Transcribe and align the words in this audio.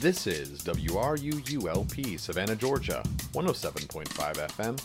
This 0.00 0.26
is 0.26 0.62
WRUULP, 0.64 2.18
Savannah, 2.20 2.56
Georgia, 2.56 3.02
107.5 3.32 4.06
FM, 4.48 4.78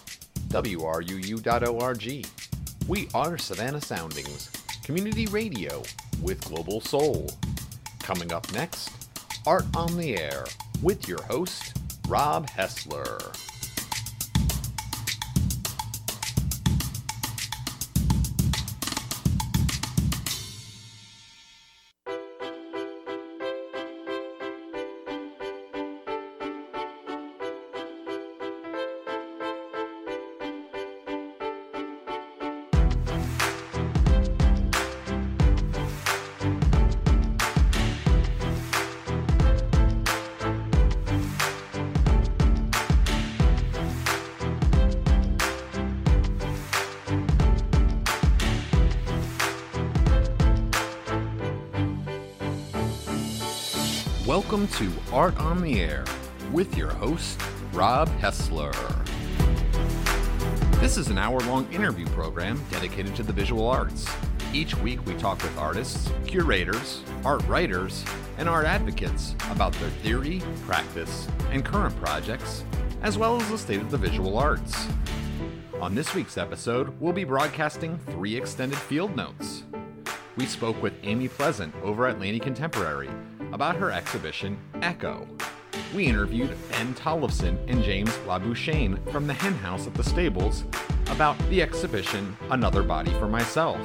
WRUU.org. 0.49 2.27
We 2.87 3.07
are 3.13 3.37
Savannah 3.37 3.81
Soundings, 3.81 4.49
community 4.83 5.25
radio 5.27 5.83
with 6.21 6.45
global 6.45 6.79
soul. 6.81 7.29
Coming 7.99 8.31
up 8.31 8.51
next, 8.53 8.91
Art 9.45 9.65
on 9.75 9.97
the 9.97 10.17
Air 10.17 10.45
with 10.81 11.07
your 11.07 11.21
host, 11.23 11.77
Rob 12.07 12.47
Hessler. 12.47 13.48
To 54.73 54.91
Art 55.11 55.37
on 55.37 55.61
the 55.61 55.81
Air 55.81 56.05
with 56.51 56.77
your 56.77 56.89
host, 56.89 57.41
Rob 57.73 58.07
Hessler. 58.19 58.73
This 60.79 60.97
is 60.97 61.07
an 61.07 61.17
hour 61.17 61.39
long 61.41 61.71
interview 61.73 62.05
program 62.07 62.63
dedicated 62.71 63.15
to 63.15 63.23
the 63.23 63.33
visual 63.33 63.67
arts. 63.67 64.07
Each 64.53 64.75
week, 64.77 65.05
we 65.05 65.13
talk 65.15 65.41
with 65.41 65.57
artists, 65.57 66.11
curators, 66.25 67.03
art 67.25 67.45
writers, 67.47 68.03
and 68.37 68.47
art 68.47 68.65
advocates 68.65 69.35
about 69.51 69.73
their 69.73 69.89
theory, 69.89 70.41
practice, 70.65 71.27
and 71.51 71.65
current 71.65 71.95
projects, 72.01 72.63
as 73.01 73.17
well 73.17 73.39
as 73.41 73.49
the 73.49 73.57
state 73.57 73.81
of 73.81 73.91
the 73.91 73.97
visual 73.97 74.37
arts. 74.37 74.87
On 75.81 75.95
this 75.95 76.13
week's 76.13 76.37
episode, 76.37 76.93
we'll 76.99 77.13
be 77.13 77.23
broadcasting 77.23 77.97
three 78.07 78.35
extended 78.35 78.77
field 78.77 79.15
notes. 79.15 79.63
We 80.35 80.45
spoke 80.45 80.81
with 80.81 80.93
Amy 81.03 81.27
Pleasant 81.27 81.73
over 81.83 82.07
at 82.07 82.19
Laney 82.19 82.39
Contemporary 82.39 83.09
about 83.59 83.75
her 83.75 83.91
exhibition 83.91 84.57
Echo. 84.81 85.27
We 85.93 86.05
interviewed 86.05 86.55
Ben 86.71 86.93
Tollefson 86.93 87.57
and 87.67 87.83
James 87.83 88.09
Labuschagne 88.19 88.97
from 89.11 89.27
the 89.27 89.33
Hen 89.33 89.53
House 89.55 89.85
at 89.85 89.93
the 89.95 90.03
Stables 90.03 90.63
about 91.07 91.37
the 91.49 91.61
exhibition 91.61 92.37
Another 92.51 92.83
Body 92.83 93.11
for 93.19 93.27
Myself. 93.27 93.81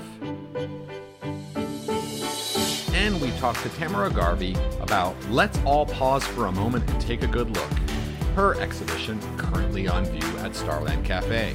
And 2.92 3.20
we 3.20 3.32
talked 3.40 3.64
to 3.64 3.68
Tamara 3.70 4.10
Garvey 4.10 4.54
about 4.80 5.16
Let's 5.28 5.58
All 5.64 5.86
Pause 5.86 6.24
for 6.28 6.46
a 6.46 6.52
Moment 6.52 6.88
and 6.88 7.00
Take 7.00 7.24
a 7.24 7.26
Good 7.26 7.50
Look, 7.50 7.72
her 8.36 8.54
exhibition 8.60 9.18
currently 9.36 9.88
on 9.88 10.04
view 10.04 10.38
at 10.38 10.54
Starland 10.54 11.04
Cafe. 11.04 11.52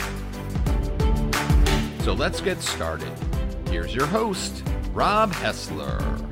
So 2.04 2.12
let's 2.12 2.42
get 2.42 2.62
started. 2.62 3.14
Here's 3.70 3.96
your 3.96 4.08
host, 4.08 4.62
Rob 4.92 5.32
Hessler. 5.32 6.29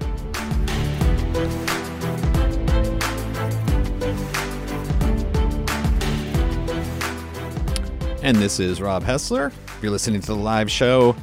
And 8.28 8.36
this 8.36 8.60
is 8.60 8.82
Rob 8.82 9.06
Hessler. 9.06 9.54
If 9.68 9.80
you're 9.82 9.90
listening 9.90 10.20
to 10.20 10.28
the 10.28 10.36
live 10.36 10.70
show, 10.70 11.16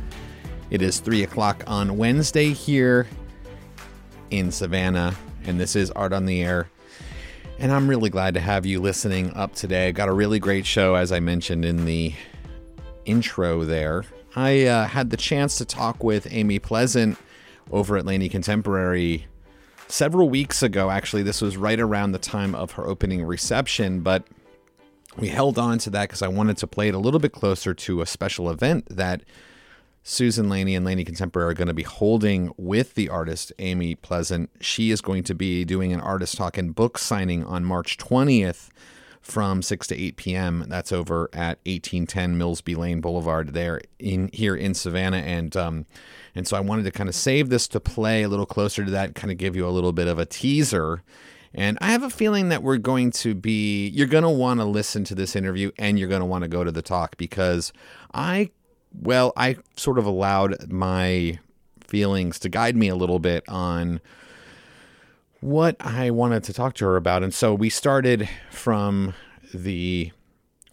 it 0.70 0.80
is 0.80 1.00
3 1.00 1.24
o'clock 1.24 1.62
on 1.66 1.98
Wednesday 1.98 2.54
here 2.54 3.06
in 4.30 4.50
Savannah, 4.50 5.14
and 5.44 5.60
this 5.60 5.76
is 5.76 5.90
Art 5.90 6.14
on 6.14 6.24
the 6.24 6.40
Air. 6.40 6.70
And 7.58 7.70
I'm 7.70 7.88
really 7.88 8.08
glad 8.08 8.32
to 8.32 8.40
have 8.40 8.64
you 8.64 8.80
listening 8.80 9.34
up 9.34 9.54
today. 9.54 9.92
Got 9.92 10.08
a 10.08 10.14
really 10.14 10.38
great 10.38 10.64
show, 10.64 10.94
as 10.94 11.12
I 11.12 11.20
mentioned 11.20 11.66
in 11.66 11.84
the 11.84 12.14
intro 13.04 13.64
there. 13.64 14.04
I 14.34 14.64
uh, 14.64 14.86
had 14.86 15.10
the 15.10 15.18
chance 15.18 15.58
to 15.58 15.66
talk 15.66 16.02
with 16.02 16.26
Amy 16.30 16.58
Pleasant 16.58 17.18
over 17.70 17.98
at 17.98 18.06
Laney 18.06 18.30
Contemporary 18.30 19.26
several 19.88 20.30
weeks 20.30 20.62
ago. 20.62 20.88
Actually, 20.88 21.22
this 21.22 21.42
was 21.42 21.58
right 21.58 21.78
around 21.78 22.12
the 22.12 22.18
time 22.18 22.54
of 22.54 22.72
her 22.72 22.86
opening 22.86 23.22
reception, 23.26 24.00
but 24.00 24.26
we 25.16 25.28
held 25.28 25.58
on 25.58 25.78
to 25.78 25.90
that 25.90 26.08
because 26.08 26.22
I 26.22 26.28
wanted 26.28 26.56
to 26.58 26.66
play 26.66 26.88
it 26.88 26.94
a 26.94 26.98
little 26.98 27.20
bit 27.20 27.32
closer 27.32 27.74
to 27.74 28.00
a 28.00 28.06
special 28.06 28.50
event 28.50 28.86
that 28.90 29.22
Susan 30.02 30.48
Laney 30.50 30.74
and 30.74 30.84
Laney 30.84 31.04
Contemporary 31.04 31.50
are 31.50 31.54
going 31.54 31.68
to 31.68 31.74
be 31.74 31.82
holding 31.82 32.52
with 32.56 32.94
the 32.94 33.08
artist 33.08 33.52
Amy 33.58 33.94
Pleasant. 33.94 34.50
She 34.60 34.90
is 34.90 35.00
going 35.00 35.24
to 35.24 35.34
be 35.34 35.64
doing 35.64 35.92
an 35.92 36.00
artist 36.00 36.36
talk 36.36 36.58
and 36.58 36.74
book 36.74 36.98
signing 36.98 37.42
on 37.44 37.64
March 37.64 37.96
20th 37.96 38.68
from 39.22 39.62
6 39.62 39.86
to 39.86 39.96
8 39.96 40.16
p.m. 40.16 40.64
That's 40.68 40.92
over 40.92 41.30
at 41.32 41.58
1810 41.64 42.36
Mills 42.36 42.60
B. 42.60 42.74
Lane 42.74 43.00
Boulevard 43.00 43.54
there 43.54 43.80
in 43.98 44.28
here 44.34 44.54
in 44.54 44.74
Savannah 44.74 45.16
and 45.16 45.56
um, 45.56 45.86
and 46.34 46.46
so 46.46 46.56
I 46.56 46.60
wanted 46.60 46.82
to 46.82 46.90
kind 46.90 47.08
of 47.08 47.14
save 47.14 47.48
this 47.48 47.66
to 47.68 47.80
play 47.80 48.22
a 48.22 48.28
little 48.28 48.44
closer 48.44 48.84
to 48.84 48.90
that, 48.90 49.14
kind 49.14 49.30
of 49.30 49.38
give 49.38 49.56
you 49.56 49.66
a 49.66 49.70
little 49.70 49.92
bit 49.92 50.08
of 50.08 50.18
a 50.18 50.26
teaser. 50.26 51.02
And 51.54 51.78
I 51.80 51.92
have 51.92 52.02
a 52.02 52.10
feeling 52.10 52.48
that 52.48 52.62
we're 52.62 52.78
going 52.78 53.12
to 53.12 53.34
be, 53.34 53.88
you're 53.88 54.08
going 54.08 54.24
to 54.24 54.30
want 54.30 54.60
to 54.60 54.64
listen 54.64 55.04
to 55.04 55.14
this 55.14 55.36
interview 55.36 55.70
and 55.78 55.98
you're 55.98 56.08
going 56.08 56.20
to 56.20 56.26
want 56.26 56.42
to 56.42 56.48
go 56.48 56.64
to 56.64 56.72
the 56.72 56.82
talk 56.82 57.16
because 57.16 57.72
I, 58.12 58.50
well, 58.92 59.32
I 59.36 59.56
sort 59.76 59.98
of 59.98 60.06
allowed 60.06 60.70
my 60.70 61.38
feelings 61.80 62.38
to 62.40 62.48
guide 62.48 62.76
me 62.76 62.88
a 62.88 62.96
little 62.96 63.20
bit 63.20 63.48
on 63.48 64.00
what 65.40 65.76
I 65.78 66.10
wanted 66.10 66.42
to 66.44 66.52
talk 66.52 66.74
to 66.74 66.86
her 66.86 66.96
about. 66.96 67.22
And 67.22 67.32
so 67.32 67.54
we 67.54 67.70
started 67.70 68.28
from 68.50 69.14
the 69.52 70.10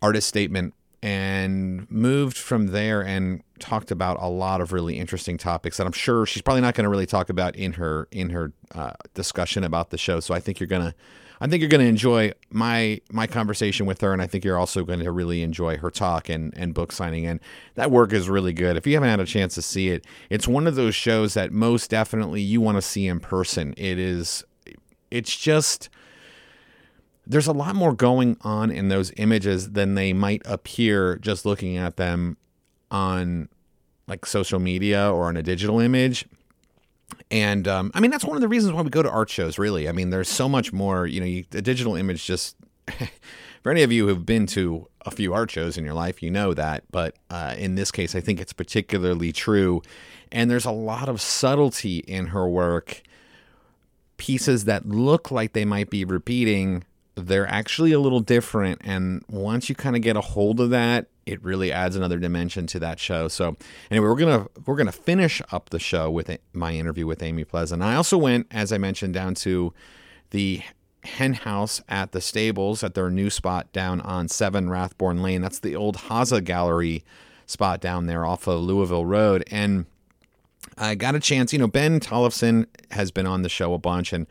artist 0.01 0.27
statement 0.27 0.73
and 1.03 1.89
moved 1.91 2.37
from 2.37 2.67
there 2.67 3.01
and 3.01 3.43
talked 3.61 3.91
about 3.91 4.17
a 4.19 4.27
lot 4.27 4.59
of 4.59 4.73
really 4.73 4.99
interesting 4.99 5.37
topics 5.37 5.77
that 5.77 5.87
I'm 5.87 5.93
sure 5.93 6.25
she's 6.25 6.41
probably 6.41 6.61
not 6.61 6.73
going 6.73 6.83
to 6.83 6.89
really 6.89 7.05
talk 7.05 7.29
about 7.29 7.55
in 7.55 7.73
her 7.73 8.07
in 8.11 8.31
her 8.31 8.51
uh, 8.75 8.93
discussion 9.13 9.63
about 9.63 9.91
the 9.91 9.97
show. 9.97 10.19
So 10.19 10.33
I 10.33 10.41
think 10.41 10.59
you're 10.59 10.67
gonna 10.67 10.93
I 11.39 11.47
think 11.47 11.61
you're 11.61 11.69
gonna 11.69 11.85
enjoy 11.85 12.33
my 12.49 12.99
my 13.11 13.27
conversation 13.27 13.85
with 13.85 14.01
her, 14.01 14.11
and 14.11 14.21
I 14.21 14.27
think 14.27 14.43
you're 14.43 14.57
also 14.57 14.83
going 14.83 14.99
to 14.99 15.11
really 15.11 15.43
enjoy 15.43 15.77
her 15.77 15.89
talk 15.89 16.27
and 16.27 16.53
and 16.57 16.73
book 16.73 16.91
signing. 16.91 17.25
And 17.25 17.39
that 17.75 17.91
work 17.91 18.11
is 18.11 18.29
really 18.29 18.53
good. 18.53 18.75
If 18.75 18.85
you 18.85 18.95
haven't 18.95 19.09
had 19.09 19.19
a 19.19 19.25
chance 19.25 19.55
to 19.55 19.61
see 19.61 19.89
it, 19.89 20.05
it's 20.29 20.47
one 20.47 20.67
of 20.67 20.75
those 20.75 20.95
shows 20.95 21.35
that 21.35 21.53
most 21.53 21.89
definitely 21.89 22.41
you 22.41 22.59
want 22.59 22.77
to 22.77 22.81
see 22.81 23.07
in 23.07 23.19
person. 23.19 23.73
It 23.77 23.97
is. 23.97 24.43
It's 25.09 25.35
just 25.35 25.89
there's 27.25 27.47
a 27.47 27.53
lot 27.53 27.75
more 27.75 27.93
going 27.93 28.37
on 28.41 28.71
in 28.71 28.89
those 28.89 29.11
images 29.17 29.71
than 29.71 29.95
they 29.95 30.11
might 30.11 30.41
appear 30.45 31.17
just 31.17 31.45
looking 31.45 31.77
at 31.77 31.97
them 31.97 32.37
on 32.91 33.49
like 34.07 34.25
social 34.25 34.59
media 34.59 35.11
or 35.11 35.25
on 35.25 35.37
a 35.37 35.43
digital 35.43 35.79
image. 35.79 36.25
And 37.29 37.67
um, 37.67 37.91
I 37.93 37.99
mean, 37.99 38.11
that's 38.11 38.25
one 38.25 38.35
of 38.35 38.41
the 38.41 38.47
reasons 38.47 38.73
why 38.73 38.81
we 38.81 38.89
go 38.89 39.01
to 39.01 39.09
art 39.09 39.29
shows, 39.29 39.57
really. 39.57 39.87
I 39.87 39.91
mean, 39.91 40.09
there's 40.09 40.29
so 40.29 40.47
much 40.47 40.71
more, 40.73 41.07
you 41.07 41.19
know, 41.19 41.25
you, 41.25 41.45
the 41.49 41.61
digital 41.61 41.95
image 41.95 42.25
just, 42.25 42.55
for 43.63 43.71
any 43.71 43.83
of 43.83 43.91
you 43.91 44.07
who've 44.07 44.25
been 44.25 44.45
to 44.47 44.87
a 45.05 45.11
few 45.11 45.33
art 45.33 45.49
shows 45.49 45.77
in 45.77 45.85
your 45.85 45.93
life, 45.93 46.21
you 46.21 46.29
know 46.29 46.53
that. 46.53 46.83
But 46.91 47.15
uh, 47.29 47.55
in 47.57 47.75
this 47.75 47.91
case, 47.91 48.15
I 48.15 48.21
think 48.21 48.39
it's 48.39 48.53
particularly 48.53 49.31
true. 49.31 49.81
And 50.31 50.49
there's 50.49 50.65
a 50.65 50.71
lot 50.71 51.09
of 51.09 51.21
subtlety 51.21 51.99
in 51.99 52.27
her 52.27 52.47
work, 52.47 53.01
pieces 54.17 54.65
that 54.65 54.87
look 54.87 55.31
like 55.31 55.53
they 55.53 55.65
might 55.65 55.89
be 55.89 56.05
repeating 56.05 56.83
they're 57.15 57.47
actually 57.47 57.91
a 57.91 57.99
little 57.99 58.19
different. 58.19 58.81
And 58.83 59.23
once 59.29 59.69
you 59.69 59.75
kind 59.75 59.95
of 59.95 60.01
get 60.01 60.15
a 60.15 60.21
hold 60.21 60.59
of 60.59 60.69
that, 60.71 61.07
it 61.25 61.43
really 61.43 61.71
adds 61.71 61.95
another 61.95 62.19
dimension 62.19 62.67
to 62.67 62.79
that 62.79 62.99
show. 62.99 63.27
So 63.27 63.55
anyway, 63.89 64.07
we're 64.07 64.15
gonna 64.15 64.47
we're 64.65 64.75
gonna 64.75 64.91
finish 64.91 65.41
up 65.51 65.69
the 65.69 65.79
show 65.79 66.09
with 66.09 66.35
my 66.53 66.73
interview 66.73 67.05
with 67.05 67.21
Amy 67.21 67.43
Pleasant. 67.43 67.83
I 67.83 67.95
also 67.95 68.17
went, 68.17 68.47
as 68.51 68.71
I 68.71 68.77
mentioned, 68.77 69.13
down 69.13 69.35
to 69.35 69.73
the 70.31 70.61
hen 71.03 71.33
house 71.33 71.81
at 71.89 72.11
the 72.11 72.21
stables 72.21 72.83
at 72.83 72.93
their 72.93 73.09
new 73.09 73.29
spot 73.29 73.71
down 73.71 74.01
on 74.01 74.27
7 74.27 74.67
Rathborne 74.67 75.21
Lane. 75.21 75.41
That's 75.41 75.59
the 75.59 75.75
old 75.75 75.97
Haza 75.97 76.43
Gallery 76.43 77.03
spot 77.47 77.81
down 77.81 78.05
there 78.05 78.25
off 78.25 78.47
of 78.47 78.61
Louisville 78.61 79.05
Road. 79.05 79.43
And 79.49 79.85
I 80.77 80.95
got 80.95 81.15
a 81.15 81.19
chance, 81.19 81.53
you 81.53 81.59
know, 81.59 81.67
Ben 81.67 81.99
Tollefson 81.99 82.67
has 82.91 83.11
been 83.11 83.25
on 83.25 83.41
the 83.41 83.49
show 83.49 83.73
a 83.73 83.79
bunch 83.79 84.13
and 84.13 84.27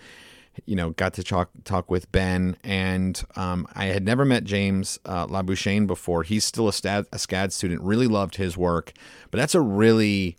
you 0.67 0.77
know, 0.77 0.91
got 0.91 1.15
to 1.15 1.23
talk 1.23 1.51
talk 1.65 1.91
with 1.91 2.11
Ben, 2.13 2.57
and 2.65 3.23
um, 3.37 3.67
I 3.75 3.87
had 3.87 4.05
never 4.05 4.25
met 4.25 4.45
James 4.45 4.99
uh, 5.05 5.27
Labuschagne 5.27 5.87
before. 5.87 6.23
He's 6.23 6.45
still 6.45 6.69
a, 6.69 6.73
SCAD, 6.73 7.07
a 7.13 7.17
SCAD 7.17 7.53
student. 7.53 7.83
Really 7.83 8.07
loved 8.07 8.37
his 8.37 8.57
work, 8.57 8.93
but 9.31 9.39
that's 9.39 9.55
a 9.55 9.61
really 9.61 10.37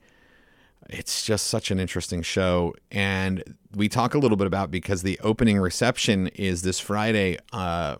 it's 0.92 1.24
just 1.24 1.48
such 1.48 1.72
an 1.72 1.80
interesting 1.80 2.22
show. 2.22 2.75
And 2.92 3.56
we 3.75 3.88
talk 3.88 4.13
a 4.13 4.18
little 4.18 4.38
bit 4.38 4.48
about 4.48 4.72
because 4.72 5.04
the 5.04 5.19
opening 5.22 5.58
reception 5.60 6.28
is 6.28 6.62
this 6.64 6.80
Friday 6.80 7.38
uh, 7.54 7.96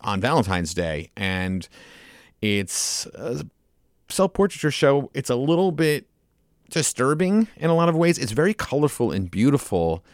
on 0.00 0.20
Valentine's 0.20 0.74
Day. 0.74 1.10
And 1.16 1.68
it's 2.40 3.06
a 3.14 3.44
self 4.08 4.32
portraiture 4.32 4.70
show. 4.70 5.10
It's 5.12 5.30
a 5.30 5.36
little 5.36 5.72
bit 5.72 6.06
disturbing 6.70 7.48
in 7.56 7.68
a 7.68 7.74
lot 7.74 7.88
of 7.88 7.96
ways. 7.96 8.18
It's 8.18 8.32
very 8.32 8.54
colorful 8.54 9.10
and 9.10 9.30
beautiful 9.30 10.04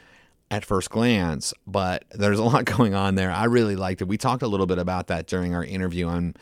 at 0.51 0.65
first 0.65 0.91
glance, 0.91 1.55
but 1.67 2.05
there's 2.11 2.39
a 2.39 2.45
lot 2.45 2.65
going 2.65 2.95
on 2.95 3.15
there. 3.15 3.31
I 3.31 3.45
really 3.45 3.77
liked 3.77 4.03
it. 4.03 4.09
We 4.09 4.19
talked 4.19 4.43
a 4.43 4.49
little 4.49 4.67
bit 4.67 4.79
about 4.79 5.09
that 5.09 5.27
during 5.27 5.55
our 5.55 5.65
interview 5.65 6.07
on 6.07 6.35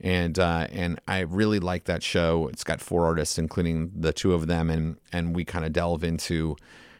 and 0.00 0.38
uh, 0.38 0.66
and 0.72 1.00
I 1.08 1.20
really 1.20 1.58
like 1.58 1.84
that 1.84 2.02
show. 2.02 2.48
It's 2.48 2.64
got 2.64 2.80
four 2.80 3.06
artists, 3.06 3.38
including 3.38 3.92
the 3.96 4.12
two 4.12 4.34
of 4.34 4.46
them, 4.46 4.70
and 4.70 4.98
and 5.12 5.34
we 5.34 5.44
kind 5.44 5.64
of 5.64 5.72
delve 5.72 6.04
into 6.04 6.56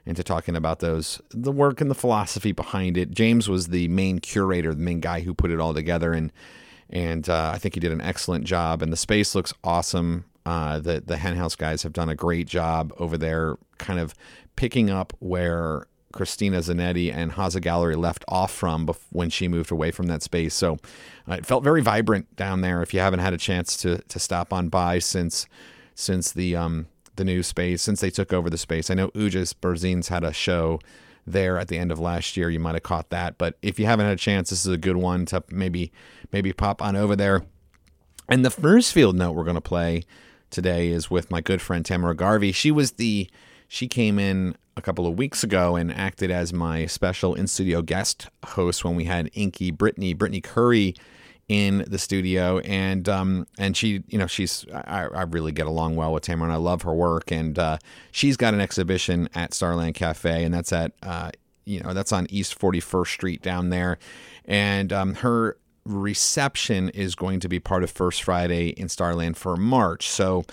into 0.07 0.23
talking 0.23 0.57
about 0.57 0.79
those 0.79 1.21
the 1.31 1.53
work 1.53 1.81
and 1.81 1.91
the 1.91 1.95
philosophy 1.95 2.53
behind 2.53 2.97
it. 2.97 3.11
James 3.11 3.49
was 3.49 3.69
the 3.69 3.89
main 3.89 4.19
curator, 4.19 4.73
the 4.73 4.81
main 4.81 5.01
guy 5.01 5.21
who 5.21 5.35
put 5.35 5.51
it 5.51 5.61
all 5.61 5.75
together, 5.75 6.13
and 6.13 6.33
and 6.89 7.29
uh, 7.29 7.51
I 7.55 7.59
think 7.59 7.75
he 7.75 7.81
did 7.81 7.93
an 7.93 8.01
excellent 8.01 8.45
job. 8.45 8.81
And 8.81 8.93
the 8.93 8.97
space 8.97 9.35
looks 9.35 9.53
awesome. 9.63 10.25
Uh, 10.47 10.81
the 10.81 11.03
the 11.05 11.17
Henhouse 11.17 11.57
guys 11.57 11.83
have 11.83 11.93
done 11.93 12.09
a 12.09 12.15
great 12.15 12.47
job 12.47 12.95
over 12.99 13.19
there, 13.19 13.59
kind 13.77 14.01
of 14.01 14.15
picking 14.55 14.89
up 14.89 15.13
where 15.19 15.87
Christina 16.17 16.59
Zanetti 16.59 17.13
and 17.13 17.33
Haza 17.33 17.61
Gallery 17.61 17.95
left 17.95 18.25
off 18.27 18.51
from 18.51 18.89
when 19.11 19.29
she 19.29 19.49
moved 19.49 19.71
away 19.71 19.91
from 19.91 20.07
that 20.07 20.23
space. 20.23 20.55
So 20.55 20.79
uh, 21.29 21.35
it 21.35 21.47
felt 21.47 21.63
very 21.63 21.83
vibrant 21.83 22.35
down 22.37 22.63
there. 22.63 22.83
If 22.83 22.95
you 22.95 23.01
haven't 23.01 23.21
had 23.21 23.35
a 23.35 23.39
chance 23.39 23.77
to 23.79 23.99
to 23.99 24.19
stop 24.19 24.53
on 24.53 24.69
by 24.69 24.99
since 24.99 25.47
since 25.95 26.33
the 26.33 26.57
um 26.57 26.87
the 27.17 27.25
new 27.25 27.43
space, 27.43 27.83
since 27.83 28.01
they 28.01 28.11
took 28.11 28.33
over 28.33 28.49
the 28.49 28.59
space, 28.59 28.91
I 28.91 28.95
know 28.95 29.09
Ujas 29.11 29.55
Berzins 29.55 30.09
had 30.09 30.25
a 30.25 30.33
show 30.33 30.81
there 31.27 31.59
at 31.59 31.69
the 31.69 31.79
end 31.79 31.93
of 31.93 31.99
last 31.99 32.37
year. 32.37 32.49
You 32.49 32.61
might 32.61 32.75
have 32.75 32.83
caught 32.83 33.11
that, 33.11 33.37
but 33.37 33.59
if 33.61 33.79
you 33.79 33.85
haven't 33.85 34.07
had 34.07 34.15
a 34.15 34.19
chance, 34.19 34.51
this 34.51 34.65
is 34.65 34.73
a 34.73 34.79
good 34.79 34.97
one 34.97 35.27
to 35.27 35.45
maybe 35.51 35.93
maybe 36.33 36.53
pop 36.53 36.81
on 36.81 36.97
over 36.97 37.15
there. 37.15 37.43
And 38.29 38.43
the 38.45 38.51
first 38.51 38.95
field 38.95 39.17
note 39.17 39.33
we're 39.33 39.45
going 39.45 39.55
to 39.55 39.61
play 39.61 40.05
today 40.51 40.89
is 40.89 41.11
with 41.11 41.31
my 41.31 41.43
good 41.43 41.61
friend 41.61 41.85
Tamara 41.85 42.17
Garvey. 42.17 42.53
She 42.53 42.71
was 42.71 42.93
the 42.93 43.29
she 43.69 43.87
came 43.87 44.19
in 44.19 44.57
a 44.76 44.82
couple 44.82 45.06
of 45.06 45.17
weeks 45.17 45.43
ago 45.43 45.76
and 45.76 45.93
acted 45.93 46.31
as 46.31 46.52
my 46.52 46.87
special 46.87 47.34
in 47.34 47.46
studio 47.46 47.82
guest 47.82 48.28
host 48.44 48.84
when 48.84 48.94
we 48.94 49.05
had 49.05 49.31
Inky 49.32 49.70
Brittany, 49.70 50.12
Brittany 50.12 50.40
Curry 50.40 50.94
in 51.49 51.84
the 51.87 51.99
studio. 51.99 52.58
And 52.61 53.08
um 53.08 53.46
and 53.58 53.76
she 53.76 54.02
you 54.08 54.19
know 54.19 54.26
she's 54.26 54.67
I, 54.73 55.06
I 55.14 55.23
really 55.23 55.52
get 55.52 55.67
along 55.67 55.96
well 55.96 56.12
with 56.12 56.25
Tamara 56.25 56.49
and 56.49 56.52
I 56.52 56.56
love 56.56 56.82
her 56.82 56.94
work. 56.94 57.31
And 57.31 57.58
uh, 57.58 57.78
she's 58.11 58.37
got 58.37 58.52
an 58.52 58.61
exhibition 58.61 59.28
at 59.34 59.55
Starland 59.55 59.94
Cafe 59.94 60.44
and 60.44 60.52
that's 60.52 60.73
at 60.73 60.93
uh, 61.02 61.31
you 61.64 61.81
know 61.81 61.94
that's 61.94 62.12
on 62.12 62.26
East 62.29 62.58
41st 62.58 63.08
Street 63.08 63.43
down 63.43 63.70
there. 63.70 63.99
And 64.44 64.93
um, 64.93 65.14
her 65.14 65.56
reception 65.87 66.88
is 66.90 67.14
going 67.14 67.40
to 67.40 67.49
be 67.49 67.61
part 67.61 67.82
of 67.82 67.90
First 67.90 68.22
Friday 68.22 68.69
in 68.70 68.88
Starland 68.88 69.37
for 69.37 69.56
March. 69.56 70.08
So 70.08 70.44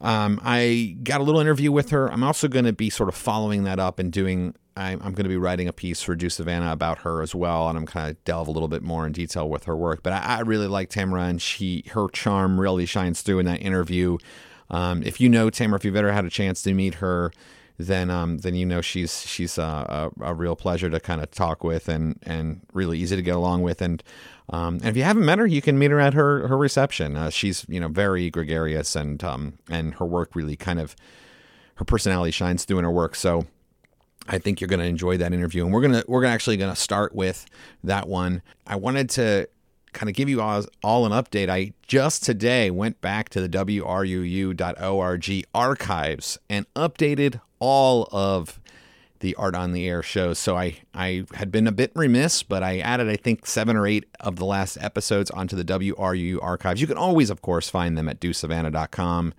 um, 0.00 0.40
I 0.42 0.96
got 1.02 1.20
a 1.20 1.24
little 1.24 1.40
interview 1.40 1.70
with 1.70 1.90
her. 1.90 2.10
I'm 2.10 2.22
also 2.22 2.48
going 2.48 2.64
to 2.64 2.72
be 2.72 2.88
sort 2.88 3.08
of 3.08 3.14
following 3.14 3.64
that 3.64 3.78
up 3.78 3.98
and 3.98 4.10
doing. 4.10 4.54
I'm, 4.76 5.00
I'm 5.02 5.12
going 5.12 5.24
to 5.24 5.30
be 5.30 5.36
writing 5.36 5.68
a 5.68 5.72
piece 5.72 6.00
for 6.00 6.14
Do 6.14 6.30
Savannah 6.30 6.72
about 6.72 6.98
her 6.98 7.20
as 7.20 7.34
well, 7.34 7.68
and 7.68 7.76
I'm 7.76 7.86
kind 7.86 8.10
of 8.10 8.22
delve 8.24 8.48
a 8.48 8.50
little 8.50 8.68
bit 8.68 8.82
more 8.82 9.06
in 9.06 9.12
detail 9.12 9.48
with 9.48 9.64
her 9.64 9.76
work. 9.76 10.02
But 10.02 10.14
I, 10.14 10.38
I 10.38 10.40
really 10.40 10.68
like 10.68 10.88
Tamara, 10.88 11.24
and 11.24 11.42
she 11.42 11.84
her 11.90 12.08
charm 12.08 12.58
really 12.58 12.86
shines 12.86 13.20
through 13.20 13.40
in 13.40 13.46
that 13.46 13.60
interview. 13.60 14.16
Um, 14.70 15.02
if 15.02 15.20
you 15.20 15.28
know 15.28 15.50
Tamara, 15.50 15.78
if 15.78 15.84
you've 15.84 15.96
ever 15.96 16.12
had 16.12 16.24
a 16.24 16.30
chance 16.30 16.62
to 16.62 16.72
meet 16.72 16.94
her, 16.94 17.32
then 17.76 18.10
um, 18.10 18.38
then 18.38 18.54
you 18.54 18.64
know 18.64 18.80
she's 18.80 19.26
she's 19.26 19.58
a, 19.58 20.10
a, 20.20 20.30
a 20.30 20.34
real 20.34 20.56
pleasure 20.56 20.88
to 20.88 21.00
kind 21.00 21.20
of 21.20 21.30
talk 21.30 21.64
with 21.64 21.88
and 21.88 22.18
and 22.22 22.60
really 22.72 22.98
easy 22.98 23.16
to 23.16 23.22
get 23.22 23.34
along 23.34 23.62
with. 23.62 23.82
And 23.82 24.02
um, 24.50 24.74
and 24.76 24.86
if 24.86 24.96
you 24.96 25.04
haven't 25.04 25.24
met 25.24 25.38
her, 25.38 25.46
you 25.46 25.62
can 25.62 25.78
meet 25.78 25.90
her 25.90 26.00
at 26.00 26.14
her 26.14 26.48
her 26.48 26.58
reception. 26.58 27.16
Uh, 27.16 27.30
she's 27.30 27.64
you 27.68 27.80
know 27.80 27.88
very 27.88 28.30
gregarious 28.30 28.96
and 28.96 29.22
um, 29.22 29.58
and 29.68 29.94
her 29.94 30.04
work 30.04 30.34
really 30.34 30.56
kind 30.56 30.80
of 30.80 30.96
her 31.76 31.84
personality 31.84 32.32
shines 32.32 32.64
through 32.64 32.78
in 32.78 32.84
her 32.84 32.90
work. 32.90 33.14
So 33.14 33.46
I 34.28 34.38
think 34.38 34.60
you're 34.60 34.68
going 34.68 34.80
to 34.80 34.86
enjoy 34.86 35.16
that 35.18 35.32
interview, 35.32 35.64
and 35.64 35.72
we're 35.72 35.82
gonna 35.82 36.04
we're 36.08 36.24
actually 36.24 36.56
going 36.56 36.74
to 36.74 36.80
start 36.80 37.14
with 37.14 37.46
that 37.84 38.08
one. 38.08 38.42
I 38.66 38.76
wanted 38.76 39.08
to 39.10 39.48
kind 39.92 40.08
of 40.08 40.14
give 40.14 40.28
you 40.28 40.40
all, 40.40 40.64
all 40.82 41.06
an 41.06 41.12
update. 41.12 41.48
I 41.48 41.72
just 41.86 42.24
today 42.24 42.70
went 42.70 43.00
back 43.00 43.28
to 43.30 43.40
the 43.40 43.48
wruu.org 43.48 45.44
archives 45.54 46.38
and 46.48 46.74
updated 46.74 47.40
all 47.58 48.08
of 48.12 48.60
the 49.20 49.34
Art 49.36 49.54
on 49.54 49.72
the 49.72 49.86
Air 49.86 50.02
shows. 50.02 50.38
So 50.38 50.56
I, 50.56 50.78
I 50.94 51.24
had 51.34 51.52
been 51.52 51.66
a 51.66 51.72
bit 51.72 51.92
remiss, 51.94 52.42
but 52.42 52.62
I 52.62 52.78
added, 52.78 53.08
I 53.08 53.16
think, 53.16 53.46
seven 53.46 53.76
or 53.76 53.86
eight 53.86 54.04
of 54.18 54.36
the 54.36 54.44
last 54.44 54.76
episodes 54.80 55.30
onto 55.30 55.56
the 55.56 55.64
WRU 55.64 56.42
archives. 56.42 56.80
You 56.80 56.86
can 56.86 56.96
always, 56.96 57.30
of 57.30 57.42
course, 57.42 57.68
find 57.68 57.96
them 57.96 58.08
at 58.08 58.20
dosavannah.com. 58.20 59.34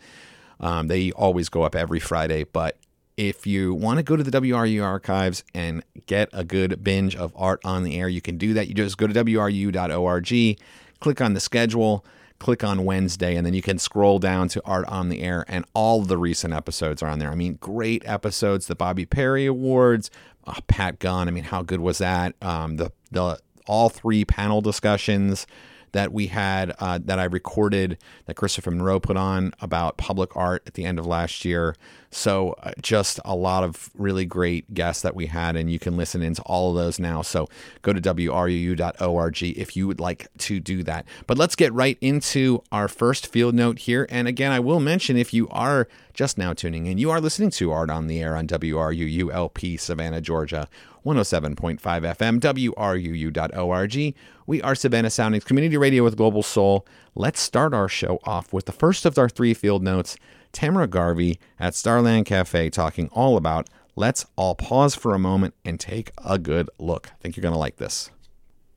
Um, 0.60 0.88
they 0.88 1.12
always 1.12 1.50
go 1.50 1.64
up 1.64 1.76
every 1.76 2.00
Friday. 2.00 2.44
But 2.44 2.78
if 3.18 3.46
you 3.46 3.74
want 3.74 3.98
to 3.98 4.04
go 4.04 4.16
to 4.16 4.24
the 4.24 4.32
WRU 4.32 4.84
archives 4.84 5.44
and 5.54 5.84
get 6.06 6.30
a 6.32 6.44
good 6.44 6.84
binge 6.84 7.16
of 7.16 7.34
Art 7.36 7.60
on 7.66 7.84
the 7.84 8.00
Air, 8.00 8.08
you 8.08 8.22
can 8.22 8.38
do 8.38 8.54
that. 8.54 8.68
You 8.68 8.76
just 8.76 8.98
go 8.98 9.08
to 9.08 9.14
WRU.org, 9.14 10.60
click 11.00 11.22
on 11.22 11.34
the 11.34 11.40
schedule 11.40 12.06
click 12.42 12.64
on 12.64 12.84
Wednesday, 12.86 13.36
and 13.36 13.46
then 13.46 13.54
you 13.54 13.62
can 13.62 13.78
scroll 13.78 14.18
down 14.18 14.48
to 14.48 14.62
Art 14.66 14.88
on 14.88 15.10
the 15.10 15.22
Air, 15.22 15.46
and 15.48 15.64
all 15.76 16.02
the 16.02 16.18
recent 16.18 16.56
episodes 16.56 17.04
are 17.04 17.08
on 17.08 17.20
there. 17.20 17.30
I 17.30 17.36
mean, 17.36 17.60
great 17.62 18.02
episodes. 18.08 18.66
The 18.66 18.76
Bobby 18.76 19.06
Perry 19.06 19.46
Awards, 19.46 20.10
uh, 20.48 20.60
Pat 20.66 20.98
Gunn. 20.98 21.28
I 21.28 21.32
mean, 21.32 21.44
how 21.44 21.62
good 21.62 21.82
was 21.82 22.00
that? 22.00 22.34
Um, 22.42 22.78
the 22.78 22.92
the 23.12 23.40
all 23.68 23.90
three 23.90 24.26
panel 24.26 24.60
discussions 24.60 25.46
that 25.92 26.12
we 26.14 26.28
had 26.28 26.74
uh, 26.80 27.00
that 27.04 27.20
I 27.20 27.26
recorded 27.26 27.98
that 28.26 28.36
Christopher 28.36 28.72
Monroe 28.72 29.00
put 29.00 29.18
on 29.18 29.54
about 29.62 29.98
public 29.98 30.36
art 30.36 30.64
at 30.66 30.76
the 30.76 30.86
end 30.86 31.00
of 31.00 31.06
last 31.06 31.46
year. 31.46 31.76
So 32.12 32.56
uh, 32.64 32.72
just 32.82 33.20
a 33.24 33.36
lot 33.36 33.64
of 33.64 33.90
really 33.96 34.26
great 34.26 34.74
guests 34.74 35.02
that 35.02 35.16
we 35.16 35.28
had, 35.28 35.56
and 35.56 35.72
you 35.72 35.80
can 35.80 35.96
listen 35.96 36.22
into 36.22 36.42
all 36.44 36.72
of 36.72 36.76
those 36.76 37.00
now. 37.00 37.22
So 37.22 37.48
go 37.82 37.94
to 37.94 38.02
wruu.org 38.02 39.44
if 39.44 39.78
you 39.78 39.88
would 39.88 40.00
like 40.00 40.28
to 40.40 40.60
do 40.60 40.84
that. 40.84 41.06
But 41.26 41.38
let's 41.38 41.56
get 41.56 41.74
right 41.74 41.98
into 42.02 42.64
our 42.72 42.88
first 42.88 43.28
field 43.28 43.56
note 43.56 43.80
here. 43.80 44.06
And 44.10 44.28
again, 44.28 44.52
I 44.52 44.60
will 44.60 44.82
mention 44.82 45.16
if 45.16 45.34
you 45.34 45.48
are 45.50 45.88
just 46.14 46.38
now 46.38 46.54
tuning 46.54 46.86
in, 46.86 46.98
you 46.98 47.10
are 47.12 47.22
listening 47.22 47.50
to 47.52 47.72
Art 47.72 47.90
on 47.90 48.08
the 48.08 48.22
Air 48.22 48.36
on 48.36 48.48
WRUU-LP 48.48 49.78
Savannah, 49.78 50.22
Georgia. 50.22 50.68
107.5 51.06 51.80
FM, 51.80 52.40
WRUU.org. 52.40 54.16
We 54.46 54.62
are 54.62 54.76
Savannah 54.76 55.10
Soundings 55.10 55.44
Community 55.44 55.78
Radio 55.78 56.04
with 56.04 56.16
Global 56.16 56.44
Soul. 56.44 56.86
Let's 57.16 57.40
start 57.40 57.74
our 57.74 57.90
show 57.90 58.20
off 58.24 58.54
with 58.54 58.66
the 58.66 58.72
first 58.72 59.06
of 59.06 59.18
our 59.18 59.30
three 59.30 59.54
field 59.54 59.84
notes 59.84 60.16
Tamara 60.52 60.88
Garvey 60.88 61.40
at 61.60 61.74
Starland 61.74 62.26
Cafe 62.26 62.70
talking 62.70 63.10
all 63.14 63.36
about 63.36 63.68
Let's 63.96 64.26
All 64.36 64.54
Pause 64.54 64.96
for 64.96 65.14
a 65.16 65.20
Moment 65.20 65.54
and 65.66 65.80
Take 65.80 66.12
a 66.24 66.38
Good 66.38 66.70
Look. 66.78 67.10
I 67.12 67.16
think 67.22 67.36
you're 67.36 67.42
going 67.42 67.54
to 67.54 67.60
like 67.60 67.78
this. 67.78 68.12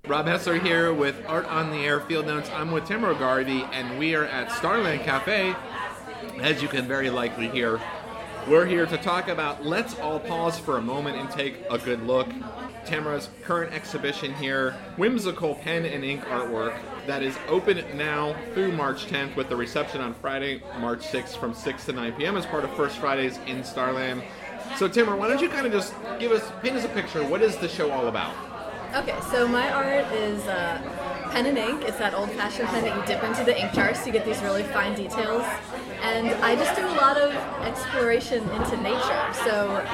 Rob 0.07 0.27
Hessler 0.27 0.61
here 0.63 0.93
with 0.93 1.17
Art 1.27 1.47
on 1.47 1.71
the 1.71 1.79
Air 1.79 2.01
Field 2.01 2.27
Notes. 2.27 2.51
I'm 2.51 2.73
with 2.73 2.87
Tamara 2.87 3.15
Garvey, 3.15 3.65
and 3.73 3.99
we 3.99 4.15
are 4.15 4.25
at 4.25 4.53
Starland 4.53 5.03
Cafe, 5.03 5.55
as 6.41 6.61
you 6.63 6.69
can 6.69 6.87
very 6.87 7.11
likely 7.11 7.49
hear. 7.49 7.81
We're 8.47 8.67
here 8.67 8.85
to 8.85 8.99
talk 8.99 9.29
about 9.29 9.65
Let's 9.65 9.99
All 9.99 10.21
Pause 10.21 10.59
for 10.59 10.77
a 10.77 10.83
Moment 10.83 11.17
and 11.17 11.31
Take 11.31 11.65
a 11.71 11.79
Good 11.79 12.07
Look. 12.07 12.29
Tamara's 12.85 13.31
current 13.43 13.73
exhibition 13.73 14.35
here, 14.35 14.73
whimsical 14.99 15.55
pen 15.55 15.87
and 15.87 16.05
ink 16.05 16.23
artwork 16.25 16.79
that 17.07 17.23
is 17.23 17.35
open 17.49 17.83
now 17.97 18.37
through 18.53 18.73
March 18.73 19.07
10th 19.07 19.35
with 19.35 19.49
the 19.49 19.57
reception 19.57 20.03
on 20.03 20.13
Friday, 20.13 20.63
March 20.79 21.01
6th 21.01 21.39
from 21.39 21.55
6 21.55 21.87
to 21.87 21.93
9 21.95 22.13
p.m. 22.13 22.37
as 22.37 22.45
part 22.45 22.65
of 22.65 22.77
First 22.77 22.99
Fridays 22.99 23.39
in 23.47 23.65
Starland. 23.65 24.23
So, 24.77 24.89
Tamara, 24.89 25.17
why 25.17 25.29
don't 25.29 25.41
you 25.41 25.49
kind 25.49 25.67
of 25.67 25.73
just 25.73 25.95
give 26.19 26.31
us, 26.31 26.47
paint 26.61 26.77
us 26.77 26.85
a 26.85 26.89
picture? 26.89 27.25
What 27.25 27.41
is 27.41 27.57
the 27.57 27.69
show 27.69 27.91
all 27.91 28.09
about? 28.09 28.35
Okay, 28.95 29.19
so 29.31 29.49
my 29.49 29.73
art 29.73 30.13
is 30.13 30.43
uh, 30.45 30.83
pen 31.31 31.47
and 31.47 31.57
ink. 31.57 31.83
It's 31.83 31.99
that 31.99 32.13
old-fashioned 32.13 32.69
pen 32.69 32.85
that 32.85 32.95
you 32.95 33.07
dip 33.07 33.25
into 33.25 33.43
the 33.43 33.59
ink 33.59 33.73
jars 33.73 34.05
to 34.05 34.11
get 34.11 34.27
these 34.27 34.41
really 34.43 34.65
fine 34.65 34.95
details. 34.95 35.45
And 36.05 36.29
I 36.45 36.55
just 36.55 36.77
do 36.77 36.87
a 36.87 36.97
lot 37.05 37.17
of 37.17 37.33
exploration 37.67 38.49
into 38.51 38.77
nature. 38.77 39.25
So 39.45 39.85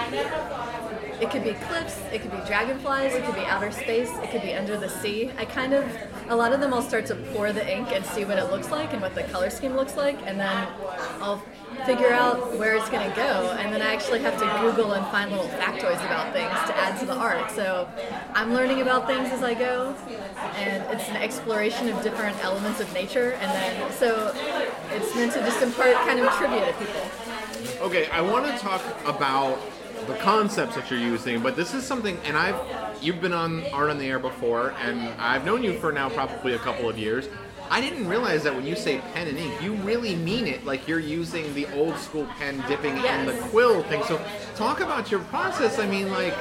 it 1.20 1.30
could 1.30 1.44
be 1.44 1.52
cliffs, 1.52 2.00
it 2.12 2.22
could 2.22 2.32
be 2.32 2.40
dragonflies, 2.46 3.14
it 3.14 3.24
could 3.24 3.34
be 3.34 3.42
outer 3.42 3.70
space, 3.70 4.10
it 4.22 4.30
could 4.30 4.42
be 4.42 4.54
under 4.54 4.76
the 4.76 4.88
sea. 4.88 5.30
I 5.38 5.44
kind 5.44 5.72
of, 5.72 5.84
a 6.28 6.34
lot 6.34 6.52
of 6.52 6.60
them 6.60 6.72
I'll 6.72 6.82
start 6.82 7.06
to 7.06 7.14
pour 7.14 7.52
the 7.52 7.64
ink 7.70 7.88
and 7.92 8.04
see 8.04 8.24
what 8.24 8.38
it 8.38 8.50
looks 8.50 8.70
like 8.70 8.92
and 8.92 9.02
what 9.02 9.14
the 9.14 9.24
color 9.24 9.50
scheme 9.50 9.74
looks 9.74 9.96
like, 9.96 10.18
and 10.26 10.40
then 10.40 10.68
I'll 11.20 11.42
figure 11.84 12.10
out 12.10 12.58
where 12.58 12.74
it's 12.74 12.88
going 12.88 13.08
to 13.08 13.14
go. 13.16 13.54
And 13.58 13.72
then 13.72 13.82
I 13.82 13.92
actually 13.92 14.20
have 14.20 14.38
to 14.38 14.46
Google 14.62 14.92
and 14.94 15.06
find 15.08 15.30
little 15.30 15.48
factoids 15.48 16.04
about 16.06 16.32
things 16.32 16.52
to 16.68 16.76
add 16.76 16.98
to 17.00 17.06
the 17.06 17.14
art. 17.14 17.50
So 17.50 17.88
I'm 18.34 18.52
learning 18.54 18.80
about 18.80 19.06
things 19.06 19.30
as 19.30 19.42
I 19.42 19.54
go, 19.54 19.94
and 20.56 20.82
it's 20.94 21.08
an 21.08 21.16
exploration 21.16 21.88
of 21.90 22.02
different 22.02 22.42
elements 22.42 22.80
of 22.80 22.92
nature. 22.94 23.32
And 23.32 23.50
then, 23.50 23.92
so 23.92 24.34
it's 24.92 25.14
meant 25.14 25.32
to 25.32 25.40
just 25.40 25.62
impart 25.62 25.94
kind 26.06 26.20
of 26.20 26.32
trivia 26.34 26.66
to 26.66 26.72
people. 26.78 27.02
Okay, 27.82 28.08
I 28.10 28.20
want 28.20 28.46
to 28.46 28.58
talk 28.58 28.82
about 29.06 29.58
the 30.06 30.14
concepts 30.16 30.74
that 30.76 30.90
you're 30.90 31.00
using, 31.00 31.42
but 31.42 31.56
this 31.56 31.74
is 31.74 31.86
something, 31.86 32.18
and 32.24 32.36
I've 32.36 32.56
you've 33.02 33.20
been 33.20 33.32
on 33.32 33.64
Art 33.72 33.90
on 33.90 33.98
the 33.98 34.06
Air 34.06 34.18
before, 34.18 34.74
and 34.82 35.08
I've 35.20 35.44
known 35.44 35.62
you 35.62 35.78
for 35.78 35.92
now 35.92 36.08
probably 36.08 36.54
a 36.54 36.58
couple 36.58 36.88
of 36.88 36.98
years. 36.98 37.28
I 37.70 37.80
didn't 37.80 38.08
realize 38.08 38.42
that 38.42 38.54
when 38.54 38.66
you 38.66 38.74
say 38.74 38.98
pen 39.14 39.28
and 39.28 39.38
ink, 39.38 39.62
you 39.62 39.74
really 39.74 40.16
mean 40.16 40.48
it. 40.48 40.64
Like 40.64 40.88
you're 40.88 40.98
using 40.98 41.54
the 41.54 41.66
old 41.74 41.96
school 41.98 42.26
pen 42.38 42.62
dipping 42.66 42.96
in 42.96 43.26
the 43.26 43.38
quill 43.48 43.82
thing. 43.84 44.02
So 44.04 44.20
talk 44.56 44.80
about 44.80 45.10
your 45.10 45.20
process. 45.20 45.78
I 45.78 45.86
mean, 45.86 46.10
like 46.10 46.34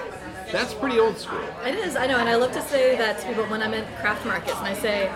that's 0.51 0.73
pretty 0.73 0.99
old 0.99 1.17
school. 1.17 1.39
It 1.63 1.75
is, 1.75 1.95
I 1.95 2.07
know, 2.07 2.17
and 2.17 2.27
I 2.27 2.35
love 2.35 2.51
to 2.53 2.61
say 2.63 2.97
that 2.97 3.19
to 3.19 3.27
people 3.27 3.45
when 3.45 3.61
I'm 3.61 3.75
at 3.75 3.85
craft 3.99 4.25
markets 4.25 4.57
and 4.57 4.65
I 4.65 4.73
say, 4.73 5.11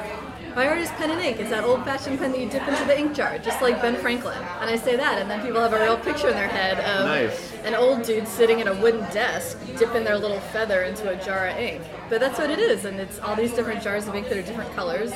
my 0.56 0.68
art 0.68 0.78
is 0.78 0.90
pen 0.92 1.10
and 1.10 1.20
ink. 1.22 1.40
It's 1.40 1.50
that 1.50 1.64
old 1.64 1.84
fashioned 1.84 2.20
pen 2.20 2.32
that 2.32 2.40
you 2.40 2.50
dip 2.50 2.68
into 2.68 2.84
the 2.86 2.98
ink 2.98 3.14
jar, 3.16 3.38
just 3.40 3.62
like 3.62 3.82
Ben 3.82 3.96
Franklin. 3.96 4.38
And 4.60 4.70
I 4.70 4.76
say 4.76 4.96
that, 4.96 5.20
and 5.20 5.30
then 5.30 5.42
people 5.42 5.60
have 5.62 5.74
a 5.74 5.80
real 5.80 5.98
picture 5.98 6.30
in 6.30 6.36
their 6.36 6.48
head 6.48 6.80
of 6.80 7.06
Nice. 7.08 7.54
an 7.64 7.74
old 7.74 8.04
dude 8.04 8.28
sitting 8.28 8.62
at 8.62 8.68
a 8.68 8.74
wooden 8.74 9.02
desk 9.12 9.58
dipping 9.78 10.04
their 10.04 10.18
little 10.18 10.40
feather 10.40 10.84
into 10.84 11.10
a 11.10 11.16
jar 11.24 11.48
of 11.48 11.58
ink. 11.58 11.82
But 12.10 12.20
that's 12.20 12.38
what 12.38 12.50
it 12.52 12.60
is, 12.60 12.86
and 12.86 13.00
it's 13.00 13.20
all 13.20 13.36
these 13.36 13.54
different 13.54 13.82
jars 13.82 14.08
of 14.08 14.16
ink 14.16 14.30
that 14.30 14.38
are 14.38 14.44
different 14.44 14.74
colors. 14.76 15.12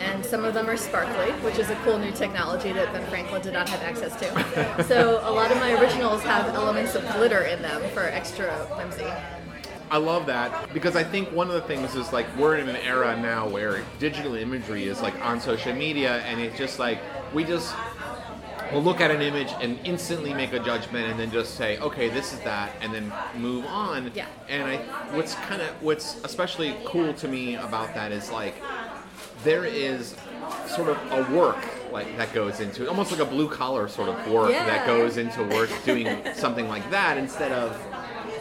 And 0.00 0.24
some 0.26 0.44
of 0.44 0.52
them 0.52 0.68
are 0.68 0.76
sparkly, 0.76 1.30
which 1.44 1.58
is 1.58 1.70
a 1.70 1.76
cool 1.84 1.96
new 1.96 2.10
technology 2.10 2.72
that 2.72 2.92
Ben 2.92 3.08
Franklin 3.08 3.40
did 3.40 3.52
not 3.52 3.68
have 3.68 3.82
access 3.82 4.14
to. 4.16 4.84
so 4.88 5.20
a 5.22 5.30
lot 5.30 5.52
of 5.52 5.58
my 5.58 5.80
originals 5.80 6.22
have 6.22 6.54
elements 6.54 6.94
of 6.96 7.02
glitter 7.12 7.42
in 7.42 7.62
them 7.62 7.80
for 7.90 8.02
extra 8.02 8.50
whimsy. 8.76 9.06
I 9.92 9.98
love 9.98 10.24
that 10.24 10.72
because 10.72 10.96
I 10.96 11.04
think 11.04 11.30
one 11.32 11.48
of 11.48 11.52
the 11.52 11.60
things 11.60 11.94
is 11.94 12.14
like 12.14 12.26
we're 12.38 12.56
in 12.56 12.66
an 12.66 12.76
era 12.76 13.14
now 13.20 13.46
where 13.46 13.84
digital 13.98 14.34
imagery 14.36 14.84
is 14.84 15.02
like 15.02 15.14
on 15.22 15.38
social 15.38 15.74
media 15.74 16.22
and 16.22 16.40
it's 16.40 16.56
just 16.56 16.78
like 16.78 16.98
we 17.34 17.44
just 17.44 17.74
will 18.72 18.82
look 18.82 19.02
at 19.02 19.10
an 19.10 19.20
image 19.20 19.52
and 19.60 19.78
instantly 19.84 20.32
make 20.32 20.54
a 20.54 20.58
judgment 20.60 21.10
and 21.10 21.20
then 21.20 21.30
just 21.30 21.56
say 21.56 21.78
okay 21.80 22.08
this 22.08 22.32
is 22.32 22.40
that 22.40 22.72
and 22.80 22.94
then 22.94 23.12
move 23.36 23.66
on 23.66 24.10
Yeah. 24.14 24.24
and 24.48 24.62
I 24.62 24.76
what's 25.14 25.34
kind 25.34 25.60
of 25.60 25.68
what's 25.82 26.24
especially 26.24 26.74
cool 26.86 27.12
to 27.12 27.28
me 27.28 27.56
about 27.56 27.92
that 27.92 28.12
is 28.12 28.30
like 28.30 28.54
there 29.44 29.66
is 29.66 30.16
sort 30.68 30.88
of 30.88 30.96
a 31.12 31.36
work 31.36 31.58
like 31.92 32.16
that 32.16 32.32
goes 32.32 32.60
into 32.60 32.84
it, 32.84 32.88
almost 32.88 33.10
like 33.12 33.20
a 33.20 33.26
blue 33.26 33.46
collar 33.48 33.88
sort 33.88 34.08
of 34.08 34.26
work 34.32 34.52
that 34.52 34.86
goes 34.86 35.18
into 35.18 35.42
work 35.44 35.68
doing 35.84 36.08
something 36.34 36.66
like 36.66 36.90
that 36.90 37.18
instead 37.18 37.52
of 37.52 37.76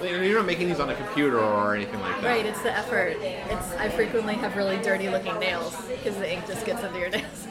you're 0.04 0.38
not 0.38 0.46
making 0.46 0.68
these 0.68 0.80
on 0.80 0.90
a 0.90 0.96
computer 0.96 1.40
or 1.40 1.76
anything 1.76 2.00
like 2.02 2.22
that. 2.22 2.28
Right, 2.28 2.46
it's 2.46 2.62
the 2.62 2.76
effort. 2.76 3.18
It's 3.22 3.74
I 3.74 3.90
frequently 3.90 4.36
have 4.36 4.56
really 4.56 4.78
dirty 4.78 5.10
looking 5.10 5.38
nails 5.40 5.76
because 5.88 6.16
the 6.18 6.32
ink 6.32 6.46
just 6.48 6.66
gets 6.66 6.84
under 6.84 7.00
your 7.00 7.10
nails. 7.18 7.48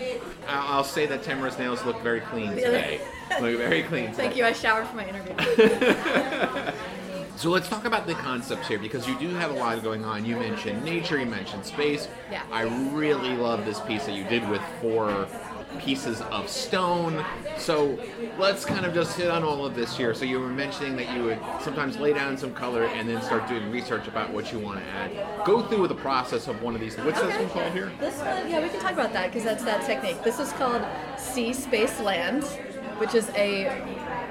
I'll 0.49 0.77
I'll 0.81 0.85
say 0.85 1.07
that 1.07 1.23
Tamara's 1.23 1.59
nails 1.59 1.85
look 1.85 2.01
very 2.03 2.21
clean 2.21 2.51
today. 2.51 3.01
look 3.41 3.57
very 3.59 3.83
clean. 3.83 4.13
Thank 4.13 4.37
you. 4.37 4.45
I 4.45 4.53
showered 4.53 4.87
for 4.87 4.97
my 4.97 5.07
interview. 5.09 5.35
So 7.41 7.49
let's 7.49 7.71
talk 7.71 7.87
about 7.87 8.07
the 8.07 8.13
concepts 8.13 8.69
here 8.69 8.79
because 8.79 9.09
you 9.09 9.19
do 9.19 9.31
have 9.31 9.51
a 9.51 9.55
lot 9.55 9.83
going 9.83 10.05
on. 10.05 10.27
You 10.27 10.37
mentioned 10.37 10.85
nature, 10.85 11.19
you 11.19 11.25
mentioned 11.25 11.65
space. 11.65 12.07
Yeah. 12.31 12.43
I 12.53 12.65
really 12.93 13.35
love 13.35 13.65
this 13.65 13.81
piece 13.81 14.05
that 14.05 14.15
you 14.15 14.25
did 14.25 14.47
with 14.51 14.61
four 14.83 15.27
pieces 15.79 16.21
of 16.23 16.49
stone. 16.49 17.25
So 17.57 17.99
let's 18.39 18.65
kind 18.65 18.85
of 18.85 18.95
just 18.95 19.17
hit 19.17 19.29
on 19.29 19.43
all 19.43 19.65
of 19.65 19.75
this 19.75 19.97
here. 19.97 20.15
So 20.15 20.25
you 20.25 20.41
were 20.41 20.49
mentioning 20.49 20.97
that 20.97 21.15
you 21.17 21.25
would 21.25 21.39
sometimes 21.61 21.97
lay 21.99 22.13
down 22.13 22.37
some 22.37 22.53
color 22.53 22.85
and 22.85 23.09
then 23.09 23.23
start 23.23 23.49
doing 23.49 23.71
research 23.71 24.09
about 24.09 24.33
what 24.33 24.53
you 24.53 24.59
want 24.59 24.81
to 24.81 24.87
add. 24.87 25.45
Go 25.45 25.63
through 25.63 25.89
the 25.89 25.95
process 25.95 26.49
of 26.49 26.63
one 26.63 26.75
of 26.75 26.81
these. 26.81 26.97
What's 26.97 27.21
this 27.21 27.37
one 27.37 27.51
called 27.51 27.73
here? 27.73 27.91
This 28.01 28.19
one, 28.19 28.51
yeah, 28.51 28.63
we 28.63 28.69
can 28.69 28.81
talk 28.81 28.93
about 28.93 29.13
that 29.13 29.29
because 29.29 29.45
that's 29.45 29.65
that 29.65 29.85
technique. 29.87 30.23
This 30.23 30.39
is 30.41 30.53
called 30.53 30.85
sea 31.19 31.53
space 31.53 32.01
land, 32.01 32.45
which 32.99 33.15
is 33.15 33.31
a 33.31 33.65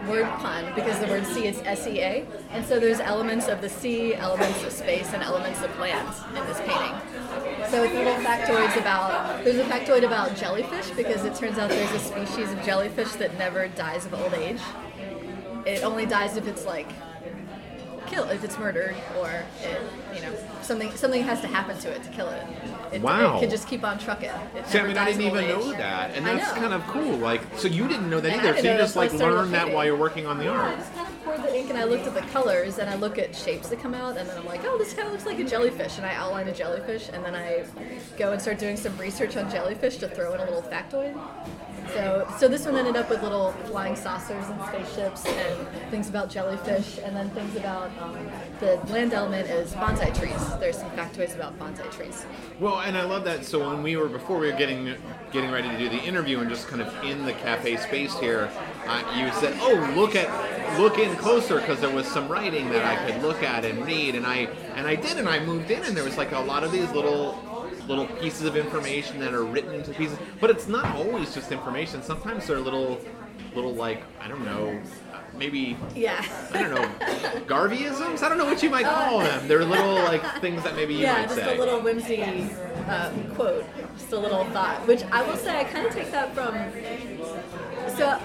word 0.07 0.25
pun 0.39 0.73
because 0.75 0.99
the 0.99 1.07
word 1.07 1.25
sea 1.25 1.47
is 1.47 1.61
S-E-A, 1.65 2.25
and 2.51 2.65
so 2.65 2.79
there's 2.79 2.99
elements 2.99 3.47
of 3.47 3.61
the 3.61 3.69
sea, 3.69 4.15
elements 4.15 4.63
of 4.63 4.71
space, 4.71 5.13
and 5.13 5.23
elements 5.23 5.61
of 5.61 5.77
land 5.79 6.07
in 6.29 6.45
this 6.45 6.59
painting. 6.59 6.95
So 7.69 7.83
it's 7.83 7.93
little 7.93 8.13
factoids 8.15 8.77
about. 8.79 9.43
There's 9.43 9.57
a 9.57 9.63
factoid 9.63 10.03
about 10.03 10.35
jellyfish 10.35 10.89
because 10.91 11.25
it 11.25 11.35
turns 11.35 11.57
out 11.57 11.69
there's 11.69 11.91
a 11.91 11.99
species 11.99 12.51
of 12.51 12.61
jellyfish 12.63 13.13
that 13.13 13.37
never 13.37 13.67
dies 13.67 14.05
of 14.05 14.13
old 14.13 14.33
age. 14.33 14.61
It 15.65 15.83
only 15.83 16.05
dies 16.05 16.37
if 16.37 16.47
it's 16.47 16.65
like 16.65 16.87
killed, 18.09 18.31
if 18.31 18.43
it's 18.43 18.57
murdered, 18.57 18.95
or 19.17 19.29
it, 19.61 19.81
you 20.15 20.21
know, 20.21 20.33
something 20.61 20.91
something 20.95 21.23
has 21.23 21.41
to 21.41 21.47
happen 21.47 21.77
to 21.79 21.89
it 21.89 22.03
to 22.03 22.09
kill 22.09 22.29
it. 22.29 22.45
It, 22.91 23.01
Wow. 23.01 23.37
it 23.37 23.41
could 23.41 23.49
just 23.51 23.67
keep 23.67 23.83
on 23.83 23.99
trucking. 23.99 24.31
See, 24.65 24.79
I 24.79 24.87
mean, 24.87 24.97
I 24.97 25.05
didn't 25.05 25.21
even 25.21 25.51
old 25.51 25.65
know 25.65 25.71
that, 25.73 26.11
and 26.15 26.25
that's 26.25 26.51
kind 26.53 26.73
of 26.73 26.85
cool. 26.87 27.17
Like, 27.17 27.41
so 27.55 27.67
you 27.67 27.87
didn't 27.87 28.09
know 28.09 28.19
that 28.19 28.31
And 28.31 28.41
either. 28.41 28.61
So 28.61 28.71
you 28.71 28.77
just 28.77 28.95
like 28.95 29.09
so 29.11 29.15
I 29.15 29.19
started 29.19 29.35
learned 29.35 29.53
that 29.53 29.71
while 29.71 29.85
you're 29.85 29.95
working 29.95 30.25
on 30.25 30.37
the 30.39 30.47
I 30.49 30.55
art. 30.55 30.73
I 30.73 30.75
just 30.77 30.95
kind 30.95 31.07
of 31.07 31.23
poured 31.23 31.43
the 31.43 31.55
ink 31.57 31.69
and 31.69 31.77
I 31.77 31.83
looked 31.83 32.07
at 32.07 32.13
the 32.15 32.21
colors 32.31 32.79
and 32.79 32.89
I 32.89 32.95
look 32.95 33.17
at 33.19 33.35
shapes 33.35 33.69
that 33.69 33.79
come 33.79 33.93
out 33.93 34.17
and 34.17 34.27
then 34.27 34.37
I'm 34.37 34.45
like, 34.45 34.61
oh, 34.65 34.77
this 34.77 34.93
kind 34.93 35.07
of 35.07 35.13
looks 35.13 35.25
like 35.25 35.39
a 35.39 35.43
jellyfish. 35.43 35.97
And 35.97 36.05
I 36.05 36.15
outline 36.15 36.47
a 36.47 36.53
jellyfish 36.53 37.09
and 37.13 37.23
then 37.23 37.35
I 37.35 37.65
go 38.17 38.31
and 38.31 38.41
start 38.41 38.57
doing 38.57 38.75
some 38.77 38.97
research 38.97 39.37
on 39.37 39.49
jellyfish 39.51 39.97
to 39.97 40.07
throw 40.07 40.33
in 40.33 40.39
a 40.41 40.45
little 40.45 40.63
factoid. 40.63 41.15
So, 41.93 42.27
so 42.37 42.47
this 42.47 42.65
one 42.65 42.75
ended 42.75 42.95
up 42.95 43.09
with 43.09 43.23
little 43.23 43.51
flying 43.65 43.95
saucers 43.95 44.45
and 44.47 44.61
spaceships 44.65 45.25
and 45.25 45.67
things 45.89 46.07
about 46.07 46.29
jellyfish 46.29 46.99
and 47.03 47.15
then 47.15 47.29
things 47.31 47.55
about 47.55 47.89
the 48.59 48.75
land 48.91 49.13
element 49.13 49.49
is 49.49 49.71
bonsai 49.73 50.17
trees. 50.17 50.57
There's 50.59 50.77
some 50.77 50.89
factoids 50.91 51.35
about 51.35 51.57
bonsai 51.57 51.89
trees. 51.91 52.25
Well, 52.59 52.81
and 52.81 52.97
I 52.97 53.03
love 53.03 53.23
that. 53.23 53.45
So 53.45 53.69
when 53.69 53.81
we 53.81 53.95
were 53.95 54.09
before 54.09 54.37
we 54.37 54.51
were 54.51 54.57
getting 54.57 54.95
getting 55.31 55.51
ready 55.51 55.69
to 55.69 55.77
do 55.77 55.89
the 55.89 56.03
interview 56.03 56.39
and 56.39 56.49
just 56.49 56.67
kind 56.67 56.81
of 56.81 56.93
in 57.03 57.25
the 57.25 57.33
cafe 57.33 57.77
space 57.77 58.17
here, 58.19 58.49
uh, 58.85 59.03
you 59.15 59.31
said, 59.39 59.57
"Oh, 59.61 59.93
look 59.95 60.15
at 60.15 60.79
look 60.79 60.97
in 60.97 61.15
closer," 61.15 61.59
because 61.59 61.79
there 61.79 61.93
was 61.93 62.05
some 62.07 62.27
writing 62.27 62.69
that 62.69 62.85
I 62.85 62.95
could 63.05 63.21
look 63.21 63.43
at 63.43 63.63
and 63.63 63.85
read, 63.85 64.15
and 64.15 64.25
I 64.25 64.49
and 64.75 64.87
I 64.87 64.95
did, 64.95 65.17
and 65.17 65.29
I 65.29 65.39
moved 65.39 65.71
in, 65.71 65.83
and 65.83 65.95
there 65.95 66.03
was 66.03 66.17
like 66.17 66.33
a 66.33 66.39
lot 66.39 66.63
of 66.63 66.71
these 66.71 66.91
little 66.91 67.37
little 67.87 68.07
pieces 68.07 68.43
of 68.43 68.55
information 68.55 69.19
that 69.19 69.33
are 69.33 69.43
written 69.43 69.73
into 69.73 69.91
pieces, 69.91 70.17
but 70.39 70.49
it's 70.49 70.67
not 70.67 70.95
always 70.95 71.33
just 71.33 71.51
information. 71.51 72.03
Sometimes 72.03 72.45
they're 72.45 72.59
little 72.59 72.99
little 73.55 73.73
like 73.73 74.03
I 74.21 74.27
don't 74.27 74.45
know, 74.45 74.79
maybe 75.39 75.77
Yeah. 75.95 76.23
I 76.53 76.61
don't 76.61 76.75
know, 76.75 76.87
Garveyisms? 77.47 78.21
I 78.21 78.29
don't 78.29 78.37
know 78.37 78.45
what 78.45 78.61
you 78.61 78.69
might 78.69 78.85
call 78.85 79.19
them. 79.19 79.47
They're 79.47 79.65
little 79.65 79.95
like 79.95 80.23
things 80.41 80.61
that 80.63 80.75
maybe 80.75 80.93
you 80.93 80.99
yeah, 80.99 81.13
might 81.13 81.29
just 81.29 81.35
say. 81.35 81.55
a 81.55 81.59
little 81.59 81.79
whimsy 81.79 82.21
um, 82.87 83.35
quote, 83.35 83.65
just 83.97 84.11
a 84.11 84.17
little 84.17 84.43
thought. 84.45 84.85
Which 84.87 85.03
I 85.11 85.21
will 85.21 85.37
say, 85.37 85.59
I 85.59 85.63
kind 85.63 85.87
of 85.87 85.93
take 85.93 86.11
that 86.11 86.33
from. 86.33 86.53
So, 87.95 88.19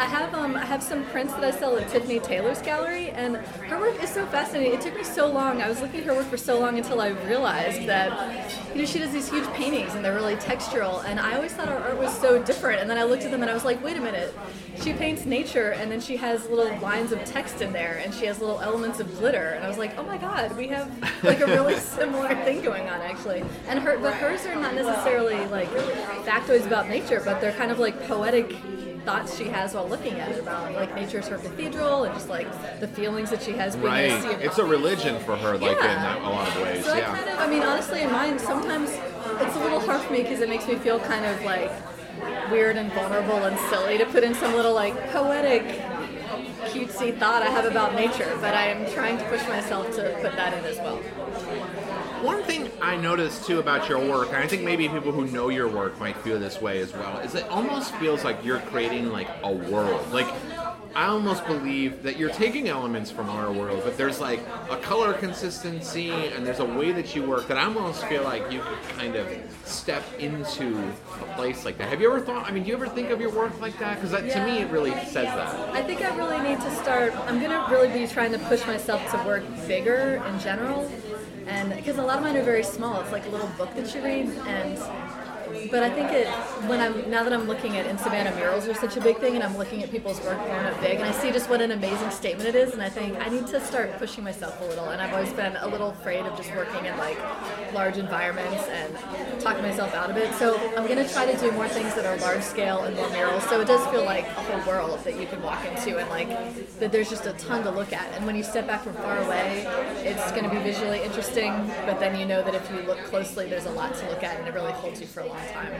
I 0.00 0.06
have 0.06 0.32
um, 0.32 0.56
I 0.56 0.64
have 0.64 0.82
some 0.82 1.04
prints 1.04 1.34
that 1.34 1.44
I 1.44 1.50
sell 1.50 1.76
at 1.76 1.86
Tiffany 1.90 2.20
Taylor's 2.20 2.62
gallery, 2.62 3.10
and 3.10 3.36
her 3.36 3.78
work 3.78 4.02
is 4.02 4.08
so 4.08 4.24
fascinating. 4.24 4.72
It 4.72 4.80
took 4.80 4.96
me 4.96 5.04
so 5.04 5.30
long. 5.30 5.60
I 5.60 5.68
was 5.68 5.82
looking 5.82 6.00
at 6.00 6.06
her 6.06 6.14
work 6.14 6.24
for 6.24 6.38
so 6.38 6.58
long 6.58 6.78
until 6.78 7.02
I 7.02 7.08
realized 7.08 7.86
that, 7.86 8.50
you 8.72 8.80
know, 8.80 8.86
she 8.86 8.98
does 8.98 9.12
these 9.12 9.28
huge 9.28 9.46
paintings 9.48 9.94
and 9.94 10.02
they're 10.02 10.14
really 10.14 10.36
textural. 10.36 11.04
And 11.04 11.20
I 11.20 11.34
always 11.36 11.52
thought 11.52 11.68
her 11.68 11.76
art 11.76 11.98
was 11.98 12.18
so 12.18 12.42
different. 12.42 12.80
And 12.80 12.88
then 12.88 12.96
I 12.96 13.02
looked 13.02 13.24
at 13.24 13.30
them 13.30 13.42
and 13.42 13.50
I 13.50 13.52
was 13.52 13.66
like, 13.66 13.84
wait 13.84 13.98
a 13.98 14.00
minute. 14.00 14.34
She 14.82 14.94
paints 14.94 15.26
nature, 15.26 15.72
and 15.72 15.92
then 15.92 16.00
she 16.00 16.16
has 16.16 16.48
little 16.48 16.74
lines 16.78 17.12
of 17.12 17.22
text 17.26 17.60
in 17.60 17.70
there, 17.70 18.00
and 18.02 18.14
she 18.14 18.24
has 18.24 18.40
little 18.40 18.60
elements 18.62 19.00
of 19.00 19.18
glitter. 19.18 19.50
And 19.50 19.62
I 19.62 19.68
was 19.68 19.76
like, 19.76 19.98
oh 19.98 20.02
my 20.04 20.16
god, 20.16 20.56
we 20.56 20.68
have 20.68 20.90
like 21.22 21.40
a 21.40 21.46
really 21.46 21.76
similar 21.78 22.34
thing 22.36 22.62
going 22.62 22.88
on 22.88 23.02
actually. 23.02 23.44
And 23.68 23.78
her, 23.80 23.98
but 23.98 24.14
hers 24.14 24.46
are 24.46 24.56
not 24.56 24.74
necessarily 24.74 25.46
like 25.48 25.68
factoids 26.24 26.66
about 26.66 26.88
nature, 26.88 27.20
but 27.22 27.42
they're 27.42 27.52
kind 27.52 27.70
of 27.70 27.78
like 27.78 28.00
poetic 28.06 28.56
thoughts 29.04 29.36
she 29.36 29.44
has 29.44 29.74
while 29.74 29.88
looking 29.88 30.14
at 30.20 30.30
it 30.30 30.38
about 30.40 30.72
like 30.74 30.94
nature's 30.94 31.26
her 31.28 31.38
cathedral 31.38 32.04
and 32.04 32.14
just 32.14 32.28
like 32.28 32.46
the 32.80 32.88
feelings 32.88 33.30
that 33.30 33.42
she 33.42 33.52
has 33.52 33.74
being 33.76 33.86
Right. 33.88 34.04
in 34.10 34.12
a 34.12 34.22
sea 34.22 34.32
of 34.34 34.40
It's 34.42 34.58
a 34.58 34.64
religion 34.64 35.18
for 35.20 35.36
her, 35.36 35.56
like 35.58 35.78
in 35.78 35.84
Yeah. 35.84 35.94
that, 36.14 36.22
a 36.22 36.28
lot 36.28 36.48
of 36.48 36.62
ways. 36.62 36.84
so 36.84 36.92
I 36.92 36.98
yeah. 36.98 37.16
kind 37.16 37.28
of, 37.30 37.38
I 37.38 37.46
mean, 37.46 37.62
honestly, 37.62 38.02
in 38.02 38.12
mine, 38.12 38.38
sometimes 38.38 38.90
it's 39.40 39.56
a 39.56 39.60
little 39.60 39.80
hard 39.80 40.00
for 40.02 40.12
me 40.12 40.22
because 40.22 40.40
it 40.40 40.48
makes 40.48 40.66
me 40.66 40.74
feel 40.76 40.98
kind 41.00 41.24
of 41.24 41.42
like 41.44 41.70
weird 42.50 42.76
and 42.76 42.92
vulnerable 42.92 43.44
and 43.44 43.58
silly 43.70 43.96
to 43.98 44.04
put 44.06 44.22
in 44.24 44.34
some 44.34 44.54
little 44.54 44.74
like 44.74 44.94
poetic, 45.10 45.62
cutesy 46.66 47.16
thought 47.18 47.42
I 47.42 47.46
have 47.50 47.64
about 47.64 47.94
nature. 47.94 48.36
But 48.40 48.54
I 48.54 48.66
am 48.66 48.90
trying 48.92 49.16
to 49.18 49.24
push 49.24 49.46
myself 49.48 49.94
to 49.96 50.18
put 50.20 50.36
that 50.36 50.52
in 50.56 50.64
as 50.64 50.76
well. 50.78 51.00
One 52.22 52.42
thing 52.42 52.70
I 52.82 52.96
noticed 52.96 53.46
too 53.46 53.60
about 53.60 53.88
your 53.88 53.98
work, 53.98 54.28
and 54.28 54.36
I 54.36 54.46
think 54.46 54.62
maybe 54.62 54.88
people 54.88 55.10
who 55.10 55.26
know 55.26 55.48
your 55.48 55.68
work 55.68 55.98
might 55.98 56.16
feel 56.18 56.38
this 56.38 56.60
way 56.60 56.80
as 56.80 56.92
well, 56.92 57.18
is 57.20 57.34
it 57.34 57.48
almost 57.48 57.94
feels 57.94 58.24
like 58.24 58.44
you're 58.44 58.60
creating 58.60 59.10
like 59.10 59.28
a 59.42 59.50
world. 59.50 60.12
Like 60.12 60.28
I 60.94 61.06
almost 61.06 61.46
believe 61.46 62.02
that 62.02 62.18
you're 62.18 62.30
taking 62.30 62.68
elements 62.68 63.10
from 63.10 63.30
our 63.30 63.50
world, 63.50 63.82
but 63.84 63.96
there's 63.96 64.20
like 64.20 64.40
a 64.68 64.76
color 64.76 65.14
consistency 65.14 66.10
and 66.10 66.44
there's 66.44 66.58
a 66.58 66.64
way 66.64 66.92
that 66.92 67.14
you 67.14 67.22
work 67.22 67.48
that 67.48 67.56
I 67.56 67.64
almost 67.64 68.04
feel 68.06 68.22
like 68.22 68.52
you 68.52 68.60
could 68.60 68.98
kind 68.98 69.16
of 69.16 69.26
step 69.64 70.02
into 70.18 70.76
a 71.22 71.34
place 71.36 71.64
like 71.64 71.78
that. 71.78 71.88
Have 71.88 72.00
you 72.00 72.12
ever 72.12 72.20
thought? 72.20 72.46
I 72.46 72.50
mean, 72.50 72.64
do 72.64 72.68
you 72.68 72.74
ever 72.74 72.88
think 72.88 73.10
of 73.10 73.20
your 73.20 73.30
work 73.30 73.58
like 73.60 73.78
that? 73.78 73.94
Because 73.94 74.10
that 74.10 74.28
to 74.30 74.44
me, 74.44 74.58
it 74.58 74.70
really 74.70 74.92
says 75.06 75.26
that. 75.26 75.54
I 75.74 75.82
think 75.82 76.02
I 76.02 76.14
really 76.16 76.40
need 76.46 76.60
to 76.60 76.70
start. 76.76 77.14
I'm 77.28 77.40
gonna 77.40 77.66
really 77.70 77.88
be 77.88 78.06
trying 78.06 78.32
to 78.32 78.38
push 78.40 78.66
myself 78.66 79.00
to 79.12 79.16
work 79.26 79.44
bigger 79.66 80.22
in 80.26 80.40
general, 80.40 80.90
and 81.50 81.74
because 81.74 81.98
a 81.98 82.02
lot 82.02 82.18
of 82.18 82.22
mine 82.24 82.36
are 82.36 82.42
very 82.42 82.62
small. 82.62 83.00
It's 83.00 83.12
like 83.12 83.26
a 83.26 83.28
little 83.28 83.50
book 83.58 83.74
that 83.74 83.92
you 83.94 84.02
read, 84.02 84.28
and 84.46 84.78
but 85.70 85.82
I 85.82 85.90
think 85.90 86.10
it 86.12 86.26
when 86.68 86.80
I'm 86.80 87.10
now 87.10 87.22
that 87.24 87.32
I'm 87.32 87.46
looking 87.46 87.76
at 87.76 87.86
in 87.86 87.98
Savannah 87.98 88.34
murals 88.34 88.68
are 88.68 88.74
such 88.74 88.96
a 88.96 89.00
big 89.00 89.18
thing, 89.18 89.34
and 89.34 89.44
I'm 89.44 89.56
looking 89.56 89.82
at 89.82 89.90
people's 89.90 90.20
work 90.22 90.38
blown 90.38 90.64
up 90.66 90.80
big, 90.80 90.98
and 90.98 91.04
I 91.04 91.12
see 91.12 91.30
just 91.30 91.48
what 91.48 91.60
an 91.60 91.70
amazing 91.70 92.10
statement 92.10 92.48
it 92.48 92.54
is, 92.54 92.72
and 92.72 92.82
I 92.82 92.88
think 92.88 93.18
I 93.18 93.28
need 93.28 93.46
to 93.48 93.60
start 93.60 93.96
pushing 93.98 94.24
myself 94.24 94.60
a 94.60 94.64
little. 94.64 94.90
And 94.90 95.00
I've 95.00 95.12
always 95.12 95.32
been 95.32 95.56
a 95.56 95.66
little 95.66 95.90
afraid 95.90 96.24
of 96.26 96.36
just 96.36 96.54
working 96.54 96.84
in 96.84 96.96
like 96.98 97.18
large 97.72 97.96
environments 97.98 98.64
and 98.68 99.40
talking 99.40 99.62
myself 99.62 99.94
out 99.94 100.10
of 100.10 100.16
it. 100.16 100.32
So 100.34 100.56
I'm 100.76 100.86
gonna 100.86 101.08
try 101.08 101.30
to 101.30 101.38
do 101.38 101.50
more 101.52 101.68
things 101.68 101.94
that 101.94 102.06
are 102.06 102.16
large 102.18 102.42
scale 102.42 102.82
and 102.82 102.96
more 102.96 103.08
murals. 103.10 103.44
So 103.44 103.60
it 103.60 103.66
does 103.66 103.84
feel 103.88 104.04
like 104.04 104.26
a 104.26 104.42
whole 104.42 104.66
world 104.66 105.02
that 105.04 105.18
you 105.18 105.26
can 105.26 105.42
walk 105.42 105.64
into, 105.64 105.98
and 105.98 106.08
like 106.10 106.28
that 106.78 106.92
there's 106.92 107.10
just 107.10 107.26
a 107.26 107.32
ton 107.34 107.62
to 107.64 107.70
look 107.70 107.92
at. 107.92 108.12
And 108.14 108.26
when 108.26 108.36
you 108.36 108.42
step 108.42 108.66
back 108.66 108.82
from 108.84 108.94
far 108.94 109.18
away, 109.18 109.66
it's 110.04 110.30
gonna 110.32 110.50
be 110.50 110.58
visually 110.58 111.02
interesting, 111.02 111.52
but 111.86 111.98
then 112.00 112.18
you 112.18 112.26
know 112.26 112.42
that 112.42 112.54
if 112.54 112.70
you 112.70 112.82
look 112.82 112.98
closely, 113.04 113.48
there's 113.48 113.66
a 113.66 113.70
lot 113.70 113.94
to 113.96 114.08
look 114.08 114.22
at, 114.22 114.38
and 114.38 114.48
it 114.48 114.54
really 114.54 114.72
holds 114.72 115.00
you 115.00 115.06
for 115.06 115.20
a 115.20 115.26
long 115.26 115.39
time. 115.52 115.72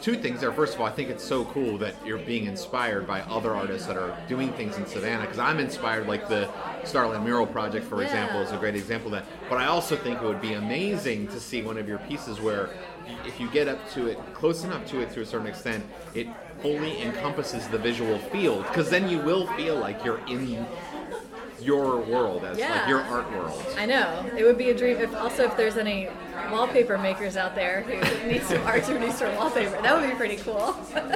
Two 0.00 0.16
things 0.16 0.40
there. 0.40 0.52
First 0.52 0.74
of 0.74 0.80
all, 0.80 0.86
I 0.86 0.90
think 0.90 1.10
it's 1.10 1.22
so 1.22 1.44
cool 1.44 1.78
that 1.78 1.94
you're 2.04 2.18
being 2.18 2.46
inspired 2.46 3.06
by 3.06 3.20
other 3.22 3.54
artists 3.54 3.86
that 3.86 3.96
are 3.96 4.16
doing 4.28 4.52
things 4.54 4.76
in 4.76 4.84
Savannah. 4.86 5.22
Because 5.22 5.38
I'm 5.38 5.60
inspired, 5.60 6.08
like 6.08 6.28
the 6.28 6.50
Starland 6.84 7.24
Mural 7.24 7.46
Project, 7.46 7.86
for 7.86 8.00
Yeah. 8.00 8.08
example, 8.08 8.40
is 8.40 8.50
a 8.50 8.56
great 8.56 8.74
example 8.74 9.14
of 9.14 9.22
that. 9.22 9.48
But 9.48 9.58
I 9.58 9.66
also 9.66 9.94
think 9.94 10.20
it 10.20 10.24
would 10.26 10.40
be 10.40 10.54
amazing 10.54 11.28
to 11.28 11.38
see 11.38 11.62
one 11.62 11.78
of 11.78 11.88
your 11.88 11.98
pieces 11.98 12.40
where, 12.40 12.70
if 13.24 13.38
you 13.38 13.48
get 13.48 13.68
up 13.68 13.78
to 13.92 14.08
it, 14.08 14.18
close 14.34 14.64
enough 14.64 14.84
to 14.86 15.00
it 15.00 15.12
to 15.14 15.20
a 15.20 15.26
certain 15.26 15.46
extent, 15.46 15.84
it 16.14 16.26
fully 16.60 17.00
encompasses 17.02 17.68
the 17.68 17.78
visual 17.78 18.18
field. 18.18 18.64
Because 18.68 18.90
then 18.90 19.08
you 19.08 19.18
will 19.18 19.46
feel 19.56 19.76
like 19.76 20.04
you're 20.04 20.20
in 20.26 20.66
your 21.62 22.00
world 22.00 22.44
as 22.44 22.58
like 22.58 22.88
your 22.88 23.00
art 23.02 23.30
world. 23.32 23.64
I 23.76 23.86
know 23.86 24.24
it 24.36 24.44
would 24.44 24.58
be 24.58 24.70
a 24.70 24.76
dream. 24.76 24.98
If 24.98 25.14
also 25.14 25.44
if 25.44 25.56
there's 25.56 25.76
any 25.76 26.08
wallpaper 26.50 26.98
makers 26.98 27.36
out 27.36 27.54
there 27.54 27.82
who 27.82 28.28
need 28.28 28.42
some 28.42 28.62
art 28.62 28.84
to 28.84 28.94
reduce 28.94 29.18
their 29.18 29.34
wallpaper, 29.36 29.80
that 29.82 29.98
would 29.98 30.08
be 30.08 30.16
pretty 30.16 30.36
cool. 30.36 30.76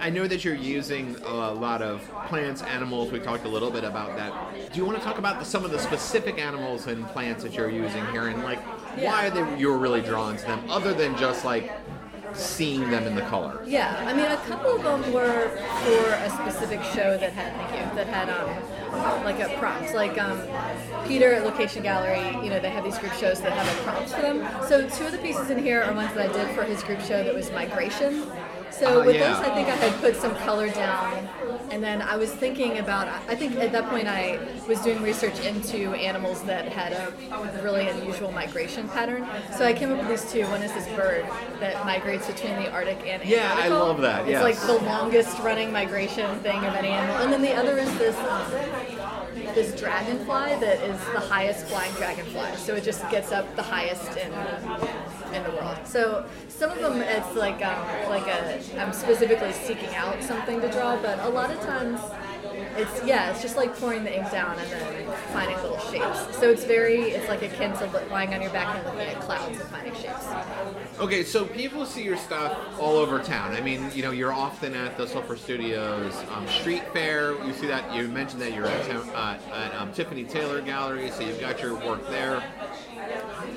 I 0.00 0.10
know 0.10 0.26
that 0.26 0.44
you're 0.44 0.56
using 0.56 1.14
a 1.24 1.52
lot 1.52 1.80
of 1.80 2.02
plants, 2.26 2.60
animals. 2.62 3.12
We 3.12 3.20
talked 3.20 3.44
a 3.44 3.48
little 3.48 3.70
bit 3.70 3.84
about 3.84 4.16
that. 4.16 4.72
Do 4.72 4.76
you 4.76 4.84
want 4.84 4.98
to 4.98 5.04
talk 5.04 5.18
about 5.18 5.38
the, 5.38 5.44
some 5.44 5.64
of 5.64 5.70
the 5.70 5.78
specific 5.78 6.40
animals 6.40 6.88
and 6.88 7.06
plants 7.08 7.44
that 7.44 7.54
you're 7.54 7.70
using 7.70 8.04
here, 8.06 8.26
and 8.26 8.42
like 8.42 8.58
why 8.98 9.30
they, 9.30 9.56
you 9.56 9.68
were 9.68 9.78
really 9.78 10.00
drawn 10.00 10.36
to 10.36 10.44
them, 10.44 10.68
other 10.68 10.92
than 10.92 11.16
just 11.16 11.44
like 11.44 11.70
seeing 12.34 12.90
them 12.90 13.04
in 13.04 13.14
the 13.14 13.22
color? 13.22 13.62
Yeah, 13.64 14.04
I 14.04 14.12
mean, 14.12 14.26
a 14.26 14.36
couple 14.38 14.74
of 14.74 14.82
them 14.82 15.12
were 15.12 15.48
for 15.84 16.12
a 16.14 16.30
specific 16.30 16.82
show 16.82 17.16
that 17.16 17.32
had, 17.32 17.54
thank 17.54 17.90
you, 17.90 17.96
that 17.96 18.06
had 18.08 18.28
um, 18.28 18.81
like 18.92 19.40
a 19.40 19.56
prompt. 19.58 19.94
Like 19.94 20.20
um, 20.20 20.40
Peter 21.06 21.32
at 21.34 21.44
Location 21.44 21.82
Gallery, 21.82 22.28
you 22.44 22.50
know, 22.50 22.60
they 22.60 22.70
have 22.70 22.84
these 22.84 22.98
group 22.98 23.12
shows 23.14 23.40
that 23.40 23.52
have 23.52 23.78
a 23.78 23.82
prompt 23.82 24.10
for 24.10 24.22
them. 24.22 24.46
So 24.68 24.88
two 24.88 25.06
of 25.06 25.12
the 25.12 25.18
pieces 25.18 25.50
in 25.50 25.58
here 25.58 25.82
are 25.82 25.94
ones 25.94 26.14
that 26.14 26.30
I 26.30 26.32
did 26.32 26.54
for 26.54 26.64
his 26.64 26.82
group 26.82 27.00
show 27.00 27.22
that 27.24 27.34
was 27.34 27.50
migration. 27.50 28.30
So 28.72 29.02
Uh, 29.02 29.04
with 29.06 29.16
yeah. 29.16 29.34
those, 29.34 29.46
I 29.46 29.54
think 29.54 29.68
I 29.68 29.76
had 29.76 30.00
put 30.00 30.16
some 30.16 30.34
color 30.36 30.68
down, 30.70 31.28
and 31.70 31.82
then 31.82 32.02
I 32.02 32.16
was 32.16 32.32
thinking 32.32 32.78
about. 32.78 33.06
I 33.28 33.34
think 33.36 33.56
at 33.56 33.72
that 33.72 33.88
point 33.88 34.08
I 34.08 34.38
was 34.66 34.80
doing 34.80 35.02
research 35.02 35.38
into 35.40 35.92
animals 35.94 36.42
that 36.44 36.68
had 36.68 36.92
a 36.92 37.12
really 37.62 37.88
unusual 37.88 38.32
migration 38.32 38.88
pattern. 38.88 39.26
So 39.56 39.64
I 39.64 39.72
came 39.72 39.92
up 39.92 39.98
with 39.98 40.08
these 40.08 40.32
two. 40.32 40.46
One 40.48 40.62
is 40.62 40.72
this 40.72 40.88
bird 40.96 41.24
that 41.60 41.84
migrates 41.84 42.26
between 42.26 42.56
the 42.56 42.70
Arctic 42.70 43.06
and 43.06 43.22
Yeah, 43.24 43.54
I 43.56 43.68
love 43.68 44.00
that, 44.00 44.26
It's 44.28 44.42
like 44.42 44.58
the 44.66 44.84
longest 44.84 45.38
running 45.40 45.72
migration 45.72 46.40
thing 46.40 46.58
of 46.64 46.74
any 46.74 46.88
animal. 46.88 47.16
And 47.22 47.32
then 47.32 47.42
the 47.42 47.54
other 47.54 47.78
is 47.78 47.92
this 47.98 48.16
um, 48.18 48.50
this 49.54 49.78
dragonfly 49.78 50.56
that 50.60 50.82
is 50.82 50.98
the 51.12 51.20
highest 51.20 51.66
flying 51.66 51.92
dragonfly. 51.94 52.56
So 52.56 52.74
it 52.74 52.84
just 52.84 53.08
gets 53.10 53.32
up 53.32 53.54
the 53.56 53.62
highest 53.62 54.16
in 54.16 54.32
in 55.34 55.42
the 55.44 55.50
world. 55.50 55.78
So 55.84 56.24
some 56.62 56.70
of 56.70 56.78
them 56.78 57.02
it's 57.02 57.34
like 57.34 57.60
um, 57.66 58.08
like 58.08 58.28
a 58.28 58.60
I'm 58.78 58.92
specifically 58.92 59.50
seeking 59.52 59.92
out 59.96 60.22
something 60.22 60.60
to 60.60 60.70
draw, 60.70 60.96
but 61.02 61.18
a 61.18 61.28
lot 61.28 61.50
of 61.50 61.60
times 61.62 61.98
it's 62.76 63.04
yeah, 63.04 63.30
it's 63.30 63.42
just 63.42 63.56
like 63.56 63.76
pouring 63.76 64.04
the 64.04 64.16
ink 64.16 64.30
down 64.30 64.56
and 64.56 64.70
then 64.70 65.12
finding 65.32 65.56
little 65.56 65.78
shapes. 65.78 66.36
So 66.38 66.50
it's 66.50 66.62
very 66.62 67.00
it's 67.00 67.28
like 67.28 67.42
akin 67.42 67.72
to 67.78 67.86
lying 68.10 68.32
on 68.32 68.40
your 68.40 68.52
back 68.52 68.76
and 68.76 68.86
looking 68.86 69.12
at 69.12 69.20
clouds 69.22 69.58
and 69.58 69.68
finding 69.70 69.94
shapes. 69.94 70.24
Okay, 71.00 71.24
so 71.24 71.44
people 71.44 71.84
see 71.84 72.04
your 72.04 72.16
stuff 72.16 72.56
all 72.78 72.96
over 72.96 73.18
town. 73.18 73.56
I 73.56 73.60
mean, 73.60 73.90
you 73.92 74.02
know, 74.02 74.12
you're 74.12 74.32
often 74.32 74.74
at 74.74 74.96
the 74.96 75.08
Sulphur 75.08 75.36
Studios 75.36 76.14
um, 76.32 76.46
street 76.46 76.84
fair. 76.92 77.32
You 77.44 77.52
see 77.54 77.66
that. 77.66 77.92
You 77.92 78.06
mentioned 78.06 78.40
that 78.42 78.54
you're 78.54 78.66
at, 78.66 78.88
uh, 78.88 79.38
at 79.52 79.74
um, 79.74 79.92
Tiffany 79.92 80.22
Taylor 80.22 80.60
Gallery, 80.60 81.10
so 81.10 81.22
you've 81.22 81.40
got 81.40 81.60
your 81.60 81.74
work 81.74 82.08
there. 82.08 82.40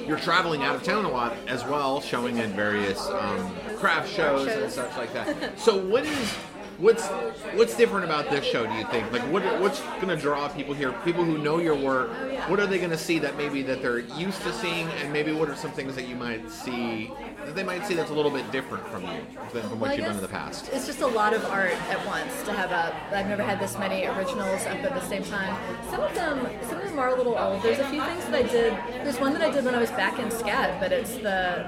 You're 0.08 0.19
traveling 0.19 0.63
out 0.63 0.75
of 0.75 0.84
town 0.84 1.05
a 1.05 1.10
lot 1.10 1.36
as 1.47 1.63
well, 1.63 1.99
showing 1.99 2.39
at 2.39 2.49
various 2.49 2.99
um, 3.08 3.55
craft 3.77 4.12
shows 4.12 4.47
and 4.47 4.71
such 4.71 4.95
like 4.97 5.13
that. 5.13 5.60
So, 5.60 5.77
what 5.77 6.05
is 6.05 6.34
what's 6.77 7.08
what's 7.55 7.75
different 7.75 8.05
about 8.05 8.29
this 8.29 8.45
show? 8.45 8.67
Do 8.67 8.73
you 8.73 8.86
think? 8.88 9.12
Like, 9.12 9.23
what 9.31 9.43
what's 9.60 9.81
going 10.01 10.10
to 10.10 10.17
draw 10.17 10.47
people 10.49 10.73
here? 10.73 10.91
People 11.03 11.23
who 11.23 11.38
know 11.38 11.58
your 11.60 11.75
work. 11.75 12.10
What 12.49 12.60
are 12.60 12.67
they 12.67 12.77
going 12.77 12.91
to 12.91 12.97
see 12.97 13.17
that 13.19 13.36
maybe 13.38 13.63
that 13.63 13.81
they're 13.81 13.99
used 13.99 14.41
to 14.43 14.53
seeing, 14.53 14.88
and 14.88 15.12
maybe 15.12 15.31
what 15.31 15.49
are 15.49 15.55
some 15.55 15.71
things 15.71 15.95
that 15.95 16.08
you 16.08 16.15
might 16.15 16.49
see 16.51 17.12
they 17.53 17.63
might 17.63 17.86
see 17.86 17.93
that's 17.93 18.12
a 18.12 18.13
little 18.13 18.31
bit 18.31 18.49
different 18.51 18.88
from 18.88 19.03
you 19.03 19.21
than 19.53 19.62
from 19.63 19.79
what 19.79 19.89
Well, 19.89 19.95
you've 19.95 20.05
done 20.05 20.15
in 20.15 20.21
the 20.21 20.27
past? 20.27 20.69
It's 20.73 20.86
just 20.86 21.01
a 21.01 21.08
lot 21.08 21.34
of 21.34 21.43
art 21.45 21.73
at 21.89 22.05
once 22.05 22.43
to 22.43 22.53
have 22.53 22.71
up. 22.71 22.93
I've 23.12 23.27
never 23.27 23.43
had 23.43 23.60
this 23.60 23.77
many 23.77 24.05
originals 24.05 24.65
up 24.65 24.77
at 24.77 24.93
the 24.93 25.01
same 25.01 25.23
time. 25.23 25.55
Some 25.89 26.01
of 26.01 26.13
them, 26.15 26.47
some 26.63 26.79
of 26.79 26.86
them 26.86 26.99
are 26.99 27.10
a 27.10 27.15
little 27.15 27.38
old. 27.38 27.62
There's 27.62 27.79
a 27.79 27.89
few 27.89 28.01
things 28.03 28.25
that 28.25 28.36
I 28.36 28.43
did. 28.43 28.73
There's 29.03 29.19
one 29.19 29.34
that 29.34 29.41
I 29.41 29.51
did 29.51 29.65
when 29.65 29.75
I 29.75 29.79
was 29.79 29.91
back 29.91 30.19
in 30.19 30.29
SCAD, 30.29 30.79
but 30.79 30.91
it's 30.91 31.15
the 31.17 31.65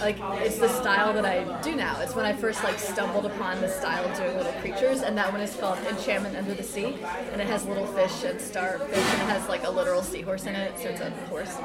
like 0.00 0.16
it's 0.44 0.58
the 0.58 0.68
style 0.68 1.12
that 1.12 1.24
I 1.24 1.60
do 1.62 1.76
now. 1.76 2.00
It's 2.00 2.14
when 2.14 2.24
I 2.24 2.32
first 2.32 2.62
like 2.64 2.78
stumbled 2.78 3.26
upon 3.26 3.60
the 3.60 3.68
style 3.68 4.04
of 4.04 4.16
doing 4.16 4.36
little 4.36 4.52
creatures, 4.60 5.02
and 5.02 5.16
that 5.16 5.30
one 5.32 5.40
is 5.40 5.54
called 5.56 5.78
Enchantment 5.86 6.36
Under 6.36 6.54
the 6.54 6.62
Sea, 6.62 6.96
and 7.32 7.40
it 7.40 7.46
has 7.46 7.64
little 7.66 7.86
fish 7.86 8.24
and 8.24 8.40
starfish, 8.40 8.96
and 8.96 9.22
it 9.22 9.28
has 9.32 9.48
like 9.48 9.64
a 9.64 9.70
literal 9.70 10.02
seahorse 10.02 10.46
in 10.46 10.54
it, 10.54 10.78
so 10.78 10.88
it's 10.88 11.00
a 11.00 11.10
horse. 11.28 11.56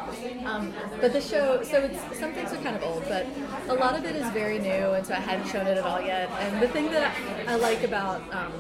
Um, 0.46 0.74
but 1.02 1.14
the 1.14 1.22
show, 1.22 1.64
so 1.64 1.80
it's 1.80 2.20
some 2.20 2.34
things 2.34 2.54
are 2.54 2.62
kind 2.62 2.76
of 2.76 2.84
old, 2.84 3.04
but 3.08 3.26
a 3.68 3.74
lot 3.74 3.98
of 3.98 4.06
it 4.06 4.16
is 4.16 4.28
very 4.32 4.60
new, 4.60 4.94
and 4.94 5.06
so 5.06 5.14
I 5.14 5.20
hadn't 5.20 5.48
shown 5.48 5.68
it 5.68 5.78
at 5.78 5.84
all 5.84 6.02
yet. 6.02 6.30
And 6.32 6.62
the 6.62 6.68
thing 6.68 6.92
that 6.92 7.16
I 7.48 7.56
like 7.56 7.84
about 7.84 8.22
um, 8.34 8.52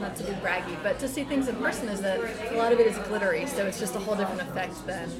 not 0.00 0.16
to 0.16 0.24
be 0.24 0.32
braggy, 0.32 0.76
but 0.82 0.98
to 1.00 1.08
see 1.08 1.24
things 1.24 1.48
in 1.48 1.56
person 1.56 1.88
is 1.88 2.00
that 2.00 2.20
a 2.52 2.56
lot 2.56 2.72
of 2.72 2.80
it 2.80 2.86
is 2.86 2.98
glittery, 3.08 3.46
so 3.46 3.66
it's 3.66 3.78
just 3.78 3.94
a 3.94 3.98
whole 3.98 4.16
different 4.16 4.42
effect 4.42 4.86
than 4.86 5.10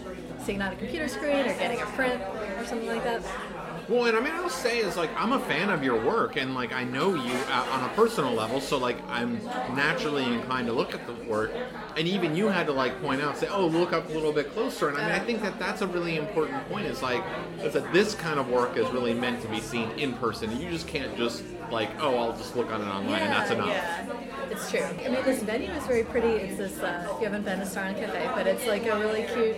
seeing 0.45 0.61
it 0.61 0.65
on 0.65 0.73
a 0.73 0.77
computer 0.77 1.09
screen 1.09 1.47
or 1.47 1.55
getting 1.55 1.81
a 1.81 1.87
print 1.87 2.21
or 2.59 2.67
something 2.67 2.89
like 2.89 3.05
that. 3.05 3.23
Well, 3.93 4.07
and 4.07 4.17
I 4.17 4.21
mean, 4.21 4.33
I'll 4.33 4.49
say 4.49 4.79
is 4.79 4.97
like 4.97 5.11
I'm 5.19 5.33
a 5.33 5.41
fan 5.41 5.69
of 5.69 5.85
your 5.85 6.03
work, 6.03 6.37
and 6.37 6.55
like 6.55 6.73
I 6.73 6.83
know 6.83 7.15
you 7.15 7.35
uh, 7.51 7.69
on 7.73 7.85
a 7.85 7.93
personal 7.93 8.33
level, 8.33 8.59
so 8.59 8.79
like 8.79 8.97
I'm 9.07 9.45
naturally 9.77 10.25
inclined 10.25 10.67
to 10.69 10.73
look 10.73 10.95
at 10.95 11.07
the 11.07 11.13
work, 11.31 11.53
and 11.99 12.09
even 12.09 12.35
you 12.35 12.49
had 12.49 12.65
to 12.69 12.73
like 12.73 13.03
point 13.03 13.21
out, 13.21 13.37
say, 13.37 13.49
oh, 13.49 13.67
look 13.67 13.93
up 13.93 14.09
a 14.09 14.13
little 14.13 14.33
bit 14.33 14.51
closer, 14.55 14.89
and 14.89 14.97
I 14.97 15.03
mean, 15.03 15.11
I 15.11 15.19
think 15.19 15.43
that 15.43 15.59
that's 15.59 15.83
a 15.83 15.87
really 15.87 16.17
important 16.17 16.67
point. 16.71 16.87
Is 16.87 17.03
like 17.03 17.23
is 17.61 17.75
that 17.75 17.93
this 17.93 18.15
kind 18.15 18.41
of 18.41 18.49
work 18.49 18.79
is 18.79 18.89
really 18.93 19.13
meant 19.13 19.43
to 19.43 19.49
be 19.49 19.61
seen 19.61 19.91
in 19.99 20.15
person. 20.15 20.59
You 20.59 20.71
just 20.71 20.89
can't 20.89 21.15
just 21.15 21.45
like, 21.71 21.91
oh, 22.01 22.17
I'll 22.17 22.37
just 22.39 22.57
look 22.57 22.71
on 22.71 22.81
it 22.81 22.87
online, 22.87 23.21
and 23.21 23.31
that's 23.31 23.51
enough. 23.51 23.69
Yeah, 23.69 24.11
it's 24.51 24.71
true. 24.71 24.81
I 24.81 25.09
mean, 25.11 25.23
this 25.23 25.43
venue 25.43 25.71
is 25.71 25.87
very 25.87 26.05
pretty. 26.05 26.29
It's 26.29 26.57
this, 26.57 26.79
uh, 26.79 27.09
if 27.13 27.21
you 27.21 27.27
haven't 27.27 27.45
been 27.45 27.59
to 27.59 27.67
Starland 27.67 27.99
Cafe, 27.99 28.31
but 28.35 28.47
it's 28.47 28.67
like 28.67 28.87
a 28.87 28.99
really 28.99 29.25
cute 29.25 29.57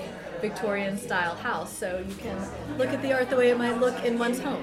Victorian 0.49 0.99
style 0.99 1.35
house, 1.37 1.75
so 1.75 2.05
you 2.07 2.15
can 2.17 2.37
look 2.77 2.89
at 2.89 3.01
the 3.01 3.15
art 3.15 3.31
the 3.31 3.37
way 3.37 3.49
it 3.49 3.57
might 3.57 3.81
look 3.81 4.05
in 4.05 4.19
one's 4.19 4.39
home. 4.39 4.63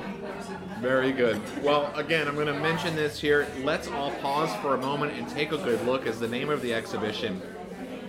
Very 0.79 1.11
good. 1.11 1.41
Well, 1.63 1.91
again, 1.95 2.27
I'm 2.27 2.35
going 2.35 2.45
to 2.45 2.53
mention 2.53 2.95
this 2.95 3.19
here. 3.19 3.47
Let's 3.63 3.87
all 3.87 4.11
pause 4.17 4.55
for 4.61 4.75
a 4.75 4.77
moment 4.77 5.13
and 5.13 5.27
take 5.27 5.51
a 5.51 5.57
good 5.57 5.83
look 5.87 6.05
as 6.05 6.19
the 6.19 6.27
name 6.27 6.49
of 6.51 6.61
the 6.61 6.71
exhibition 6.71 7.41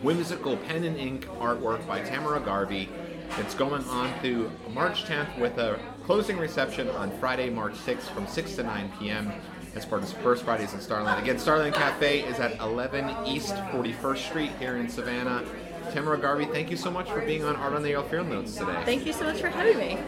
Whimsical 0.03 0.59
Pen 0.59 0.85
and 0.85 0.99
Ink 0.99 1.27
Artwork 1.39 1.87
by 1.87 2.03
Tamara 2.03 2.41
Garvey. 2.41 2.91
It's 3.39 3.55
going 3.55 3.85
on 3.85 4.13
through 4.21 4.51
March 4.69 5.05
10th 5.05 5.39
with 5.39 5.57
a 5.57 5.79
closing 6.05 6.37
reception 6.37 6.91
on 6.91 7.11
Friday, 7.21 7.49
March 7.49 7.73
6th 7.75 8.13
from 8.13 8.27
6 8.27 8.57
to 8.57 8.65
9 8.65 8.93
p.m. 8.99 9.33
as 9.75 9.87
part 9.87 10.03
of 10.03 10.13
First 10.19 10.45
Fridays 10.45 10.75
in 10.75 10.81
Starland. 10.81 11.23
Again, 11.23 11.39
Starland 11.39 11.75
Cafe 11.75 12.21
is 12.21 12.39
at 12.39 12.61
11 12.61 13.27
East 13.27 13.55
41st 13.55 14.19
Street 14.19 14.53
here 14.59 14.77
in 14.77 14.91
Savannah. 14.91 15.43
Tamara 15.93 16.19
Garvey, 16.19 16.47
thank 16.47 16.71
you 16.71 16.77
so 16.77 16.91
much 16.91 17.11
for 17.11 17.21
being 17.21 17.45
on 17.45 17.55
Art 17.55 17.75
on 17.75 17.83
the 17.83 17.91
Air 17.91 18.03
Field 18.03 18.29
Notes 18.29 18.57
today. 18.57 18.83
Thank 18.85 19.05
you 19.05 19.13
so 19.13 19.25
much 19.25 19.41
for 19.41 19.49
having 19.49 19.77
me. 19.77 19.99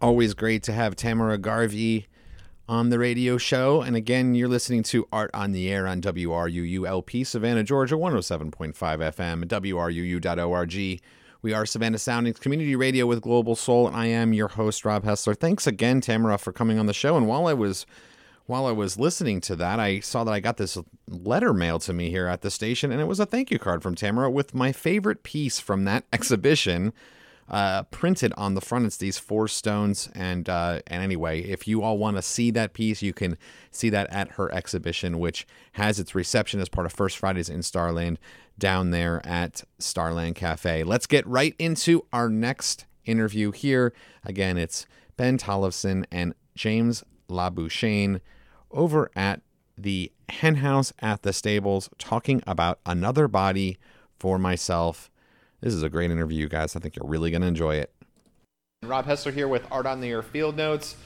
Always 0.00 0.32
great 0.32 0.62
to 0.64 0.72
have 0.72 0.94
Tamara 0.94 1.38
Garvey 1.38 2.06
on 2.68 2.90
the 2.90 3.00
radio 3.00 3.36
show. 3.36 3.82
And 3.82 3.96
again, 3.96 4.36
you're 4.36 4.48
listening 4.48 4.84
to 4.84 5.08
Art 5.12 5.30
on 5.34 5.50
the 5.50 5.72
Air 5.72 5.88
on 5.88 6.00
WRUULP, 6.00 7.26
Savannah, 7.26 7.64
Georgia, 7.64 7.96
107.5 7.96 8.74
FM, 8.74 9.44
WRUU.org. 9.44 11.00
We 11.42 11.52
are 11.52 11.66
Savannah 11.66 11.98
Soundings 11.98 12.38
Community 12.38 12.76
Radio 12.76 13.06
with 13.06 13.20
Global 13.20 13.56
Soul, 13.56 13.88
and 13.88 13.96
I 13.96 14.06
am 14.06 14.32
your 14.32 14.46
host, 14.46 14.84
Rob 14.84 15.02
Hessler. 15.02 15.36
Thanks 15.36 15.66
again, 15.66 16.00
Tamara, 16.00 16.38
for 16.38 16.52
coming 16.52 16.78
on 16.78 16.86
the 16.86 16.94
show. 16.94 17.16
And 17.16 17.26
while 17.26 17.48
I 17.48 17.54
was 17.54 17.84
while 18.52 18.66
I 18.66 18.72
was 18.72 18.98
listening 18.98 19.40
to 19.42 19.56
that, 19.56 19.80
I 19.80 20.00
saw 20.00 20.24
that 20.24 20.32
I 20.32 20.38
got 20.38 20.58
this 20.58 20.76
letter 21.08 21.54
mailed 21.54 21.80
to 21.82 21.94
me 21.94 22.10
here 22.10 22.26
at 22.26 22.42
the 22.42 22.50
station, 22.50 22.92
and 22.92 23.00
it 23.00 23.06
was 23.06 23.18
a 23.18 23.24
thank 23.24 23.50
you 23.50 23.58
card 23.58 23.82
from 23.82 23.94
Tamara 23.94 24.30
with 24.30 24.54
my 24.54 24.72
favorite 24.72 25.22
piece 25.22 25.58
from 25.58 25.84
that 25.84 26.04
exhibition. 26.12 26.92
uh, 27.48 27.82
printed 27.84 28.32
on 28.36 28.54
the 28.54 28.60
front. 28.60 28.84
It's 28.86 28.98
these 28.98 29.18
four 29.18 29.48
stones, 29.48 30.08
and 30.14 30.48
uh, 30.48 30.80
and 30.86 31.02
anyway, 31.02 31.40
if 31.40 31.66
you 31.66 31.82
all 31.82 31.96
want 31.98 32.16
to 32.16 32.22
see 32.22 32.50
that 32.50 32.72
piece, 32.72 33.02
you 33.02 33.12
can 33.12 33.36
see 33.70 33.88
that 33.90 34.10
at 34.10 34.32
her 34.32 34.52
exhibition, 34.54 35.18
which 35.18 35.46
has 35.72 35.98
its 35.98 36.14
reception 36.14 36.60
as 36.60 36.68
part 36.68 36.86
of 36.86 36.92
First 36.92 37.18
Fridays 37.18 37.48
in 37.48 37.62
Starland 37.62 38.18
down 38.58 38.90
there 38.90 39.20
at 39.26 39.64
Starland 39.78 40.34
Cafe. 40.36 40.84
Let's 40.84 41.06
get 41.06 41.26
right 41.26 41.54
into 41.58 42.06
our 42.12 42.28
next 42.28 42.84
interview 43.04 43.50
here. 43.50 43.92
Again, 44.24 44.56
it's 44.56 44.86
Ben 45.16 45.36
Tollefson 45.38 46.04
and 46.12 46.34
James 46.54 47.02
Labuschagne 47.28 48.20
over 48.72 49.10
at 49.14 49.42
the 49.76 50.12
hen 50.28 50.56
house 50.56 50.92
at 51.00 51.22
the 51.22 51.32
stables 51.32 51.88
talking 51.98 52.42
about 52.46 52.78
another 52.86 53.28
body 53.28 53.78
for 54.18 54.38
myself. 54.38 55.10
This 55.60 55.74
is 55.74 55.82
a 55.82 55.88
great 55.88 56.10
interview, 56.10 56.48
guys. 56.48 56.74
I 56.74 56.80
think 56.80 56.96
you're 56.96 57.08
really 57.08 57.30
going 57.30 57.42
to 57.42 57.48
enjoy 57.48 57.76
it. 57.76 57.92
Rob 58.82 59.06
Hessler 59.06 59.32
here 59.32 59.46
with 59.46 59.64
Art 59.70 59.86
on 59.86 60.00
the 60.00 60.08
Air 60.08 60.22
Field 60.22 60.56
Notes. 60.56 60.96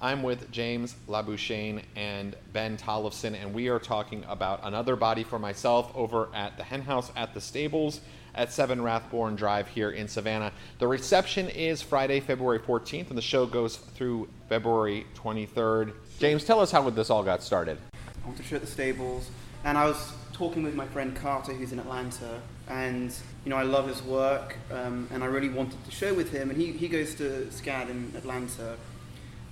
I'm 0.00 0.22
with 0.22 0.50
James 0.50 0.94
Labuschagne 1.08 1.82
and 1.96 2.36
Ben 2.52 2.76
Tollefson, 2.76 3.34
and 3.34 3.54
we 3.54 3.68
are 3.68 3.78
talking 3.78 4.24
about 4.28 4.60
another 4.62 4.94
body 4.94 5.24
for 5.24 5.38
myself 5.38 5.90
over 5.94 6.28
at 6.34 6.56
the 6.56 6.64
hen 6.64 6.82
house 6.82 7.10
at 7.16 7.32
the 7.32 7.40
stables 7.40 8.00
at 8.36 8.52
7 8.52 8.78
Rathborne 8.78 9.36
Drive 9.36 9.68
here 9.68 9.90
in 9.90 10.08
Savannah. 10.08 10.52
The 10.78 10.86
reception 10.86 11.48
is 11.48 11.82
Friday, 11.82 12.20
February 12.20 12.58
14th, 12.58 13.08
and 13.08 13.18
the 13.18 13.22
show 13.22 13.46
goes 13.46 13.76
through 13.76 14.28
February 14.48 15.06
23rd. 15.16 15.92
James, 16.18 16.44
tell 16.44 16.60
us 16.60 16.70
how 16.70 16.88
this 16.90 17.10
all 17.10 17.22
got 17.22 17.42
started. 17.42 17.78
I 17.94 18.26
want 18.26 18.36
to 18.38 18.42
show 18.42 18.56
at 18.56 18.62
the 18.62 18.68
stables, 18.68 19.30
and 19.64 19.78
I 19.78 19.86
was 19.86 20.12
talking 20.32 20.62
with 20.62 20.74
my 20.74 20.86
friend 20.86 21.16
Carter, 21.16 21.52
who's 21.52 21.72
in 21.72 21.78
Atlanta, 21.78 22.40
and 22.68 23.14
you 23.44 23.50
know 23.50 23.56
I 23.56 23.62
love 23.62 23.88
his 23.88 24.02
work, 24.02 24.56
um, 24.70 25.08
and 25.12 25.22
I 25.22 25.26
really 25.26 25.48
wanted 25.48 25.82
to 25.84 25.90
show 25.90 26.12
with 26.12 26.32
him. 26.32 26.50
And 26.50 26.60
he, 26.60 26.72
he 26.72 26.88
goes 26.88 27.14
to 27.16 27.46
SCAD 27.50 27.88
in 27.88 28.12
Atlanta, 28.16 28.76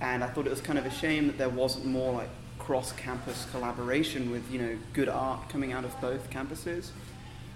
and 0.01 0.23
I 0.23 0.27
thought 0.29 0.47
it 0.47 0.51
was 0.51 0.61
kind 0.61 0.79
of 0.79 0.87
a 0.87 0.91
shame 0.91 1.29
that 1.29 1.39
there 1.39 1.49
wasn't 1.49 1.87
more 1.87 2.13
like 2.13 2.29
cross-campus 2.59 3.47
collaboration 3.51 4.31
with 4.31 4.51
you 4.51 4.61
know 4.61 4.77
good 4.93 5.09
art 5.09 5.49
coming 5.49 5.73
out 5.73 5.85
of 5.85 5.99
both 6.01 6.31
campuses. 6.31 6.91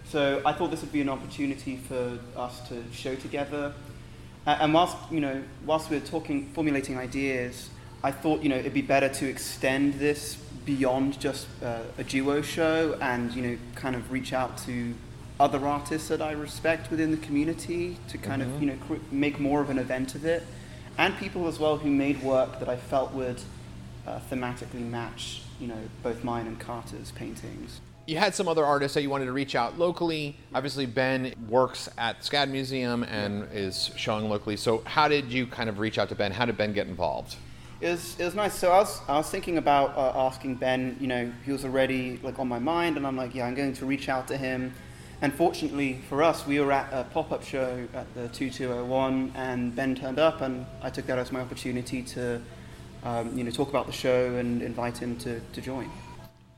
So 0.09 0.41
I 0.47 0.55
thought 0.55 0.71
this 0.71 0.81
would 0.81 0.93
be 0.93 1.03
an 1.03 1.11
opportunity 1.11 1.77
for 1.77 2.19
us 2.35 2.67
to 2.69 2.83
show 2.93 3.15
together. 3.15 3.75
Uh, 4.47 4.57
and 4.61 4.73
whilst 4.73 4.97
you 5.11 5.21
know, 5.21 5.43
whilst 5.67 5.91
we 5.91 5.99
we're 5.99 6.07
talking, 6.07 6.49
formulating 6.55 6.97
ideas, 6.97 7.69
I 8.03 8.13
thought 8.13 8.43
you 8.43 8.49
know 8.49 8.57
it'd 8.57 8.73
be 8.73 8.81
better 8.81 9.11
to 9.11 9.29
extend 9.29 9.95
this 9.95 10.37
beyond 10.65 11.21
just 11.21 11.47
uh, 11.63 11.81
a 11.99 12.05
duo 12.05 12.41
show, 12.41 12.97
and 13.03 13.35
you 13.35 13.43
know, 13.43 13.59
kind 13.75 13.95
of 13.95 14.11
reach 14.11 14.33
out 14.33 14.57
to 14.59 14.95
other 15.39 15.67
artists 15.67 16.09
that 16.09 16.23
I 16.23 16.33
respect 16.33 16.91
within 16.91 17.11
the 17.11 17.19
community 17.19 17.99
to 18.09 18.17
kind 18.17 18.41
mm-hmm. 18.41 18.55
of 18.55 18.63
you 18.63 18.67
know 18.69 18.79
cr- 18.87 19.03
make 19.13 19.39
more 19.39 19.61
of 19.61 19.69
an 19.69 19.79
event 19.79 20.15
of 20.15 20.25
it, 20.25 20.43
and 20.97 21.15
people 21.19 21.49
as 21.49 21.59
well 21.59 21.77
who 21.77 21.91
made 21.91 22.23
work 22.23 22.61
that 22.61 22.69
I 22.71 22.77
felt 22.77 23.13
would 23.13 23.43
uh, 24.07 24.21
thematically 24.31 24.89
match 24.89 25.43
you 25.61 25.69
know 25.69 25.83
both 26.03 26.25
mine 26.25 26.47
and 26.47 26.59
Carter's 26.59 27.11
paintings 27.11 27.83
you 28.09 28.17
had 28.17 28.35
some 28.35 28.49
other 28.49 28.65
artists 28.65 28.95
that 28.95 29.03
you 29.03 29.11
wanted 29.11 29.27
to 29.27 29.33
reach 29.33 29.55
out 29.55 29.79
locally. 29.79 30.35
Obviously, 30.55 30.87
Ben 30.87 31.35
works 31.47 31.91
at 31.99 32.23
SCAD 32.23 32.49
Museum 32.49 33.03
and 33.03 33.47
is 33.53 33.91
showing 33.97 34.31
locally. 34.31 34.57
So, 34.57 34.83
how 34.87 35.09
did 35.09 35.31
you 35.31 35.47
kind 35.47 35.69
of 35.69 35.79
reach 35.79 35.99
out 35.99 36.09
to 36.09 36.15
Ben? 36.15 36.33
How 36.33 36.47
did 36.47 36.57
Ben 36.57 36.73
get 36.73 36.87
involved? 36.87 37.37
It 37.83 37.91
was, 37.91 38.19
it 38.19 38.25
was 38.25 38.35
nice. 38.35 38.55
So 38.55 38.73
I 38.73 38.79
was, 38.79 39.01
I 39.09 39.19
was 39.19 39.29
thinking 39.29 39.59
about 39.59 39.95
uh, 39.95 40.27
asking 40.27 40.55
Ben. 40.55 40.97
You 40.99 41.07
know, 41.07 41.33
he 41.45 41.53
was 41.53 41.67
already 41.67 42.19
like 42.23 42.39
on 42.39 42.49
my 42.49 42.59
mind, 42.59 42.97
and 42.97 43.07
I'm 43.07 43.15
like, 43.15 43.35
yeah, 43.35 43.47
I'm 43.47 43.55
going 43.55 43.75
to 43.75 43.85
reach 43.85 44.09
out 44.09 44.27
to 44.29 44.39
him. 44.39 44.73
And 45.21 45.35
fortunately 45.35 46.01
for 46.09 46.23
us, 46.23 46.47
we 46.47 46.61
were 46.61 46.73
at 46.73 46.91
a 46.91 47.05
pop-up 47.05 47.45
show 47.45 47.87
at 47.93 48.15
the 48.15 48.29
2201, 48.29 49.33
and 49.35 49.77
Ben 49.77 49.95
turned 49.95 50.19
up, 50.19 50.41
and 50.41 50.65
I 50.81 50.89
took 50.89 51.07
that 51.07 51.19
as 51.19 51.31
my 51.31 51.41
opportunity 51.41 52.03
to, 52.05 52.41
um, 53.05 53.37
you 53.37 53.45
know, 53.45 53.51
talk 53.51 53.69
about 53.69 53.87
the 53.87 53.93
show 53.93 54.37
and 54.37 54.63
invite 54.63 54.97
him 54.97 55.17
to, 55.19 55.41
to 55.41 55.61
join. 55.61 55.91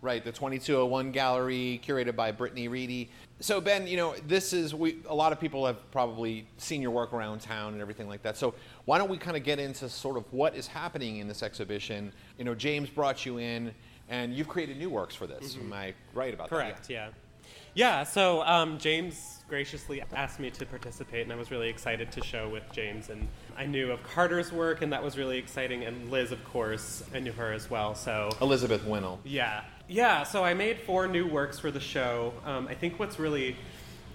Right, 0.02 0.24
the 0.24 0.32
2201 0.32 1.12
gallery 1.12 1.78
curated 1.84 2.16
by 2.16 2.32
Brittany 2.32 2.68
Reedy. 2.68 3.10
So 3.40 3.60
Ben, 3.60 3.86
you 3.86 3.98
know, 3.98 4.14
this 4.26 4.54
is 4.54 4.74
we 4.74 4.98
a 5.06 5.14
lot 5.14 5.30
of 5.32 5.38
people 5.38 5.66
have 5.66 5.90
probably 5.90 6.46
seen 6.56 6.80
your 6.80 6.90
work 6.90 7.12
around 7.12 7.42
town 7.42 7.74
and 7.74 7.82
everything 7.82 8.08
like 8.08 8.22
that. 8.22 8.38
So 8.38 8.54
why 8.86 8.96
don't 8.96 9.10
we 9.10 9.18
kind 9.18 9.36
of 9.36 9.44
get 9.44 9.58
into 9.58 9.90
sort 9.90 10.16
of 10.16 10.24
what 10.32 10.54
is 10.56 10.66
happening 10.66 11.18
in 11.18 11.28
this 11.28 11.42
exhibition? 11.42 12.12
You 12.38 12.44
know, 12.46 12.54
James 12.54 12.88
brought 12.88 13.26
you 13.26 13.38
in 13.38 13.74
and 14.08 14.34
you've 14.34 14.48
created 14.48 14.78
new 14.78 14.88
works 14.88 15.14
for 15.14 15.26
this. 15.26 15.54
Mm-hmm. 15.54 15.66
Am 15.66 15.72
I 15.74 15.94
right 16.14 16.32
about 16.32 16.48
Correct, 16.48 16.88
that? 16.88 16.94
Correct, 16.94 17.14
yeah. 17.14 17.30
Yeah, 17.74 18.02
so 18.02 18.42
um, 18.42 18.78
James 18.78 19.44
graciously 19.48 20.02
asked 20.14 20.40
me 20.40 20.50
to 20.50 20.66
participate, 20.66 21.22
and 21.22 21.32
I 21.32 21.36
was 21.36 21.50
really 21.50 21.68
excited 21.68 22.10
to 22.12 22.24
show 22.24 22.48
with 22.48 22.64
James. 22.72 23.10
And 23.10 23.28
I 23.56 23.66
knew 23.66 23.92
of 23.92 24.02
Carter's 24.02 24.52
work, 24.52 24.82
and 24.82 24.92
that 24.92 25.02
was 25.02 25.16
really 25.16 25.38
exciting. 25.38 25.84
And 25.84 26.10
Liz, 26.10 26.32
of 26.32 26.44
course, 26.44 27.04
I 27.14 27.20
knew 27.20 27.32
her 27.32 27.52
as 27.52 27.70
well. 27.70 27.94
So 27.94 28.30
Elizabeth 28.40 28.84
Winnell. 28.84 29.18
Yeah, 29.24 29.62
yeah. 29.90 30.22
So 30.22 30.44
I 30.44 30.54
made 30.54 30.78
four 30.78 31.08
new 31.08 31.26
works 31.26 31.58
for 31.58 31.72
the 31.72 31.80
show. 31.80 32.32
Um, 32.46 32.68
I 32.68 32.74
think 32.74 33.00
what's 33.00 33.18
really 33.18 33.56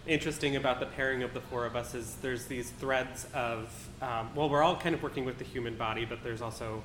interesting 0.07 0.55
about 0.55 0.79
the 0.79 0.85
pairing 0.85 1.21
of 1.21 1.33
the 1.33 1.41
four 1.41 1.65
of 1.65 1.75
us 1.75 1.93
is 1.93 2.15
there's 2.21 2.45
these 2.45 2.69
threads 2.69 3.27
of 3.33 3.89
um, 4.01 4.29
well, 4.35 4.49
we're 4.49 4.63
all 4.63 4.77
kind 4.77 4.95
of 4.95 5.03
working 5.03 5.25
with 5.25 5.37
the 5.37 5.43
human 5.43 5.75
body, 5.75 6.05
but 6.05 6.23
there's 6.23 6.41
also 6.41 6.81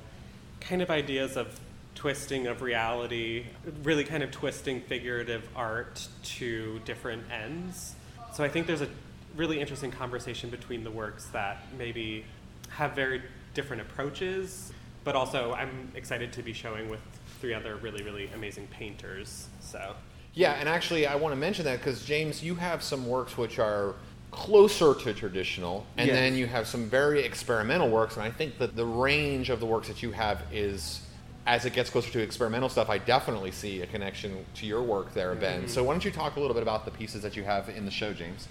kind 0.59 0.81
of 0.81 0.89
ideas 0.89 1.37
of 1.37 1.57
twisting 1.95 2.47
of 2.47 2.61
reality, 2.61 3.45
really 3.83 4.03
kind 4.03 4.23
of 4.23 4.31
twisting 4.31 4.81
figurative 4.81 5.47
art 5.55 6.05
to 6.23 6.79
different 6.83 7.23
ends. 7.31 7.95
So 8.33 8.43
I 8.43 8.49
think 8.49 8.67
there's 8.67 8.81
a 8.81 8.89
really 9.37 9.61
interesting 9.61 9.91
conversation 9.91 10.49
between 10.49 10.83
the 10.83 10.91
works 10.91 11.25
that 11.27 11.63
maybe 11.77 12.25
have 12.69 12.93
very 12.93 13.21
different 13.53 13.83
approaches, 13.83 14.73
but 15.05 15.15
also 15.15 15.53
I'm 15.53 15.91
excited 15.95 16.33
to 16.33 16.43
be 16.43 16.51
showing 16.51 16.89
with 16.89 16.99
three 17.41 17.53
other 17.53 17.75
really, 17.77 18.03
really 18.03 18.29
amazing 18.33 18.67
painters. 18.67 19.47
So. 19.59 19.95
Yeah, 20.33 20.53
and 20.53 20.69
actually, 20.69 21.07
I 21.07 21.15
want 21.15 21.33
to 21.33 21.35
mention 21.35 21.65
that 21.65 21.79
because 21.79 22.05
James, 22.05 22.41
you 22.41 22.55
have 22.55 22.81
some 22.81 23.05
works 23.07 23.37
which 23.37 23.59
are 23.59 23.95
closer 24.29 24.93
to 24.93 25.13
traditional, 25.13 25.85
and 25.97 26.07
yes. 26.07 26.15
then 26.15 26.35
you 26.35 26.47
have 26.47 26.65
some 26.67 26.89
very 26.89 27.23
experimental 27.23 27.89
works. 27.89 28.15
And 28.15 28.23
I 28.23 28.31
think 28.31 28.57
that 28.59 28.77
the 28.77 28.85
range 28.85 29.49
of 29.49 29.59
the 29.59 29.65
works 29.65 29.89
that 29.89 30.01
you 30.01 30.11
have 30.11 30.41
is, 30.53 31.01
as 31.45 31.65
it 31.65 31.73
gets 31.73 31.89
closer 31.89 32.09
to 32.11 32.21
experimental 32.21 32.69
stuff, 32.69 32.89
I 32.89 32.97
definitely 32.97 33.51
see 33.51 33.81
a 33.81 33.87
connection 33.87 34.45
to 34.55 34.65
your 34.65 34.83
work 34.83 35.13
there, 35.13 35.35
Ben. 35.35 35.61
Mm-hmm. 35.61 35.67
So 35.67 35.83
why 35.83 35.93
don't 35.93 36.05
you 36.05 36.11
talk 36.11 36.37
a 36.37 36.39
little 36.39 36.53
bit 36.53 36.63
about 36.63 36.85
the 36.85 36.91
pieces 36.91 37.23
that 37.23 37.35
you 37.35 37.43
have 37.43 37.67
in 37.67 37.83
the 37.83 37.91
show, 37.91 38.13
James? 38.13 38.47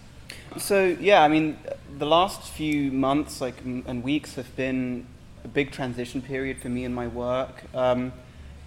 So 0.58 0.96
yeah, 1.00 1.22
I 1.22 1.28
mean, 1.28 1.56
the 1.98 2.06
last 2.06 2.42
few 2.42 2.92
months, 2.92 3.40
like 3.40 3.62
and 3.64 4.02
weeks, 4.02 4.34
have 4.34 4.54
been 4.56 5.06
a 5.44 5.48
big 5.48 5.70
transition 5.70 6.20
period 6.20 6.58
for 6.58 6.68
me 6.68 6.84
and 6.84 6.94
my 6.94 7.06
work. 7.06 7.62
Um, 7.74 8.12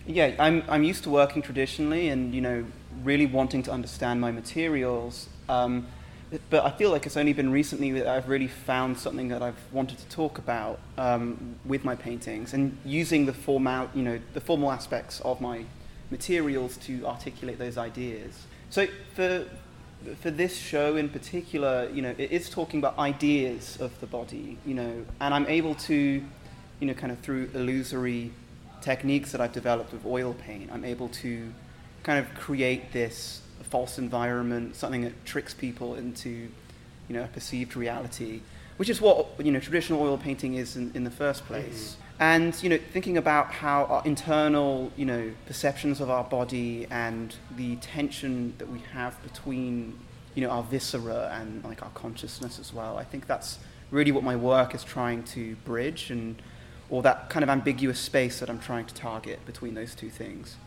yeah, 0.05 0.35
I'm 0.39 0.63
I'm 0.67 0.83
used 0.83 1.03
to 1.03 1.09
working 1.09 1.41
traditionally, 1.41 2.09
and 2.09 2.33
you 2.33 2.41
know, 2.41 2.65
really 3.03 3.25
wanting 3.25 3.63
to 3.63 3.71
understand 3.71 4.19
my 4.19 4.31
materials. 4.31 5.29
Um, 5.49 5.87
but 6.49 6.65
I 6.65 6.71
feel 6.71 6.89
like 6.89 7.05
it's 7.05 7.17
only 7.17 7.33
been 7.33 7.51
recently 7.51 7.91
that 7.91 8.07
I've 8.07 8.27
really 8.27 8.47
found 8.47 8.97
something 8.97 9.27
that 9.27 9.43
I've 9.43 9.59
wanted 9.71 9.99
to 9.99 10.07
talk 10.07 10.39
about 10.39 10.79
um, 10.97 11.55
with 11.65 11.85
my 11.85 11.95
paintings, 11.95 12.53
and 12.53 12.77
using 12.85 13.25
the 13.25 13.33
formal, 13.33 13.89
you 13.93 14.03
know, 14.03 14.19
the 14.33 14.41
formal 14.41 14.71
aspects 14.71 15.21
of 15.21 15.39
my 15.41 15.65
materials 16.09 16.77
to 16.77 17.05
articulate 17.05 17.57
those 17.59 17.77
ideas. 17.77 18.45
So 18.69 18.87
for 19.15 19.45
for 20.19 20.31
this 20.31 20.57
show 20.57 20.97
in 20.97 21.07
particular, 21.07 21.89
you 21.93 22.01
know, 22.01 22.13
it 22.17 22.31
is 22.31 22.49
talking 22.49 22.79
about 22.79 22.97
ideas 22.97 23.77
of 23.79 23.97
the 24.01 24.07
body, 24.07 24.57
you 24.65 24.73
know, 24.73 25.05
and 25.21 25.33
I'm 25.33 25.45
able 25.47 25.75
to, 25.75 25.95
you 25.95 26.87
know, 26.87 26.93
kind 26.93 27.11
of 27.11 27.19
through 27.19 27.51
illusory 27.53 28.31
techniques 28.83 29.31
that 29.31 29.41
I've 29.41 29.53
developed 29.53 29.93
with 29.93 30.05
oil 30.05 30.33
paint, 30.33 30.69
I'm 30.71 30.83
able 30.83 31.09
to 31.09 31.53
kind 32.03 32.19
of 32.19 32.33
create 32.35 32.91
this 32.91 33.41
false 33.61 33.97
environment, 33.97 34.75
something 34.75 35.01
that 35.01 35.25
tricks 35.25 35.53
people 35.53 35.95
into, 35.95 36.29
you 36.29 37.15
know, 37.15 37.23
a 37.23 37.27
perceived 37.27 37.75
reality, 37.75 38.41
which 38.77 38.89
is 38.89 38.99
what 38.99 39.27
you 39.39 39.51
know 39.51 39.59
traditional 39.59 40.01
oil 40.01 40.17
painting 40.17 40.55
is 40.55 40.75
in, 40.75 40.91
in 40.93 41.03
the 41.03 41.11
first 41.11 41.45
place. 41.45 41.93
Mm-hmm. 41.93 41.99
And 42.19 42.63
you 42.63 42.69
know, 42.69 42.79
thinking 42.91 43.17
about 43.17 43.51
how 43.51 43.85
our 43.85 44.03
internal, 44.05 44.91
you 44.95 45.05
know, 45.05 45.31
perceptions 45.47 46.01
of 46.01 46.09
our 46.09 46.23
body 46.23 46.85
and 46.91 47.33
the 47.55 47.77
tension 47.77 48.53
that 48.57 48.69
we 48.69 48.79
have 48.93 49.21
between, 49.23 49.97
you 50.35 50.43
know, 50.43 50.49
our 50.49 50.63
viscera 50.63 51.35
and 51.39 51.63
like 51.63 51.81
our 51.81 51.89
consciousness 51.91 52.59
as 52.59 52.73
well. 52.73 52.97
I 52.97 53.03
think 53.03 53.27
that's 53.27 53.59
really 53.91 54.11
what 54.11 54.23
my 54.23 54.35
work 54.35 54.75
is 54.75 54.83
trying 54.83 55.23
to 55.23 55.55
bridge, 55.63 56.11
and 56.11 56.41
or 56.89 57.01
that 57.03 57.29
kind 57.29 57.43
of 57.43 57.49
ambiguous 57.49 57.99
space 57.99 58.39
that 58.39 58.49
I'm 58.49 58.59
trying 58.59 58.85
to 58.85 58.93
target 58.93 59.45
between 59.45 59.73
those 59.73 59.95
two 59.95 60.09
things. 60.09 60.57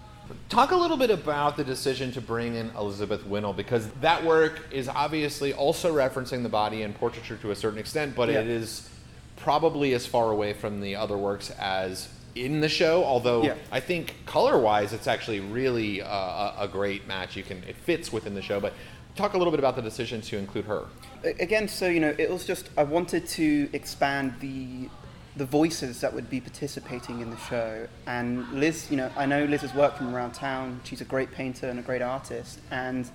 Talk 0.49 0.73
a 0.73 0.77
little 0.77 0.97
bit 0.97 1.11
about 1.11 1.57
the 1.57 1.63
decision 1.63 2.11
to 2.13 2.21
bring 2.21 2.57
in 2.57 2.71
Elizabeth 2.71 3.25
Winnell 3.25 3.55
because 3.55 3.89
that 4.01 4.25
work 4.25 4.61
is 4.73 4.89
obviously 4.89 5.53
also 5.53 5.95
referencing 5.95 6.43
the 6.43 6.49
body 6.49 6.83
and 6.83 6.95
portraiture 6.95 7.37
to 7.37 7.53
a 7.53 7.55
certain 7.55 7.79
extent, 7.79 8.17
but 8.17 8.29
yeah. 8.29 8.41
it 8.41 8.49
is 8.49 8.91
probably 9.37 9.95
as 9.95 10.07
far 10.07 10.33
away 10.33 10.53
from 10.53 10.81
the 10.81 10.97
other 10.97 11.17
works 11.17 11.51
as 11.51 12.09
in 12.35 12.61
the 12.61 12.69
show. 12.69 13.05
Although 13.05 13.45
Yeah. 13.45 13.55
I 13.71 13.81
think 13.81 14.15
color-wise, 14.27 14.93
it's 14.93 15.07
actually 15.07 15.41
really 15.41 16.03
uh, 16.03 16.09
a, 16.09 16.55
a 16.61 16.69
great 16.69 17.07
match. 17.07 17.37
You 17.37 17.43
can 17.43 17.63
it 17.65 17.77
fits 17.77 18.13
within 18.13 18.35
the 18.35 18.43
show. 18.43 18.59
But 18.59 18.73
talk 19.15 19.35
a 19.35 19.39
little 19.39 19.51
bit 19.51 19.61
about 19.61 19.77
the 19.77 19.83
decision 19.83 20.21
to 20.23 20.37
include 20.37 20.67
her. 20.67 20.87
Again, 21.25 21.69
so 21.69 21.87
you 21.87 22.01
know, 22.01 22.15
it 22.19 22.31
was 22.31 22.45
just 22.45 22.71
I 22.77 22.83
wanted 22.83 23.27
to 23.29 23.69
expand 23.73 24.35
the 24.41 24.89
the 25.37 25.45
voices 25.45 26.01
that 26.01 26.15
would 26.15 26.31
be 26.31 26.41
participating 26.41 27.21
in 27.21 27.31
the 27.31 27.37
show. 27.37 27.87
And 28.07 28.51
Liz, 28.53 28.91
you 28.91 28.97
know, 28.97 29.11
I 29.17 29.27
know 29.27 29.45
Liz 29.45 29.61
has 29.61 29.75
worked 29.75 29.99
from 29.99 30.15
around 30.15 30.33
town. 30.33 30.81
She's 30.85 31.03
a 31.03 31.05
great 31.05 31.31
painter 31.31 31.69
and 31.69 31.79
a 31.79 31.83
great 31.83 32.03
artist. 32.03 32.59
And 32.71 33.09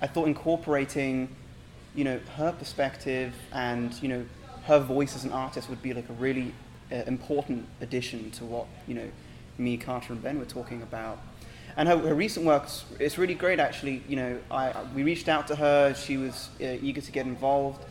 I 0.00 0.06
thought 0.06 0.28
incorporating, 0.28 1.34
you 1.94 2.04
know, 2.04 2.20
her 2.36 2.52
perspective 2.52 3.34
and 3.52 3.92
you 4.02 4.08
know 4.08 4.24
her 4.64 4.78
voice 4.78 5.14
as 5.14 5.24
an 5.24 5.32
artist 5.32 5.68
would 5.68 5.82
be 5.82 5.92
like 5.92 6.08
a 6.08 6.12
really 6.14 6.54
uh, 6.90 6.96
important 7.06 7.66
addition 7.80 8.30
to 8.32 8.44
what 8.44 8.66
you 8.86 8.94
know 8.94 9.10
me, 9.58 9.76
Carter, 9.76 10.12
and 10.12 10.22
Ben 10.22 10.38
were 10.38 10.44
talking 10.44 10.82
about. 10.82 11.18
And 11.76 11.88
her, 11.88 11.96
her 11.98 12.14
recent 12.14 12.46
works, 12.46 12.84
it's 13.00 13.18
really 13.18 13.34
great 13.34 13.58
actually. 13.58 14.02
You 14.08 14.16
know, 14.16 14.38
I, 14.50 14.72
we 14.94 15.02
reached 15.02 15.28
out 15.28 15.48
to 15.48 15.56
her, 15.56 15.94
she 15.94 16.16
was 16.16 16.48
uh, 16.60 16.76
eager 16.80 17.00
to 17.00 17.12
get 17.12 17.26
involved, 17.26 17.84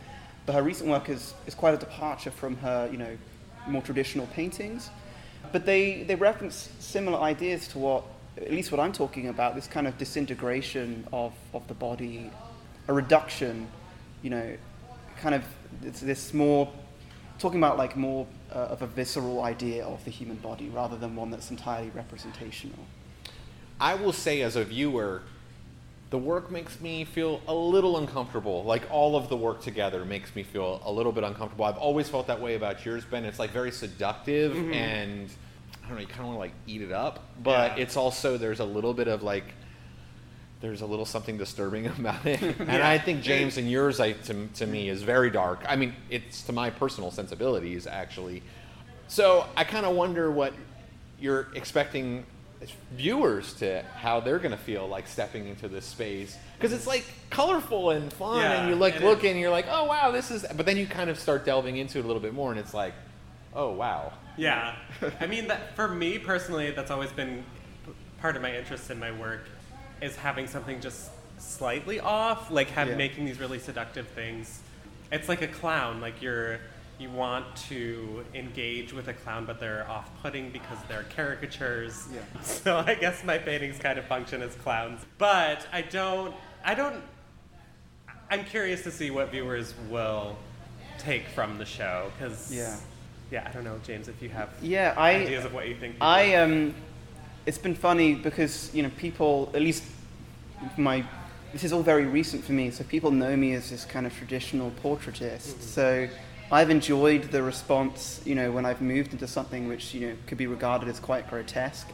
but 0.46 0.54
her 0.54 0.62
recent 0.62 0.88
work 0.88 1.08
is, 1.08 1.34
is 1.46 1.54
quite 1.54 1.74
a 1.74 1.76
departure 1.76 2.30
from 2.30 2.56
her, 2.58 2.88
you 2.90 2.96
know, 2.96 3.16
more 3.66 3.82
traditional 3.82 4.26
paintings. 4.28 4.90
But 5.52 5.66
they, 5.66 6.02
they 6.02 6.14
reference 6.14 6.70
similar 6.78 7.18
ideas 7.20 7.68
to 7.68 7.78
what, 7.78 8.04
at 8.36 8.50
least 8.50 8.72
what 8.72 8.80
I'm 8.80 8.92
talking 8.92 9.28
about, 9.28 9.54
this 9.54 9.66
kind 9.66 9.86
of 9.86 9.96
disintegration 9.98 11.06
of, 11.12 11.32
of 11.52 11.66
the 11.68 11.74
body, 11.74 12.30
a 12.88 12.92
reduction, 12.92 13.68
you 14.22 14.30
know, 14.30 14.56
kind 15.20 15.34
of 15.34 15.44
this, 15.80 16.00
this 16.00 16.34
more, 16.34 16.70
talking 17.38 17.58
about 17.58 17.78
like 17.78 17.96
more 17.96 18.26
uh, 18.52 18.58
of 18.58 18.82
a 18.82 18.86
visceral 18.86 19.42
idea 19.42 19.84
of 19.84 20.04
the 20.04 20.10
human 20.10 20.36
body 20.36 20.68
rather 20.68 20.96
than 20.96 21.14
one 21.14 21.30
that's 21.30 21.50
entirely 21.50 21.90
representational. 21.94 22.78
I 23.80 23.94
will 23.94 24.12
say, 24.12 24.42
as 24.42 24.56
a 24.56 24.64
viewer, 24.64 25.22
the 26.14 26.18
work 26.18 26.48
makes 26.48 26.80
me 26.80 27.04
feel 27.04 27.40
a 27.48 27.52
little 27.52 27.98
uncomfortable. 27.98 28.62
Like 28.62 28.84
all 28.88 29.16
of 29.16 29.28
the 29.28 29.36
work 29.36 29.60
together 29.60 30.04
makes 30.04 30.32
me 30.36 30.44
feel 30.44 30.80
a 30.84 30.92
little 30.92 31.10
bit 31.10 31.24
uncomfortable. 31.24 31.64
I've 31.64 31.76
always 31.76 32.08
felt 32.08 32.28
that 32.28 32.40
way 32.40 32.54
about 32.54 32.86
yours, 32.86 33.04
Ben. 33.04 33.24
It's 33.24 33.40
like 33.40 33.50
very 33.50 33.72
seductive 33.72 34.52
mm-hmm. 34.52 34.72
and 34.72 35.28
I 35.82 35.88
don't 35.88 35.96
know, 35.96 36.02
you 36.02 36.06
kind 36.06 36.20
of 36.20 36.26
want 36.26 36.36
to 36.36 36.38
like 36.38 36.52
eat 36.68 36.82
it 36.82 36.92
up, 36.92 37.24
but 37.42 37.76
Yeah. 37.76 37.82
it's 37.82 37.96
also 37.96 38.38
there's 38.38 38.60
a 38.60 38.64
little 38.64 38.94
bit 38.94 39.08
of 39.08 39.24
like 39.24 39.42
there's 40.60 40.82
a 40.82 40.86
little 40.86 41.04
something 41.04 41.36
disturbing 41.36 41.86
about 41.98 42.24
it. 42.24 42.40
and 42.60 42.70
I 42.70 42.96
think 42.96 43.20
James 43.20 43.58
and 43.58 43.68
yours, 43.68 43.98
I, 43.98 44.12
to, 44.12 44.46
to 44.46 44.66
me, 44.68 44.90
is 44.90 45.02
very 45.02 45.30
dark. 45.30 45.64
I 45.68 45.74
mean, 45.74 45.96
it's 46.10 46.42
to 46.42 46.52
my 46.52 46.70
personal 46.70 47.10
sensibilities 47.10 47.88
actually. 47.88 48.44
So 49.08 49.46
I 49.56 49.64
kind 49.64 49.84
of 49.84 49.96
wonder 49.96 50.30
what 50.30 50.52
you're 51.18 51.48
expecting 51.56 52.24
viewers 52.92 53.54
to 53.54 53.82
how 53.96 54.20
they're 54.20 54.38
going 54.38 54.50
to 54.50 54.56
feel 54.56 54.86
like 54.86 55.06
stepping 55.06 55.46
into 55.48 55.68
this 55.68 55.84
space 55.84 56.36
because 56.58 56.72
it's 56.72 56.86
like 56.86 57.04
colorful 57.30 57.90
and 57.90 58.12
fun 58.12 58.38
Yeah, 58.40 58.60
and 58.60 58.68
you 58.70 58.76
like 58.76 59.00
look 59.00 59.24
and 59.24 59.38
you're 59.38 59.50
like 59.50 59.66
oh 59.70 59.84
wow 59.84 60.10
this 60.10 60.30
is 60.30 60.44
but 60.56 60.64
then 60.66 60.76
you 60.76 60.86
kind 60.86 61.10
of 61.10 61.18
start 61.18 61.44
delving 61.44 61.76
into 61.76 61.98
it 61.98 62.04
a 62.04 62.06
little 62.06 62.22
bit 62.22 62.34
more 62.34 62.50
and 62.50 62.58
it's 62.60 62.74
like 62.74 62.94
oh 63.54 63.70
wow 63.72 64.12
Yeah. 64.36 64.74
I 65.20 65.26
mean, 65.26 65.46
that 65.48 65.76
for 65.76 65.86
me 65.88 66.18
personally, 66.18 66.72
that's 66.72 66.90
always 66.90 67.12
been 67.12 67.44
part 68.20 68.34
of 68.36 68.42
my 68.42 68.56
interest 68.56 68.90
in 68.90 68.98
my 68.98 69.12
work 69.12 69.48
is 70.02 70.16
having 70.16 70.46
something 70.48 70.80
just 70.80 71.10
slightly 71.38 72.00
off, 72.00 72.50
like 72.50 72.68
have 72.70 72.88
Yeah. 72.88 72.96
making 72.96 73.26
these 73.26 73.38
really 73.38 73.58
seductive 73.60 74.08
things. 74.08 74.60
It's 75.12 75.28
like 75.28 75.42
a 75.42 75.46
clown, 75.46 76.00
like 76.00 76.20
you're 76.20 76.58
you 76.98 77.10
want 77.10 77.44
to 77.68 78.24
engage 78.34 78.92
with 78.92 79.08
a 79.08 79.12
clown, 79.14 79.44
but 79.44 79.58
they're 79.58 79.88
off-putting 79.90 80.50
because 80.50 80.78
they're 80.88 81.04
caricatures. 81.14 82.06
Yeah. 82.12 82.20
So 82.42 82.78
I 82.78 82.94
guess 82.94 83.24
my 83.24 83.38
paintings 83.38 83.78
kind 83.78 83.98
of 83.98 84.04
function 84.06 84.42
as 84.42 84.54
clowns, 84.56 85.04
but 85.18 85.66
I 85.72 85.82
don't. 85.82 86.34
I 86.64 86.74
don't. 86.74 87.02
I'm 88.30 88.44
curious 88.44 88.82
to 88.84 88.90
see 88.90 89.10
what 89.10 89.30
viewers 89.30 89.74
will 89.90 90.36
take 90.98 91.26
from 91.28 91.58
the 91.58 91.64
show 91.64 92.10
because 92.16 92.50
Yeah. 92.54 92.76
yeah, 93.30 93.46
I 93.48 93.52
don't 93.52 93.64
know, 93.64 93.78
James, 93.84 94.08
if 94.08 94.22
you 94.22 94.28
have 94.30 94.48
Yeah, 94.62 94.94
I, 94.96 95.16
ideas 95.16 95.44
of 95.44 95.52
what 95.52 95.68
you 95.68 95.76
think. 95.76 95.96
I 96.00 96.34
um, 96.36 96.74
it's 97.46 97.58
been 97.58 97.74
funny 97.74 98.14
because 98.14 98.74
you 98.74 98.82
know 98.82 98.90
people, 98.96 99.50
at 99.54 99.60
least 99.60 99.84
my, 100.78 101.04
this 101.52 101.64
is 101.64 101.72
all 101.72 101.82
very 101.82 102.06
recent 102.06 102.42
for 102.44 102.52
me. 102.52 102.70
So 102.70 102.84
people 102.84 103.10
know 103.10 103.36
me 103.36 103.52
as 103.54 103.68
this 103.70 103.84
kind 103.84 104.06
of 104.06 104.14
traditional 104.16 104.72
portraitist. 104.82 105.60
So 105.60 106.08
I've 106.52 106.70
enjoyed 106.70 107.24
the 107.24 107.42
response, 107.42 108.20
you 108.24 108.34
know, 108.34 108.52
when 108.52 108.66
I've 108.66 108.80
moved 108.80 109.12
into 109.12 109.26
something 109.26 109.66
which 109.68 109.94
you 109.94 110.08
know 110.08 110.16
could 110.26 110.38
be 110.38 110.46
regarded 110.46 110.88
as 110.88 111.00
quite 111.00 111.28
grotesque. 111.28 111.88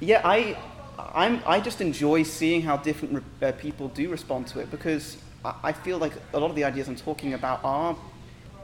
Yeah, 0.00 0.20
I, 0.24 0.56
I'm, 0.98 1.40
I 1.46 1.60
just 1.60 1.80
enjoy 1.80 2.22
seeing 2.22 2.62
how 2.62 2.76
different 2.78 3.22
re- 3.40 3.48
uh, 3.48 3.52
people 3.52 3.88
do 3.88 4.08
respond 4.08 4.46
to 4.48 4.60
it 4.60 4.70
because 4.70 5.18
I, 5.44 5.54
I 5.64 5.72
feel 5.72 5.98
like 5.98 6.12
a 6.32 6.38
lot 6.38 6.50
of 6.50 6.56
the 6.56 6.64
ideas 6.64 6.88
I'm 6.88 6.96
talking 6.96 7.34
about 7.34 7.60
are 7.64 7.96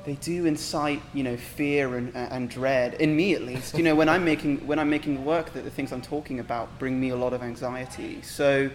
they 0.04 0.14
do 0.14 0.46
incite 0.46 1.02
you 1.12 1.22
know 1.22 1.36
fear 1.36 1.96
and, 1.96 2.14
and 2.16 2.48
dread. 2.48 2.94
In 2.94 3.14
me 3.14 3.34
at 3.34 3.42
least. 3.42 3.76
You 3.76 3.84
know 3.84 3.94
when 3.94 4.08
i'm 4.08 4.24
making 4.24 4.66
when 4.66 4.78
i'm 4.78 4.88
making 4.88 5.24
work 5.24 5.52
that 5.52 5.64
the 5.64 5.70
things 5.70 5.92
i'm 5.92 6.00
talking 6.00 6.40
about 6.40 6.78
bring 6.78 6.98
me 6.98 7.10
a 7.10 7.16
lot 7.16 7.32
of 7.34 7.42
anxiety. 7.42 8.22
So 8.22 8.70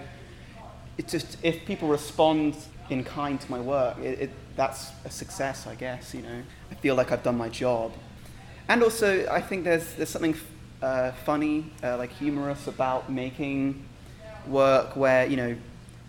it's 0.98 1.12
just 1.12 1.38
if 1.44 1.66
people 1.66 1.88
respond 1.88 2.56
in 2.90 3.04
kind 3.04 3.40
to 3.40 3.52
my 3.52 3.60
work 3.60 3.98
it, 4.00 4.20
it, 4.20 4.30
that's 4.56 4.92
a 5.06 5.10
success 5.10 5.68
i 5.68 5.76
guess 5.76 6.14
you 6.14 6.22
know. 6.22 6.42
I 6.72 6.76
feel 6.76 6.96
like 6.96 7.12
i've 7.12 7.24
done 7.24 7.38
my 7.38 7.50
job. 7.50 7.94
And 8.68 8.84
also 8.84 9.28
i 9.30 9.42
think 9.42 9.64
there's 9.64 9.94
there's 9.94 10.10
something 10.10 10.36
uh, 10.82 11.12
funny 11.26 11.72
uh, 11.82 11.98
like 11.98 12.12
humorous 12.12 12.68
about 12.68 13.10
making 13.10 13.86
work 14.48 14.98
where 14.98 15.26
you 15.26 15.38
know 15.38 15.56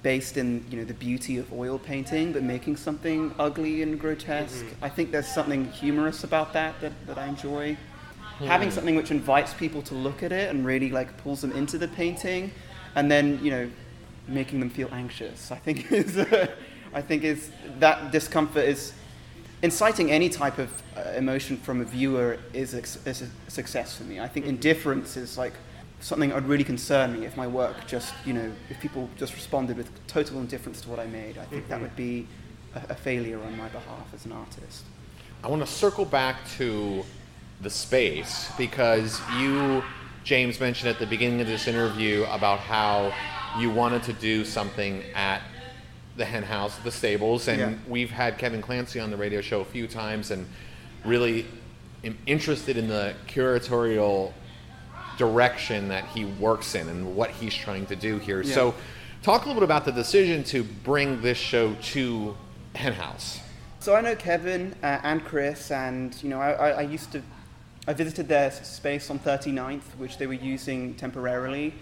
based 0.02 0.36
in 0.36 0.64
you 0.70 0.76
know 0.76 0.84
the 0.84 0.94
beauty 0.94 1.38
of 1.38 1.50
oil 1.52 1.78
painting 1.78 2.32
but 2.32 2.42
making 2.42 2.76
something 2.76 3.34
ugly 3.38 3.82
and 3.82 3.98
grotesque. 3.98 4.66
I 4.82 4.88
think 4.88 5.10
there's 5.10 5.26
something 5.26 5.64
humorous 5.72 6.24
about 6.24 6.52
that 6.52 6.80
that, 6.80 6.92
that 7.06 7.18
i 7.18 7.26
enjoy. 7.26 7.76
Having 8.40 8.72
something 8.72 8.96
which 8.96 9.12
invites 9.12 9.54
people 9.54 9.80
to 9.82 9.94
look 9.94 10.22
at 10.22 10.32
it 10.32 10.50
and 10.50 10.66
really 10.66 10.90
like 10.90 11.16
pulls 11.18 11.40
them 11.40 11.52
into 11.52 11.78
the 11.78 11.88
painting. 11.88 12.50
And 12.96 13.10
then 13.10 13.42
you 13.42 13.50
know 13.50 13.70
making 14.26 14.60
them 14.60 14.70
feel 14.70 14.88
anxious 14.92 15.50
i 15.50 15.56
think 15.56 15.90
is 16.00 16.18
i 16.92 17.00
think 17.00 17.24
is 17.24 17.50
that 17.78 18.10
discomfort 18.10 18.64
is 18.64 18.94
inciting 19.64 20.10
any 20.10 20.28
type 20.28 20.58
of 20.58 20.70
uh, 20.94 21.00
emotion 21.16 21.56
from 21.56 21.80
a 21.80 21.84
viewer 21.84 22.38
is 22.52 22.74
a, 22.74 23.08
is 23.08 23.22
a 23.22 23.50
success 23.50 23.96
for 23.96 24.04
me. 24.04 24.20
I 24.20 24.28
think 24.28 24.44
indifference 24.44 25.16
is 25.16 25.38
like 25.38 25.54
something 26.00 26.28
that 26.28 26.34
would 26.34 26.46
really 26.46 26.64
concern 26.64 27.18
me 27.18 27.24
if 27.24 27.34
my 27.34 27.46
work 27.46 27.86
just, 27.86 28.12
you 28.26 28.34
know, 28.34 28.52
if 28.68 28.78
people 28.78 29.08
just 29.16 29.34
responded 29.34 29.78
with 29.78 29.88
total 30.06 30.38
indifference 30.38 30.82
to 30.82 30.90
what 30.90 30.98
I 30.98 31.06
made. 31.06 31.38
I 31.38 31.46
think 31.46 31.66
that 31.68 31.80
would 31.80 31.96
be 31.96 32.26
a, 32.74 32.92
a 32.92 32.94
failure 32.94 33.42
on 33.42 33.56
my 33.56 33.68
behalf 33.68 34.06
as 34.12 34.26
an 34.26 34.32
artist. 34.32 34.84
I 35.42 35.48
want 35.48 35.62
to 35.62 35.72
circle 35.72 36.04
back 36.04 36.46
to 36.58 37.02
the 37.62 37.70
space 37.70 38.50
because 38.58 39.18
you, 39.38 39.82
James, 40.24 40.60
mentioned 40.60 40.90
at 40.90 40.98
the 40.98 41.06
beginning 41.06 41.40
of 41.40 41.46
this 41.46 41.66
interview 41.66 42.24
about 42.24 42.58
how 42.58 43.14
you 43.58 43.70
wanted 43.70 44.02
to 44.04 44.12
do 44.12 44.44
something 44.44 45.02
at 45.14 45.40
the 46.16 46.24
hen 46.24 46.42
house, 46.42 46.76
the 46.78 46.90
stables, 46.90 47.48
and 47.48 47.58
Yeah. 47.58 47.72
we've 47.88 48.10
had 48.10 48.38
Kevin 48.38 48.62
Clancy 48.62 49.00
on 49.00 49.10
the 49.10 49.16
radio 49.16 49.40
show 49.40 49.60
a 49.60 49.64
few 49.64 49.86
times 49.86 50.30
and 50.30 50.46
really 51.04 51.46
am 52.04 52.16
interested 52.26 52.76
in 52.76 52.88
the 52.88 53.14
curatorial 53.26 54.32
direction 55.18 55.88
that 55.88 56.04
he 56.06 56.24
works 56.24 56.74
in 56.74 56.88
and 56.88 57.16
what 57.16 57.30
he's 57.30 57.54
trying 57.54 57.86
to 57.86 57.96
do 57.96 58.18
here. 58.18 58.42
Yeah. 58.42 58.54
So, 58.54 58.74
talk 59.22 59.44
a 59.44 59.48
little 59.48 59.60
bit 59.60 59.64
about 59.64 59.84
the 59.84 59.92
decision 59.92 60.44
to 60.44 60.62
bring 60.62 61.22
this 61.22 61.38
show 61.38 61.74
to 61.74 62.36
Hen 62.74 62.92
House. 62.92 63.40
So 63.80 63.94
I 63.94 64.00
know 64.00 64.14
Kevin 64.16 64.74
uh, 64.82 65.00
and 65.02 65.24
Chris, 65.24 65.70
and 65.70 66.16
you 66.22 66.28
know, 66.30 66.40
I, 66.40 66.52
I, 66.52 66.70
I 66.70 66.80
used 66.82 67.12
to, 67.12 67.22
I 67.86 67.92
visited 67.92 68.28
their 68.28 68.50
space 68.50 69.10
on 69.10 69.18
39th, 69.18 69.82
which 69.98 70.16
they 70.18 70.26
were 70.26 70.32
using 70.32 70.94
temporarily, 70.94 71.74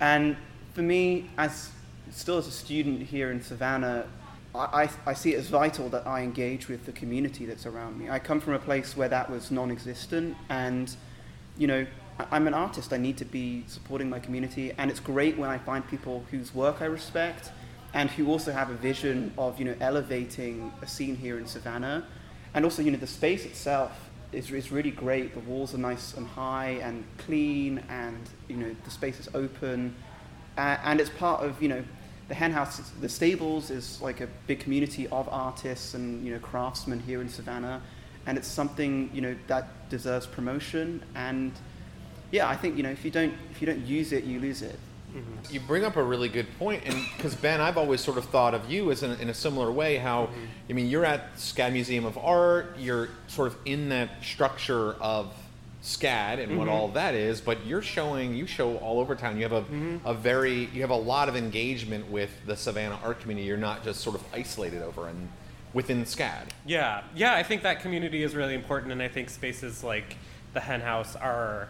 and 0.00 0.36
for 0.74 0.82
me, 0.82 1.30
as 1.36 1.70
still 2.10 2.38
as 2.38 2.46
a 2.46 2.52
student 2.52 3.02
here 3.02 3.30
in 3.30 3.42
Savannah, 3.42 4.06
I, 4.54 4.90
I, 5.06 5.14
see 5.14 5.32
it 5.32 5.38
as 5.38 5.48
vital 5.48 5.88
that 5.90 6.06
I 6.06 6.20
engage 6.20 6.68
with 6.68 6.84
the 6.84 6.92
community 6.92 7.46
that's 7.46 7.64
around 7.64 7.98
me. 7.98 8.10
I 8.10 8.18
come 8.18 8.38
from 8.38 8.52
a 8.52 8.58
place 8.58 8.94
where 8.94 9.08
that 9.08 9.30
was 9.30 9.50
non-existent, 9.50 10.36
and 10.50 10.94
you 11.56 11.66
know, 11.66 11.86
I'm 12.30 12.46
an 12.46 12.52
artist. 12.52 12.92
I 12.92 12.98
need 12.98 13.16
to 13.18 13.24
be 13.24 13.64
supporting 13.66 14.10
my 14.10 14.18
community, 14.18 14.72
and 14.76 14.90
it's 14.90 15.00
great 15.00 15.38
when 15.38 15.48
I 15.48 15.56
find 15.56 15.86
people 15.88 16.24
whose 16.30 16.54
work 16.54 16.82
I 16.82 16.84
respect 16.84 17.50
and 17.94 18.10
who 18.10 18.28
also 18.28 18.52
have 18.52 18.70
a 18.70 18.74
vision 18.74 19.32
of 19.38 19.58
you 19.58 19.64
know 19.64 19.74
elevating 19.80 20.72
a 20.82 20.86
scene 20.86 21.16
here 21.16 21.38
in 21.38 21.46
Savannah, 21.46 22.06
and 22.52 22.64
also 22.64 22.82
you 22.82 22.90
know 22.90 22.98
the 22.98 23.06
space 23.06 23.46
itself 23.46 24.10
is, 24.32 24.50
is 24.50 24.70
really 24.70 24.90
great. 24.90 25.32
The 25.32 25.40
walls 25.40 25.74
are 25.74 25.78
nice 25.78 26.14
and 26.14 26.26
high 26.26 26.78
and 26.82 27.04
clean, 27.16 27.82
and 27.88 28.20
you 28.48 28.56
know 28.56 28.76
the 28.84 28.90
space 28.90 29.18
is 29.18 29.28
open, 29.34 29.94
uh, 30.56 30.78
and 30.84 31.00
it's 31.00 31.10
part 31.10 31.42
of 31.44 31.62
you 31.62 31.68
know 31.68 31.84
the 32.28 32.34
hen 32.34 32.52
house. 32.52 32.78
The 33.00 33.08
stables 33.08 33.70
is 33.70 34.00
like 34.00 34.20
a 34.20 34.28
big 34.46 34.60
community 34.60 35.08
of 35.08 35.28
artists 35.28 35.94
and 35.94 36.24
you 36.24 36.32
know 36.32 36.38
craftsmen 36.38 37.00
here 37.00 37.20
in 37.20 37.28
Savannah, 37.28 37.82
and 38.26 38.38
it's 38.38 38.48
something 38.48 39.10
you 39.12 39.20
know 39.20 39.36
that 39.48 39.88
deserves 39.88 40.26
promotion 40.26 41.02
and 41.14 41.52
yeah, 42.32 42.48
I 42.48 42.56
think 42.56 42.76
you 42.76 42.82
know 42.82 42.90
if 42.90 43.04
you 43.04 43.10
don't 43.10 43.34
if 43.52 43.60
you 43.60 43.66
don't 43.66 43.86
use 43.86 44.12
it, 44.12 44.24
you 44.24 44.40
lose 44.40 44.62
it. 44.62 44.78
You 45.50 45.60
bring 45.60 45.84
up 45.84 45.96
a 45.96 46.02
really 46.02 46.30
good 46.30 46.46
point, 46.58 46.84
and 46.86 46.96
because 47.16 47.34
Ben, 47.34 47.60
I've 47.60 47.76
always 47.76 48.00
sort 48.00 48.16
of 48.16 48.24
thought 48.24 48.54
of 48.54 48.70
you 48.70 48.90
as 48.90 49.02
in, 49.02 49.10
in 49.20 49.28
a 49.28 49.34
similar 49.34 49.70
way. 49.70 49.98
How 49.98 50.30
I 50.68 50.72
mean, 50.72 50.88
you're 50.88 51.04
at 51.04 51.36
SCAD 51.36 51.74
Museum 51.74 52.06
of 52.06 52.16
Art. 52.16 52.76
You're 52.78 53.10
sort 53.28 53.48
of 53.48 53.56
in 53.66 53.90
that 53.90 54.24
structure 54.24 54.94
of 54.94 55.34
SCAD 55.82 56.38
and 56.38 56.56
what 56.56 56.68
mm-hmm. 56.68 56.76
all 56.76 56.88
that 56.88 57.14
is, 57.14 57.40
but 57.40 57.66
you're 57.66 57.82
showing 57.82 58.34
you 58.34 58.46
show 58.46 58.76
all 58.76 59.00
over 59.00 59.16
town. 59.16 59.36
You 59.36 59.42
have 59.42 59.52
a, 59.52 59.62
mm-hmm. 59.62 60.06
a 60.06 60.14
very 60.14 60.66
you 60.66 60.80
have 60.80 60.90
a 60.90 60.96
lot 60.96 61.28
of 61.28 61.34
engagement 61.34 62.08
with 62.08 62.30
the 62.46 62.56
Savannah 62.56 63.00
art 63.02 63.20
community. 63.20 63.46
You're 63.46 63.56
not 63.56 63.82
just 63.82 64.00
sort 64.00 64.14
of 64.14 64.24
isolated 64.32 64.82
over 64.82 65.08
and 65.08 65.28
within 65.72 66.04
SCAD. 66.04 66.48
Yeah, 66.66 67.02
yeah, 67.16 67.34
I 67.34 67.42
think 67.42 67.62
that 67.62 67.80
community 67.80 68.22
is 68.22 68.36
really 68.36 68.54
important, 68.54 68.92
and 68.92 69.02
I 69.02 69.08
think 69.08 69.28
spaces 69.28 69.82
like 69.82 70.16
the 70.52 70.60
Hen 70.60 70.80
House 70.80 71.16
are 71.16 71.68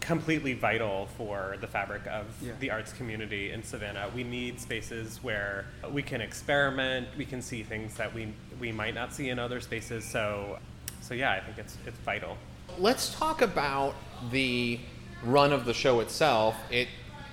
completely 0.00 0.52
vital 0.52 1.08
for 1.16 1.56
the 1.60 1.66
fabric 1.66 2.06
of 2.06 2.26
Yeah. 2.42 2.52
the 2.60 2.70
arts 2.70 2.92
community 2.92 3.52
in 3.52 3.62
Savannah. 3.62 4.10
We 4.14 4.24
need 4.24 4.60
spaces 4.60 5.22
where 5.22 5.66
we 5.90 6.02
can 6.02 6.20
experiment, 6.20 7.08
we 7.16 7.24
can 7.24 7.40
see 7.40 7.62
things 7.62 7.94
that 7.94 8.12
we 8.12 8.32
we 8.60 8.72
might 8.72 8.94
not 8.94 9.14
see 9.14 9.28
in 9.30 9.38
other 9.38 9.60
spaces. 9.60 10.04
So, 10.04 10.58
so 11.00 11.14
yeah, 11.14 11.32
I 11.32 11.40
think 11.40 11.58
it's 11.58 11.76
it's 11.86 11.98
vital. 11.98 12.36
Let's 12.78 13.14
talk 13.14 13.42
about 13.42 13.94
the 14.30 14.80
run 15.22 15.52
of 15.52 15.64
the 15.64 15.74
show 15.74 16.00
itself. 16.00 16.56
It, 16.70 16.88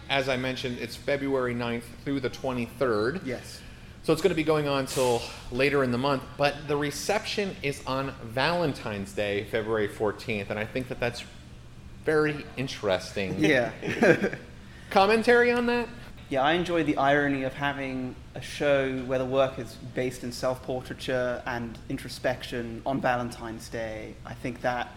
as 0.09 0.29
I 0.29 0.37
mentioned, 0.37 0.77
it's 0.79 0.95
February 0.95 1.55
9th 1.55 1.83
through 2.03 2.19
the 2.19 2.29
23rd. 2.29 3.25
Yes. 3.25 3.61
So 4.03 4.13
it's 4.13 4.21
going 4.21 4.31
to 4.31 4.35
be 4.35 4.43
going 4.43 4.67
on 4.67 4.87
till 4.87 5.21
later 5.51 5.83
in 5.83 5.91
the 5.91 5.97
month, 5.97 6.23
but 6.35 6.67
the 6.67 6.75
reception 6.75 7.55
is 7.61 7.83
on 7.85 8.13
Valentine's 8.23 9.13
Day, 9.13 9.45
February 9.51 9.87
14th, 9.87 10.49
and 10.49 10.57
I 10.57 10.65
think 10.65 10.87
that 10.87 10.99
that's 10.99 11.23
very 12.03 12.43
interesting. 12.57 13.35
Yeah. 13.37 13.71
Commentary 14.89 15.51
on 15.51 15.67
that? 15.67 15.87
Yeah, 16.29 16.41
I 16.43 16.53
enjoy 16.53 16.83
the 16.83 16.97
irony 16.97 17.43
of 17.43 17.53
having 17.53 18.15
a 18.35 18.41
show 18.41 18.99
where 19.05 19.19
the 19.19 19.25
work 19.25 19.59
is 19.59 19.75
based 19.93 20.23
in 20.23 20.31
self 20.31 20.63
portraiture 20.63 21.43
and 21.45 21.77
introspection 21.89 22.81
on 22.85 23.01
Valentine's 23.01 23.69
Day. 23.69 24.15
I 24.25 24.33
think 24.33 24.61
that 24.61 24.87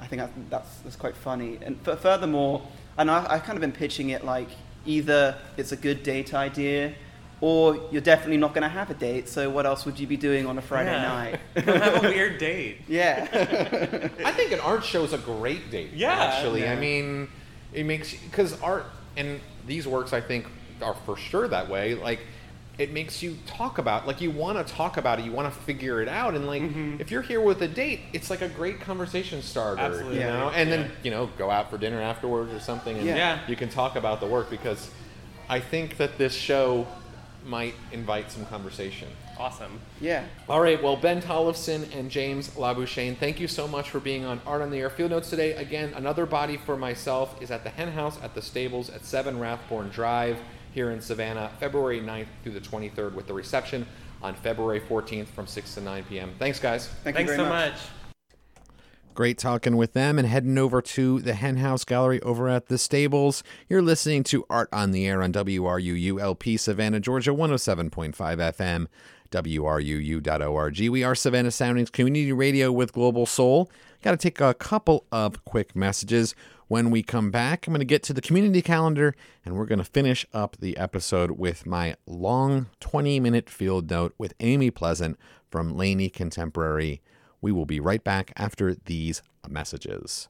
I 0.00 0.06
think 0.06 0.20
that, 0.20 0.30
that's, 0.50 0.76
that's 0.78 0.96
quite 0.96 1.16
funny. 1.16 1.58
And 1.62 1.78
f- 1.86 2.00
furthermore, 2.00 2.62
and 2.98 3.10
I, 3.10 3.26
I've 3.34 3.42
kind 3.44 3.56
of 3.56 3.60
been 3.60 3.72
pitching 3.72 4.10
it 4.10 4.24
like 4.24 4.48
either 4.86 5.36
it's 5.56 5.72
a 5.72 5.76
good 5.76 6.02
date 6.02 6.32
idea 6.34 6.94
or 7.42 7.88
you're 7.90 8.02
definitely 8.02 8.36
not 8.36 8.52
going 8.52 8.62
to 8.62 8.68
have 8.68 8.90
a 8.90 8.94
date, 8.94 9.26
so 9.28 9.48
what 9.48 9.64
else 9.64 9.86
would 9.86 9.98
you 9.98 10.06
be 10.06 10.16
doing 10.16 10.46
on 10.46 10.58
a 10.58 10.62
Friday 10.62 10.90
Yeah. 10.92 11.02
night? 11.08 11.40
Have 11.64 12.04
a 12.04 12.08
weird 12.08 12.36
date. 12.38 12.82
yeah. 12.86 13.28
I 14.24 14.32
think 14.32 14.52
an 14.52 14.60
art 14.60 14.84
show 14.84 15.04
is 15.04 15.14
a 15.14 15.18
great 15.18 15.70
date. 15.70 15.92
Yeah. 15.94 16.12
actually, 16.12 16.68
I 16.68 16.76
mean, 16.76 17.28
it 17.72 17.84
makes 17.86 18.12
because 18.14 18.60
art 18.60 18.84
and 19.16 19.40
these 19.66 19.86
works 19.86 20.12
I 20.12 20.20
think 20.20 20.46
are 20.82 20.94
for 21.06 21.16
sure 21.16 21.48
that 21.48 21.68
way. 21.70 21.94
Like, 21.94 22.20
it 22.80 22.92
makes 22.92 23.22
you 23.22 23.36
talk 23.46 23.76
about 23.76 24.06
like 24.06 24.22
you 24.22 24.30
want 24.30 24.66
to 24.66 24.72
talk 24.74 24.96
about 24.96 25.18
it, 25.18 25.24
you 25.26 25.32
want 25.32 25.52
to 25.52 25.60
figure 25.60 26.00
it 26.00 26.08
out, 26.08 26.34
and 26.34 26.46
like 26.46 26.62
mm-hmm. 26.62 26.96
if 26.98 27.10
you're 27.10 27.20
here 27.20 27.42
with 27.42 27.60
a 27.60 27.68
date, 27.68 28.00
it's 28.14 28.30
like 28.30 28.40
a 28.40 28.48
great 28.48 28.80
conversation 28.80 29.42
starter. 29.42 29.82
Absolutely. 29.82 30.14
You 30.16 30.22
Yeah. 30.22 30.38
know, 30.38 30.48
and 30.48 30.70
Yeah. 30.70 30.76
then 30.76 30.92
you 31.02 31.10
know 31.10 31.28
go 31.36 31.50
out 31.50 31.70
for 31.70 31.76
dinner 31.76 32.00
afterwards 32.00 32.52
or 32.54 32.58
something, 32.58 32.96
and 32.96 33.06
Yeah. 33.06 33.16
Yeah. 33.16 33.38
you 33.46 33.54
can 33.54 33.68
talk 33.68 33.96
about 33.96 34.20
the 34.20 34.26
work 34.26 34.48
because 34.48 34.90
I 35.46 35.60
think 35.60 35.98
that 35.98 36.16
this 36.16 36.34
show 36.34 36.86
might 37.44 37.74
invite 37.92 38.32
some 38.32 38.46
conversation. 38.46 39.08
Awesome. 39.38 39.80
yeah. 40.02 40.24
All 40.50 40.60
right, 40.60 40.82
well, 40.82 40.96
Ben 40.96 41.22
Tollefson 41.22 41.94
and 41.96 42.10
James 42.10 42.50
Labuschagne, 42.50 43.16
thank 43.16 43.40
you 43.40 43.48
so 43.48 43.66
much 43.66 43.88
for 43.88 43.98
being 43.98 44.26
on 44.26 44.38
Art 44.46 44.60
on 44.60 44.70
the 44.70 44.76
Air 44.78 44.90
Field 44.90 45.12
Notes 45.12 45.30
today. 45.30 45.54
Again, 45.54 45.94
another 45.96 46.26
body 46.26 46.58
for 46.58 46.76
myself 46.76 47.40
is 47.40 47.50
at 47.50 47.64
the 47.64 47.70
Hen 47.70 47.92
House 47.92 48.18
at 48.22 48.34
the 48.34 48.42
Stables 48.42 48.90
at 48.90 49.06
7 49.06 49.38
Rathborne 49.38 49.90
Drive 49.90 50.36
here 50.72 50.90
in 50.90 51.00
Savannah, 51.00 51.50
February 51.58 52.00
9th 52.00 52.26
through 52.42 52.52
the 52.52 52.60
23rd, 52.60 53.14
with 53.14 53.26
the 53.26 53.34
reception 53.34 53.86
on 54.22 54.34
February 54.34 54.80
14th 54.80 55.26
from 55.28 55.46
6 55.46 55.74
to 55.74 55.80
9 55.80 56.04
p.m. 56.08 56.32
Thanks, 56.38 56.60
guys. 56.60 56.88
Thank 57.04 57.16
Thanks 57.16 57.32
you 57.32 57.36
so 57.38 57.44
much. 57.44 57.72
much. 57.72 57.80
Great 59.12 59.38
talking 59.38 59.76
with 59.76 59.92
them 59.92 60.18
and 60.18 60.28
heading 60.28 60.56
over 60.56 60.80
to 60.80 61.20
the 61.20 61.34
Hen 61.34 61.56
House 61.56 61.84
Gallery 61.84 62.22
over 62.22 62.48
at 62.48 62.66
the 62.66 62.78
Stables. 62.78 63.42
You're 63.68 63.82
listening 63.82 64.22
to 64.24 64.46
Art 64.48 64.68
on 64.72 64.92
the 64.92 65.06
Air 65.06 65.22
on 65.22 65.32
WRUULP 65.32 66.58
Savannah, 66.58 67.00
Georgia, 67.00 67.32
107.5 67.32 68.14
FM, 68.14 68.86
WRUU.org. 69.30 70.88
We 70.88 71.04
are 71.04 71.14
Savannah 71.14 71.50
Soundings 71.50 71.90
Community 71.90 72.32
Radio 72.32 72.70
with 72.70 72.92
Global 72.92 73.26
Soul. 73.26 73.70
Got 74.02 74.12
to 74.12 74.16
take 74.16 74.40
a 74.40 74.54
couple 74.54 75.04
of 75.10 75.44
quick 75.44 75.74
messages. 75.74 76.34
When 76.70 76.92
we 76.92 77.02
come 77.02 77.32
back, 77.32 77.66
I'm 77.66 77.72
going 77.72 77.80
to 77.80 77.84
get 77.84 78.04
to 78.04 78.12
the 78.12 78.20
community 78.20 78.62
calendar 78.62 79.16
and 79.44 79.56
we're 79.56 79.66
going 79.66 79.80
to 79.80 79.84
finish 79.84 80.24
up 80.32 80.56
the 80.60 80.76
episode 80.76 81.32
with 81.32 81.66
my 81.66 81.96
long 82.06 82.68
20 82.78 83.18
minute 83.18 83.50
field 83.50 83.90
note 83.90 84.14
with 84.18 84.34
Amy 84.38 84.70
Pleasant 84.70 85.18
from 85.50 85.76
Laney 85.76 86.08
Contemporary. 86.08 87.02
We 87.40 87.50
will 87.50 87.66
be 87.66 87.80
right 87.80 88.04
back 88.04 88.32
after 88.36 88.72
these 88.72 89.20
messages. 89.48 90.28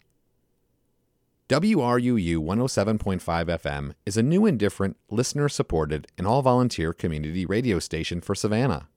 WRUU 1.51 2.39
107.5 2.39 3.21
FM 3.21 3.93
is 4.07 4.17
a 4.17 4.23
new 4.23 4.47
and 4.47 4.59
different, 4.59 4.97
listener 5.11 5.51
supported, 5.51 6.07
and 6.17 6.27
all 6.27 6.41
volunteer 6.41 6.95
community 6.95 7.45
radio 7.45 7.79
station 7.79 8.23
for 8.23 8.35
Savannah. 8.35 8.89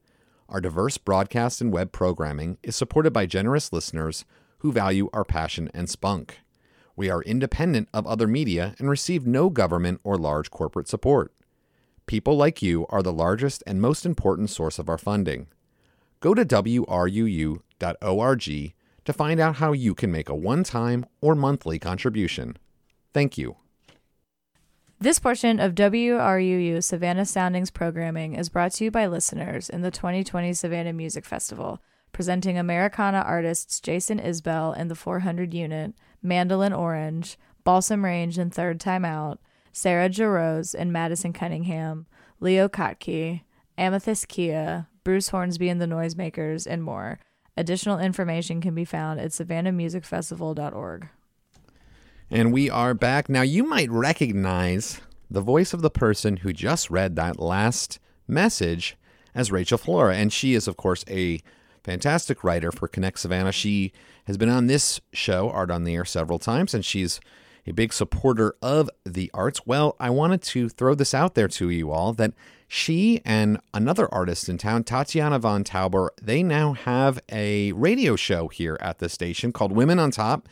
Our 0.47 0.61
diverse 0.61 0.97
broadcast 0.97 1.59
and 1.59 1.73
web 1.73 1.91
programming 1.91 2.57
is 2.63 2.77
supported 2.77 3.11
by 3.11 3.25
generous 3.25 3.73
listeners 3.73 4.23
who 4.59 4.71
value 4.71 5.09
our 5.11 5.25
passion 5.25 5.69
and 5.73 5.89
spunk. 5.89 6.39
We 6.95 7.09
are 7.09 7.23
independent 7.23 7.89
of 7.93 8.05
other 8.05 8.27
media 8.27 8.75
and 8.77 8.89
receive 8.89 9.25
no 9.25 9.49
government 9.49 10.01
or 10.03 10.17
large 10.17 10.51
corporate 10.51 10.87
support. 10.87 11.33
People 12.05 12.35
like 12.35 12.61
you 12.61 12.85
are 12.89 13.01
the 13.01 13.13
largest 13.13 13.63
and 13.65 13.81
most 13.81 14.05
important 14.05 14.49
source 14.49 14.77
of 14.77 14.89
our 14.89 14.97
funding. 14.97 15.47
Go 16.19 16.33
to 16.33 16.45
WRUU.org 16.45 17.63
to 19.05 19.13
find 19.13 19.39
out 19.39 19.55
how 19.55 19.71
you 19.71 19.95
can 19.95 20.11
make 20.11 20.29
a 20.29 20.35
one 20.35 20.63
time 20.63 21.05
or 21.21 21.35
monthly 21.35 21.79
contribution. 21.79 22.57
Thank 23.13 23.37
you. 23.37 23.57
This 24.99 25.19
portion 25.19 25.59
of 25.59 25.75
WRUU 25.75 26.81
Savannah 26.81 27.25
Soundings 27.25 27.69
programming 27.69 28.35
is 28.35 28.47
brought 28.47 28.71
to 28.73 28.85
you 28.85 28.91
by 28.91 29.07
listeners 29.07 29.69
in 29.69 29.81
the 29.81 29.91
2020 29.91 30.53
Savannah 30.53 30.93
Music 30.93 31.25
Festival, 31.25 31.81
presenting 32.13 32.57
Americana 32.57 33.21
artists 33.25 33.81
Jason 33.81 34.19
Isbell 34.19 34.73
and 34.77 34.89
the 34.89 34.95
400 34.95 35.53
Unit, 35.53 35.93
Mandolin 36.23 36.73
Orange, 36.73 37.37
Balsam 37.63 38.03
Range 38.03 38.37
and 38.37 38.53
Third 38.53 38.79
Time 38.79 39.05
Out, 39.05 39.39
Sarah 39.71 40.09
Jarosz 40.09 40.73
and 40.73 40.93
Madison 40.93 41.33
Cunningham, 41.33 42.07
Leo 42.39 42.67
Kottke, 42.67 43.41
Amythyst 43.77 44.27
Kiah, 44.27 44.87
Bruce 45.03 45.29
Hornsby 45.29 45.69
and 45.69 45.81
the 45.81 45.85
Noisemakers, 45.85 46.65
and 46.65 46.83
more. 46.83 47.19
Additional 47.57 47.99
information 47.99 48.61
can 48.61 48.73
be 48.73 48.85
found 48.85 49.19
at 49.19 49.31
savannahmusicfestival.org. 49.31 51.09
And 52.31 52.53
we 52.53 52.69
are 52.69 52.93
back. 52.93 53.29
Now, 53.29 53.41
you 53.41 53.63
might 53.63 53.91
recognize 53.91 55.01
the 55.29 55.41
voice 55.41 55.73
of 55.73 55.81
the 55.81 55.91
person 55.91 56.37
who 56.37 56.53
just 56.53 56.89
read 56.89 57.15
that 57.15 57.39
last 57.39 57.99
message 58.27 58.97
as 59.35 59.51
Rachel 59.51 59.77
Flora. 59.77 60.15
And 60.15 60.31
she 60.31 60.53
is, 60.53 60.67
of 60.67 60.77
course, 60.77 61.03
a 61.09 61.41
fantastic 61.83 62.43
writer 62.43 62.71
for 62.71 62.87
Connect 62.87 63.19
Savannah. 63.19 63.51
She 63.51 63.91
has 64.25 64.37
been 64.37 64.49
on 64.49 64.67
this 64.67 65.01
show, 65.11 65.49
Art 65.49 65.71
on 65.71 65.83
the 65.83 65.95
Air, 65.95 66.05
several 66.05 66.39
times, 66.39 66.73
and 66.73 66.85
she's 66.85 67.19
a 67.65 67.71
big 67.71 67.93
supporter 67.93 68.55
of 68.61 68.89
the 69.05 69.31
arts. 69.33 69.65
Well, 69.65 69.95
I 69.99 70.09
wanted 70.09 70.41
to 70.43 70.69
throw 70.69 70.95
this 70.95 71.13
out 71.13 71.35
there 71.35 71.47
to 71.49 71.69
you 71.69 71.91
all 71.91 72.13
that 72.13 72.33
she 72.67 73.21
and 73.23 73.59
another 73.73 74.11
artist 74.13 74.49
in 74.49 74.57
town, 74.57 74.83
Tatiana 74.83 75.37
Von 75.37 75.63
Tauber, 75.63 76.09
they 76.21 76.41
now 76.41 76.73
have 76.73 77.19
a 77.31 77.71
radio 77.73 78.15
show 78.15 78.47
here 78.47 78.77
at 78.81 78.97
the 78.97 79.09
station 79.09 79.53
called 79.53 79.71
Women 79.71 79.99
on 79.99 80.11
Top. 80.11 80.49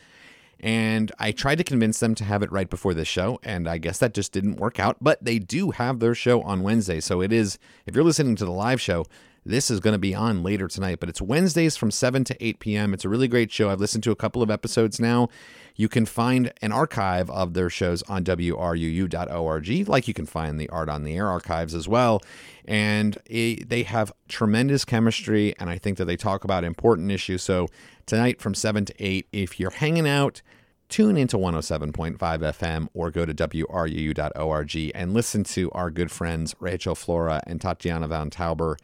And 0.60 1.10
I 1.18 1.32
tried 1.32 1.58
to 1.58 1.64
convince 1.64 1.98
them 1.98 2.14
to 2.14 2.24
have 2.24 2.44
it 2.44 2.52
right 2.52 2.70
before 2.70 2.94
this 2.94 3.08
show, 3.08 3.40
and 3.42 3.68
I 3.68 3.78
guess 3.78 3.98
that 3.98 4.14
just 4.14 4.30
didn't 4.30 4.60
work 4.60 4.78
out. 4.78 4.98
But 5.00 5.24
they 5.24 5.40
do 5.40 5.72
have 5.72 5.98
their 5.98 6.14
show 6.14 6.40
on 6.42 6.62
Wednesday. 6.62 7.00
So 7.00 7.20
it 7.20 7.32
is, 7.32 7.58
if 7.86 7.96
you're 7.96 8.04
listening 8.04 8.36
to 8.36 8.44
the 8.44 8.52
live 8.52 8.80
show, 8.80 9.04
this 9.44 9.70
is 9.70 9.80
going 9.80 9.92
to 9.92 9.98
be 9.98 10.14
on 10.14 10.42
later 10.42 10.68
tonight, 10.68 11.00
but 11.00 11.08
it's 11.08 11.20
Wednesdays 11.20 11.76
from 11.76 11.90
7 11.90 12.22
to 12.24 12.44
8 12.44 12.60
p.m. 12.60 12.94
It's 12.94 13.04
a 13.04 13.08
really 13.08 13.28
great 13.28 13.50
show. 13.50 13.70
I've 13.70 13.80
listened 13.80 14.04
to 14.04 14.12
a 14.12 14.16
couple 14.16 14.42
of 14.42 14.50
episodes 14.50 15.00
now. 15.00 15.28
You 15.74 15.88
can 15.88 16.06
find 16.06 16.52
an 16.62 16.70
archive 16.70 17.28
of 17.30 17.54
their 17.54 17.70
shows 17.70 18.02
on 18.04 18.24
WRUU.org, 18.24 19.88
like 19.88 20.06
you 20.06 20.14
can 20.14 20.26
find 20.26 20.60
the 20.60 20.68
Art 20.68 20.88
on 20.88 21.02
the 21.02 21.16
Air 21.16 21.28
archives 21.28 21.74
as 21.74 21.88
well. 21.88 22.22
And 22.66 23.18
it, 23.26 23.68
they 23.68 23.82
have 23.82 24.12
tremendous 24.28 24.84
chemistry, 24.84 25.54
and 25.58 25.68
I 25.68 25.78
think 25.78 25.98
that 25.98 26.04
they 26.04 26.16
talk 26.16 26.44
about 26.44 26.62
important 26.62 27.10
issues. 27.10 27.42
So 27.42 27.68
tonight 28.06 28.40
from 28.40 28.54
7 28.54 28.84
to 28.84 28.94
8, 28.98 29.26
if 29.32 29.58
you're 29.58 29.70
hanging 29.70 30.06
out, 30.06 30.42
tune 30.88 31.16
into 31.16 31.36
107.5 31.36 32.18
FM 32.18 32.88
or 32.94 33.10
go 33.10 33.24
to 33.24 33.34
WRUU.org 33.34 34.92
and 34.94 35.14
listen 35.14 35.42
to 35.42 35.70
our 35.72 35.90
good 35.90 36.12
friends 36.12 36.54
Rachel 36.60 36.94
Flora 36.94 37.42
and 37.46 37.60
Tatiana 37.60 38.06
Von 38.06 38.30
Tauber 38.30 38.76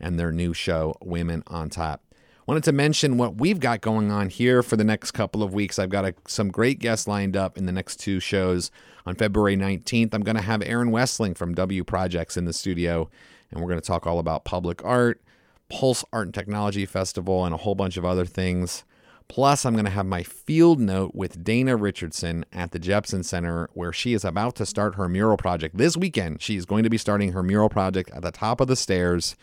and 0.00 0.18
their 0.18 0.32
new 0.32 0.52
show, 0.52 0.96
Women 1.02 1.42
on 1.46 1.70
Top. 1.70 2.02
Wanted 2.46 2.64
to 2.64 2.72
mention 2.72 3.18
what 3.18 3.38
we've 3.38 3.58
got 3.58 3.80
going 3.80 4.12
on 4.12 4.28
here 4.28 4.62
for 4.62 4.76
the 4.76 4.84
next 4.84 5.10
couple 5.10 5.42
of 5.42 5.52
weeks. 5.52 5.80
I've 5.80 5.90
got 5.90 6.04
a, 6.04 6.14
some 6.28 6.48
great 6.48 6.78
guests 6.78 7.08
lined 7.08 7.36
up 7.36 7.58
in 7.58 7.66
the 7.66 7.72
next 7.72 7.96
two 7.96 8.20
shows. 8.20 8.70
On 9.04 9.16
February 9.16 9.56
19th, 9.56 10.14
I'm 10.14 10.22
going 10.22 10.36
to 10.36 10.42
have 10.42 10.62
Aaron 10.62 10.92
Westling 10.92 11.34
from 11.34 11.54
W 11.54 11.82
Projects 11.82 12.36
in 12.36 12.44
the 12.44 12.52
studio, 12.52 13.10
and 13.50 13.60
we're 13.60 13.68
going 13.68 13.80
to 13.80 13.86
talk 13.86 14.06
all 14.06 14.20
about 14.20 14.44
public 14.44 14.84
art, 14.84 15.20
Pulse 15.68 16.04
Art 16.12 16.28
and 16.28 16.34
Technology 16.34 16.86
Festival, 16.86 17.44
and 17.44 17.52
a 17.52 17.58
whole 17.58 17.74
bunch 17.74 17.96
of 17.96 18.04
other 18.04 18.24
things. 18.24 18.84
Plus, 19.28 19.66
I'm 19.66 19.72
going 19.72 19.84
to 19.84 19.90
have 19.90 20.06
my 20.06 20.22
field 20.22 20.78
note 20.78 21.14
with 21.14 21.42
Dana 21.42 21.76
Richardson 21.76 22.44
at 22.52 22.70
the 22.70 22.78
Jepson 22.78 23.24
Center, 23.24 23.68
where 23.74 23.92
she 23.92 24.14
is 24.14 24.24
about 24.24 24.54
to 24.56 24.66
start 24.66 24.94
her 24.94 25.08
mural 25.08 25.36
project 25.36 25.76
this 25.76 25.96
weekend. 25.96 26.40
She 26.40 26.56
is 26.56 26.64
going 26.64 26.84
to 26.84 26.90
be 26.90 26.98
starting 26.98 27.32
her 27.32 27.42
mural 27.42 27.68
project 27.68 28.10
at 28.10 28.22
the 28.22 28.30
top 28.30 28.60
of 28.60 28.68
the 28.68 28.76
stairs. 28.76 29.34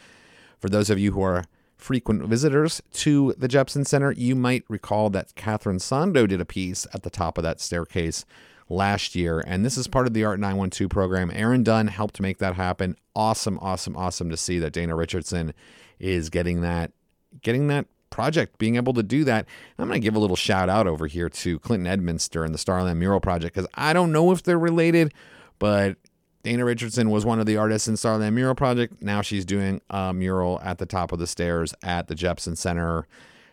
For 0.64 0.70
those 0.70 0.90
of 0.90 0.98
you 0.98 1.12
who 1.12 1.22
are 1.22 1.44
frequent 1.76 2.24
visitors 2.24 2.82
to 2.94 3.36
the 3.38 3.50
Jepson 3.50 3.84
Center, 3.84 4.14
you 4.14 4.34
might 4.34 4.64
recall 4.70 5.10
that 5.10 5.36
Catherine 5.36 5.80
Sando 5.80 6.26
did 6.26 6.40
a 6.40 6.46
piece 6.46 6.88
at 6.94 7.04
the 7.04 7.10
top 7.10 7.38
of 7.38 7.44
that 7.44 7.60
staircase 7.60 8.24
last 8.70 9.14
year. 9.14 9.44
And 9.46 9.66
this 9.66 9.78
is 9.78 9.90
part 9.90 10.08
of 10.08 10.14
the 10.14 10.24
Art 10.24 10.40
912 10.40 10.90
program. 10.90 11.32
Aaron 11.34 11.64
Dunn 11.64 11.88
helped 11.88 12.22
make 12.22 12.38
that 12.38 12.56
happen. 12.56 12.96
Awesome, 13.14 13.60
awesome, 13.62 13.98
awesome 13.98 14.30
to 14.30 14.38
see 14.38 14.58
that 14.60 14.72
Dana 14.72 14.96
Richardson 14.96 15.54
is 16.00 16.30
getting 16.30 16.62
that 16.62 16.94
getting 17.42 17.68
that 17.68 17.86
project, 18.10 18.58
being 18.58 18.78
able 18.78 18.94
to 18.94 19.04
do 19.04 19.26
that. 19.26 19.46
I'm 19.78 19.90
going 19.90 20.00
to 20.00 20.06
give 20.06 20.16
a 20.16 20.20
little 20.20 20.38
shout 20.38 20.70
out 20.70 20.88
over 20.88 21.08
here 21.08 21.28
to 21.28 21.60
Clinton 21.60 21.92
Edminster 21.92 22.46
and 22.46 22.54
the 22.54 22.58
Starland 22.58 22.98
Mural 22.98 23.20
Project 23.20 23.54
because 23.54 23.70
I 23.74 23.92
don't 23.92 24.14
know 24.14 24.32
if 24.32 24.44
they're 24.44 24.58
related, 24.58 25.14
but 25.60 25.98
Dana 26.44 26.66
Richardson 26.66 27.10
was 27.10 27.26
one 27.26 27.40
of 27.40 27.46
the 27.46 27.58
artists 27.58 27.88
in 27.88 27.96
Starland 27.96 28.36
Mural 28.36 28.56
Project. 28.56 29.02
Now 29.02 29.22
she's 29.22 29.46
doing 29.46 29.82
a 29.90 30.14
mural 30.14 30.60
at 30.62 30.78
the 30.78 30.86
top 30.86 31.12
of 31.12 31.20
the 31.20 31.28
stairs 31.28 31.74
at 31.82 32.08
the 32.08 32.16
Jepson 32.16 32.56
Center 32.56 33.08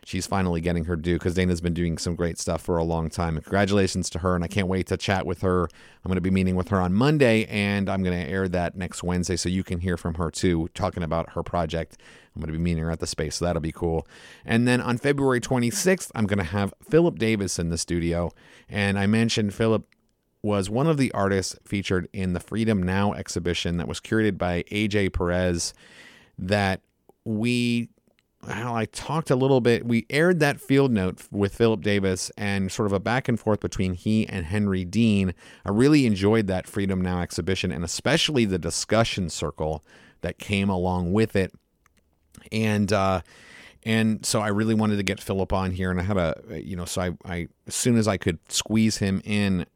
she's 0.05 0.26
finally 0.26 0.61
getting 0.61 0.84
her 0.84 0.97
due 0.97 1.14
because 1.14 1.34
Dana's 1.34 1.61
been 1.61 1.74
doing 1.74 1.99
some 1.99 2.14
great 2.14 2.38
stuff 2.38 2.62
for 2.62 2.78
a 2.78 2.84
long 2.84 3.11
time. 3.11 3.34
Congratulations 3.41 4.11
to 4.11 4.20
her, 4.20 4.34
and 4.34 4.45
I 4.45 4.49
can't 4.49 4.66
wait 4.66 4.86
to 4.88 4.97
chat 4.97 5.26
with 5.26 5.43
her. 5.43 5.64
I'm 5.64 6.09
going 6.09 6.16
to 6.16 6.20
be 6.20 6.30
meeting 6.30 6.57
with 6.57 6.68
her 6.68 6.80
on 6.80 6.93
Monday, 6.93 7.45
and 7.47 7.88
I'm 7.88 8.03
going 8.03 8.18
to 8.18 8.30
air 8.30 8.49
that 8.49 8.76
next 8.76 9.03
Wednesday 9.03 9.36
so 9.36 9.49
you 9.49 9.62
can 9.62 9.80
hear 9.80 9.97
from 9.97 10.14
her 10.14 10.30
too, 10.30 10.68
talking 10.74 11.03
about 11.03 11.30
her 11.30 11.43
project. 11.43 11.99
I'm 12.34 12.41
going 12.41 12.53
to 12.53 12.59
be 12.59 12.62
meeting 12.62 12.82
her 12.82 12.91
at 12.91 13.01
the 13.01 13.07
space, 13.07 13.36
so 13.36 13.45
that'll 13.45 13.61
be 13.61 13.72
cool. 13.72 14.07
And 14.45 14.66
then 14.66 14.80
on 14.80 14.99
February 14.99 15.41
26th, 15.41 16.11
I'm 16.14 16.26
going 16.26 16.38
to 16.38 16.45
have 16.45 16.72
Philip 16.82 17.18
Davis 17.18 17.59
in 17.59 17.70
the 17.70 17.78
studio. 17.78 18.30
And 18.68 18.99
I 18.99 19.07
mentioned 19.07 19.53
Philip 19.55 19.86
was 20.43 20.70
one 20.70 20.86
of 20.86 20.97
the 20.97 21.12
artists 21.12 21.57
featured 21.64 22.09
in 22.12 22.32
the 22.32 22.41
Freedom 22.41 22.82
Now 22.82 23.12
exhibition 23.12 23.76
that 23.76 23.88
was 23.88 24.01
curated 24.01 24.38
by 24.38 24.62
AJ 24.64 25.12
Perez 25.12 25.74
that 26.38 26.80
we 27.24 27.91
well, 28.47 28.74
I 28.74 28.86
talked 28.86 29.30
a 29.30 29.36
little 29.36 29.61
bit. 29.61 29.84
We 29.84 30.07
aired 30.09 30.41
that 30.41 30.61
field 30.61 30.91
note 30.93 31.28
with 31.30 31.55
Philip 31.55 31.82
Davis 31.82 32.30
and 32.38 32.72
sort 32.72 32.86
of 32.86 32.93
a 32.93 33.01
back 33.01 33.28
and 33.28 33.38
forth 33.38 33.61
between 33.61 33.93
he 33.93 34.26
and 34.26 34.47
Henry 34.47 34.84
Dean. 34.84 35.34
I 35.66 35.70
really 35.70 36.07
enjoyed 36.07 36.47
that 36.47 36.66
Freedom 36.66 37.03
Now 37.03 37.20
exhibition 37.20 37.70
and 37.70 37.84
especially 37.84 38.47
the 38.47 38.59
discussion 38.59 39.28
circle 39.28 39.84
that 40.22 40.38
came 40.38 40.70
along 40.70 41.12
with 41.12 41.36
it. 41.36 41.53
And, 42.51 42.91
uh, 42.93 43.20
and 43.82 44.24
so 44.24 44.41
I 44.41 44.49
really 44.49 44.74
wanted 44.74 44.97
to 44.97 45.03
get 45.03 45.20
Philip 45.20 45.53
on 45.53 45.70
here, 45.70 45.91
and 45.91 45.99
I 45.99 46.03
had 46.03 46.16
a, 46.16 46.62
you 46.62 46.76
know, 46.76 46.84
so 46.84 47.01
I, 47.03 47.11
I 47.24 47.49
as 47.66 47.74
soon 47.74 47.97
as 47.97 48.07
I 48.07 48.18
could 48.18 48.38
squeeze 48.51 48.99
him 48.99 49.22
in 49.24 49.66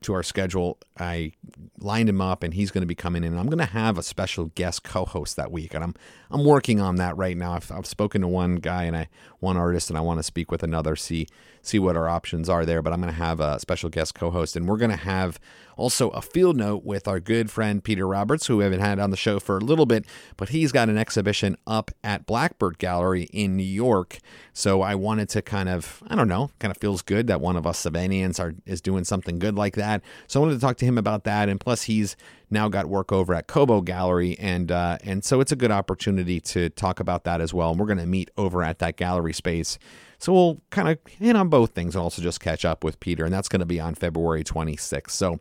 to 0.00 0.14
our 0.14 0.22
schedule, 0.22 0.78
I 0.98 1.32
lined 1.78 2.08
him 2.08 2.20
up, 2.20 2.42
and 2.42 2.54
he's 2.54 2.70
going 2.70 2.82
to 2.82 2.86
be 2.86 2.94
coming 2.94 3.24
in. 3.24 3.36
I'm 3.38 3.46
going 3.46 3.58
to 3.58 3.64
have 3.64 3.98
a 3.98 4.02
special 4.02 4.46
guest 4.54 4.84
co-host 4.84 5.36
that 5.36 5.50
week, 5.52 5.74
and 5.74 5.84
I'm 5.84 5.94
I'm 6.34 6.44
working 6.44 6.80
on 6.80 6.96
that 6.96 7.16
right 7.16 7.36
now. 7.36 7.52
I've, 7.52 7.70
I've 7.70 7.86
spoken 7.86 8.22
to 8.22 8.26
one 8.28 8.56
guy 8.56 8.84
and 8.84 8.96
I 8.96 9.08
one 9.38 9.56
artist, 9.56 9.88
and 9.88 9.96
I 9.96 10.00
want 10.00 10.18
to 10.18 10.24
speak 10.24 10.50
with 10.50 10.64
another. 10.64 10.96
See 10.96 11.28
see 11.62 11.78
what 11.78 11.96
our 11.96 12.08
options 12.08 12.48
are 12.48 12.66
there. 12.66 12.82
But 12.82 12.92
I'm 12.92 13.00
going 13.00 13.12
to 13.12 13.18
have 13.18 13.38
a 13.38 13.60
special 13.60 13.88
guest 13.88 14.16
co-host, 14.16 14.56
and 14.56 14.66
we're 14.66 14.76
going 14.76 14.90
to 14.90 14.96
have 14.96 15.38
also 15.76 16.08
a 16.10 16.20
field 16.20 16.56
note 16.56 16.84
with 16.84 17.06
our 17.06 17.20
good 17.20 17.52
friend 17.52 17.82
Peter 17.82 18.06
Roberts, 18.06 18.46
who 18.46 18.56
we 18.56 18.64
haven't 18.64 18.80
had 18.80 18.98
on 18.98 19.10
the 19.10 19.16
show 19.16 19.38
for 19.38 19.58
a 19.58 19.60
little 19.60 19.86
bit, 19.86 20.06
but 20.36 20.48
he's 20.48 20.72
got 20.72 20.88
an 20.88 20.98
exhibition 20.98 21.56
up 21.66 21.92
at 22.02 22.26
Blackbird 22.26 22.78
Gallery 22.78 23.24
in 23.32 23.56
New 23.56 23.62
York. 23.62 24.18
So 24.52 24.82
I 24.82 24.96
wanted 24.96 25.28
to 25.30 25.42
kind 25.42 25.68
of 25.68 26.02
I 26.08 26.16
don't 26.16 26.28
know, 26.28 26.50
kind 26.58 26.72
of 26.72 26.78
feels 26.78 27.00
good 27.00 27.28
that 27.28 27.40
one 27.40 27.54
of 27.54 27.64
us 27.64 27.80
Savanians 27.80 28.40
are 28.40 28.54
is 28.66 28.80
doing 28.80 29.04
something 29.04 29.38
good 29.38 29.54
like 29.54 29.76
that. 29.76 30.02
So 30.26 30.40
I 30.40 30.42
wanted 30.42 30.54
to 30.54 30.60
talk 30.60 30.78
to 30.78 30.84
him 30.84 30.98
about 30.98 31.22
that, 31.24 31.48
and 31.48 31.60
plus 31.60 31.84
he's 31.84 32.16
now 32.50 32.68
got 32.68 32.86
work 32.86 33.12
over 33.12 33.34
at 33.34 33.46
Kobo 33.46 33.80
Gallery, 33.80 34.36
and 34.38 34.70
uh, 34.70 34.98
and 35.02 35.24
so 35.24 35.40
it's 35.40 35.52
a 35.52 35.56
good 35.56 35.70
opportunity 35.70 36.40
to 36.40 36.70
talk 36.70 37.00
about 37.00 37.24
that 37.24 37.40
as 37.40 37.52
well. 37.52 37.70
And 37.70 37.80
we're 37.80 37.86
going 37.86 37.98
to 37.98 38.06
meet 38.06 38.30
over 38.36 38.62
at 38.62 38.78
that 38.78 38.96
gallery 38.96 39.32
space. 39.32 39.78
So 40.18 40.32
we'll 40.32 40.60
kind 40.70 40.88
of 40.88 40.98
hit 41.06 41.36
on 41.36 41.48
both 41.48 41.72
things 41.72 41.94
and 41.94 42.02
also 42.02 42.22
just 42.22 42.40
catch 42.40 42.64
up 42.64 42.84
with 42.84 43.00
Peter, 43.00 43.24
and 43.24 43.34
that's 43.34 43.48
going 43.48 43.60
to 43.60 43.66
be 43.66 43.80
on 43.80 43.94
February 43.94 44.44
26th. 44.44 45.10
So 45.10 45.40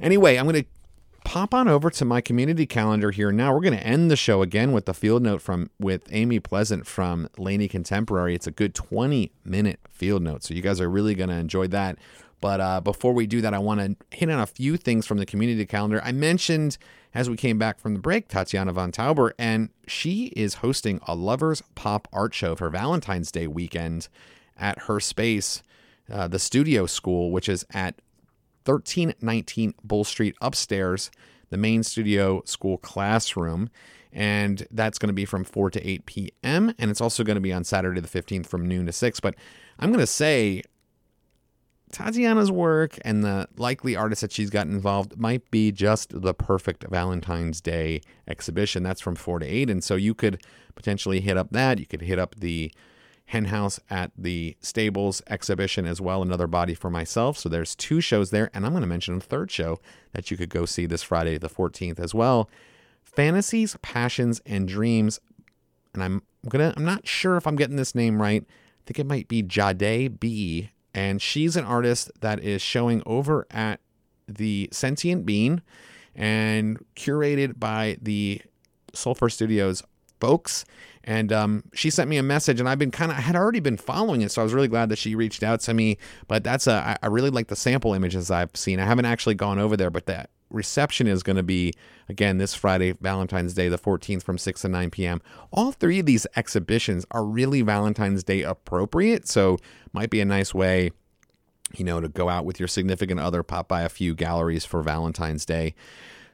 anyway, 0.00 0.36
I'm 0.36 0.46
going 0.46 0.62
to 0.62 0.68
pop 1.24 1.52
on 1.52 1.68
over 1.68 1.90
to 1.90 2.04
my 2.04 2.20
community 2.20 2.66
calendar 2.66 3.10
here 3.10 3.30
now. 3.30 3.52
We're 3.52 3.60
going 3.60 3.78
to 3.78 3.86
end 3.86 4.10
the 4.10 4.16
show 4.16 4.40
again 4.40 4.72
with 4.72 4.86
the 4.86 4.94
field 4.94 5.22
note 5.22 5.42
from 5.42 5.70
with 5.78 6.08
Amy 6.10 6.40
Pleasant 6.40 6.86
from 6.86 7.28
Laney 7.36 7.68
Contemporary. 7.68 8.34
It's 8.34 8.46
a 8.46 8.50
good 8.50 8.74
20 8.74 9.30
minute 9.44 9.80
field 9.90 10.22
note, 10.22 10.42
so 10.42 10.54
you 10.54 10.62
guys 10.62 10.80
are 10.80 10.88
really 10.88 11.14
going 11.14 11.28
to 11.28 11.36
enjoy 11.36 11.66
that. 11.68 11.98
But 12.40 12.60
uh, 12.60 12.80
before 12.80 13.12
we 13.12 13.26
do 13.26 13.40
that, 13.40 13.54
I 13.54 13.58
want 13.58 13.80
to 13.80 14.16
hit 14.16 14.30
on 14.30 14.40
a 14.40 14.46
few 14.46 14.76
things 14.76 15.06
from 15.06 15.18
the 15.18 15.26
community 15.26 15.66
calendar. 15.66 16.00
I 16.04 16.12
mentioned 16.12 16.78
as 17.14 17.28
we 17.28 17.36
came 17.36 17.58
back 17.58 17.80
from 17.80 17.94
the 17.94 18.00
break, 18.00 18.28
Tatiana 18.28 18.72
von 18.72 18.92
Tauber, 18.92 19.32
and 19.38 19.70
she 19.86 20.26
is 20.36 20.54
hosting 20.54 21.00
a 21.06 21.14
Lovers 21.14 21.62
Pop 21.74 22.06
Art 22.12 22.34
Show 22.34 22.54
for 22.54 22.68
Valentine's 22.68 23.32
Day 23.32 23.46
weekend 23.46 24.08
at 24.56 24.82
her 24.82 25.00
space, 25.00 25.62
uh, 26.12 26.28
the 26.28 26.38
Studio 26.38 26.86
School, 26.86 27.30
which 27.30 27.48
is 27.48 27.64
at 27.72 28.00
1319 28.64 29.74
Bull 29.82 30.04
Street 30.04 30.36
upstairs, 30.40 31.10
the 31.50 31.56
main 31.56 31.82
studio 31.82 32.42
school 32.44 32.76
classroom. 32.76 33.70
And 34.12 34.66
that's 34.70 34.98
going 34.98 35.08
to 35.08 35.14
be 35.14 35.24
from 35.24 35.44
4 35.44 35.70
to 35.70 35.86
8 35.86 36.06
p.m. 36.06 36.74
And 36.78 36.90
it's 36.90 37.00
also 37.00 37.24
going 37.24 37.36
to 37.36 37.40
be 37.40 37.52
on 37.52 37.64
Saturday 37.64 38.00
the 38.00 38.08
15th 38.08 38.46
from 38.46 38.66
noon 38.66 38.86
to 38.86 38.92
6. 38.92 39.20
But 39.20 39.34
I'm 39.78 39.90
going 39.90 40.00
to 40.00 40.06
say 40.06 40.62
Tatiana's 41.92 42.50
work 42.50 42.98
and 43.02 43.24
the 43.24 43.48
likely 43.56 43.96
artists 43.96 44.20
that 44.20 44.32
she's 44.32 44.50
got 44.50 44.66
involved 44.66 45.18
might 45.18 45.50
be 45.50 45.72
just 45.72 46.20
the 46.22 46.34
perfect 46.34 46.84
Valentine's 46.88 47.60
Day 47.60 48.00
exhibition. 48.26 48.82
That's 48.82 49.00
from 49.00 49.14
4 49.14 49.40
to 49.40 49.46
8. 49.46 49.70
And 49.70 49.82
so 49.82 49.94
you 49.96 50.14
could 50.14 50.42
potentially 50.74 51.20
hit 51.20 51.36
up 51.36 51.50
that. 51.50 51.78
You 51.78 51.86
could 51.86 52.02
hit 52.02 52.18
up 52.18 52.34
the 52.36 52.72
Hen 53.26 53.46
House 53.46 53.78
at 53.90 54.10
the 54.16 54.56
Stables 54.60 55.22
exhibition 55.28 55.86
as 55.86 56.00
well, 56.00 56.22
another 56.22 56.46
body 56.46 56.74
for 56.74 56.90
myself. 56.90 57.36
So 57.36 57.48
there's 57.48 57.74
two 57.74 58.00
shows 58.00 58.30
there. 58.30 58.50
And 58.54 58.64
I'm 58.64 58.72
going 58.72 58.82
to 58.82 58.86
mention 58.86 59.16
a 59.16 59.20
third 59.20 59.50
show 59.50 59.80
that 60.12 60.30
you 60.30 60.36
could 60.36 60.50
go 60.50 60.64
see 60.64 60.86
this 60.86 61.02
Friday, 61.02 61.38
the 61.38 61.48
14th 61.48 62.00
as 62.00 62.14
well. 62.14 62.50
Fantasies, 63.02 63.76
Passions, 63.82 64.40
and 64.46 64.68
Dreams. 64.68 65.20
And 65.94 66.02
I'm 66.02 66.22
gonna 66.48 66.72
I'm 66.76 66.84
not 66.84 67.06
sure 67.06 67.36
if 67.36 67.46
I'm 67.46 67.56
getting 67.56 67.76
this 67.76 67.94
name 67.94 68.20
right. 68.20 68.44
I 68.46 68.82
think 68.86 68.98
it 68.98 69.06
might 69.06 69.28
be 69.28 69.42
Jade 69.42 70.20
B 70.20 70.70
and 70.94 71.20
she's 71.20 71.56
an 71.56 71.64
artist 71.64 72.10
that 72.20 72.42
is 72.42 72.62
showing 72.62 73.02
over 73.06 73.46
at 73.50 73.80
the 74.26 74.68
Sentient 74.72 75.24
Bean 75.24 75.62
and 76.14 76.84
curated 76.96 77.58
by 77.58 77.98
the 78.02 78.42
Sulfur 78.92 79.28
Studios 79.28 79.82
folks. 80.20 80.64
And 81.04 81.32
um, 81.32 81.64
she 81.72 81.88
sent 81.88 82.10
me 82.10 82.18
a 82.18 82.22
message, 82.22 82.60
and 82.60 82.68
I've 82.68 82.78
been 82.78 82.90
kind 82.90 83.10
of, 83.10 83.18
I 83.18 83.22
had 83.22 83.34
already 83.34 83.60
been 83.60 83.78
following 83.78 84.20
it, 84.20 84.30
so 84.30 84.42
I 84.42 84.44
was 84.44 84.52
really 84.52 84.68
glad 84.68 84.90
that 84.90 84.98
she 84.98 85.14
reached 85.14 85.42
out 85.42 85.60
to 85.60 85.72
me. 85.72 85.96
But 86.26 86.44
that's 86.44 86.66
a, 86.66 86.98
I, 87.02 87.06
really 87.06 87.30
like 87.30 87.46
the 87.46 87.56
sample 87.56 87.94
images 87.94 88.30
I've 88.30 88.50
seen. 88.54 88.78
I 88.78 88.84
haven't 88.84 89.06
actually 89.06 89.36
gone 89.36 89.58
over 89.58 89.76
there, 89.76 89.90
but 89.90 90.06
that 90.06 90.28
reception 90.50 91.06
is 91.06 91.22
going 91.22 91.36
to 91.36 91.42
be 91.42 91.72
again 92.08 92.38
this 92.38 92.54
Friday, 92.54 92.92
Valentine's 92.92 93.54
Day, 93.54 93.68
the 93.68 93.78
14th, 93.78 94.22
from 94.22 94.38
6 94.38 94.62
to 94.62 94.68
9 94.68 94.90
p.m. 94.90 95.20
All 95.52 95.72
three 95.72 96.00
of 96.00 96.06
these 96.06 96.26
exhibitions 96.36 97.04
are 97.10 97.24
really 97.24 97.62
Valentine's 97.62 98.24
Day 98.24 98.42
appropriate, 98.42 99.28
so 99.28 99.58
might 99.92 100.10
be 100.10 100.20
a 100.20 100.24
nice 100.24 100.54
way, 100.54 100.90
you 101.74 101.84
know, 101.84 102.00
to 102.00 102.08
go 102.08 102.28
out 102.28 102.44
with 102.44 102.58
your 102.58 102.68
significant 102.68 103.20
other, 103.20 103.42
pop 103.42 103.68
by 103.68 103.82
a 103.82 103.88
few 103.88 104.14
galleries 104.14 104.64
for 104.64 104.82
Valentine's 104.82 105.44
Day. 105.44 105.74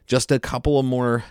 Just 0.07 0.31
a 0.31 0.39
couple 0.39 0.79
of 0.79 0.85
more 0.85 1.25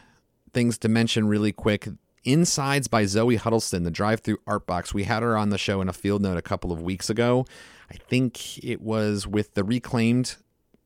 things 0.53 0.77
to 0.79 0.89
mention 0.89 1.27
really 1.27 1.51
quick. 1.51 1.88
Insides 2.25 2.88
by 2.88 3.05
Zoe 3.05 3.36
Huddleston, 3.36 3.84
the 3.84 3.91
drive 3.91 4.21
through 4.21 4.38
art 4.47 4.65
box. 4.65 4.93
We 4.93 5.03
had 5.03 5.23
her 5.23 5.36
on 5.36 5.49
the 5.49 5.57
show 5.57 5.81
in 5.81 5.89
a 5.89 5.93
field 5.93 6.21
note 6.21 6.38
a 6.38 6.41
couple 6.41 6.71
of 6.71 6.81
weeks 6.81 7.09
ago. 7.09 7.45
I 7.91 7.95
think 7.95 8.63
it 8.63 8.81
was 8.81 9.27
with 9.27 9.55
the 9.55 9.63
Reclaimed 9.63 10.38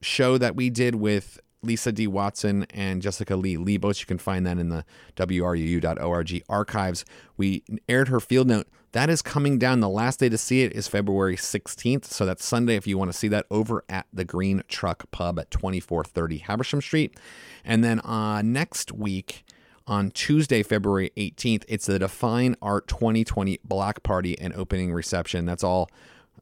show 0.01 0.37
that 0.37 0.55
we 0.55 0.69
did 0.69 0.95
with 0.95 1.39
Lisa 1.61 1.91
D. 1.91 2.07
Watson 2.07 2.65
and 2.69 3.01
Jessica 3.01 3.35
Leigh 3.35 3.57
Lebos. 3.57 3.99
You 3.99 4.05
can 4.05 4.17
find 4.17 4.45
that 4.45 4.57
in 4.57 4.69
the 4.69 4.85
WRUU.org 5.15 6.43
archives. 6.49 7.05
We 7.35 7.63
aired 7.89 8.07
her 8.09 8.19
field 8.19 8.47
note. 8.47 8.67
That 8.93 9.09
is 9.09 9.21
coming 9.21 9.59
down. 9.59 9.79
The 9.79 9.89
last 9.89 10.19
day 10.19 10.29
to 10.29 10.37
see 10.37 10.63
it 10.63 10.71
is 10.73 10.87
February 10.87 11.35
16th. 11.35 12.05
So 12.05 12.25
that's 12.25 12.45
Sunday 12.45 12.75
if 12.75 12.87
you 12.87 12.97
want 12.97 13.11
to 13.11 13.17
see 13.17 13.27
that 13.27 13.45
over 13.51 13.83
at 13.89 14.07
the 14.13 14.25
Green 14.25 14.63
Truck 14.67 15.09
Pub 15.11 15.39
at 15.39 15.51
2430 15.51 16.37
Habersham 16.39 16.81
Street. 16.81 17.17
And 17.65 17.83
then 17.83 17.99
uh, 17.99 18.41
next 18.41 18.91
week, 18.91 19.43
on 19.87 20.11
Tuesday, 20.11 20.63
February 20.63 21.11
18th. 21.15 21.63
It's 21.67 21.85
the 21.85 21.97
Define 21.97 22.55
Art 22.61 22.87
2020 22.87 23.59
Black 23.63 24.03
Party 24.03 24.37
and 24.37 24.53
opening 24.53 24.93
reception. 24.93 25.45
That's 25.45 25.63
all, 25.63 25.89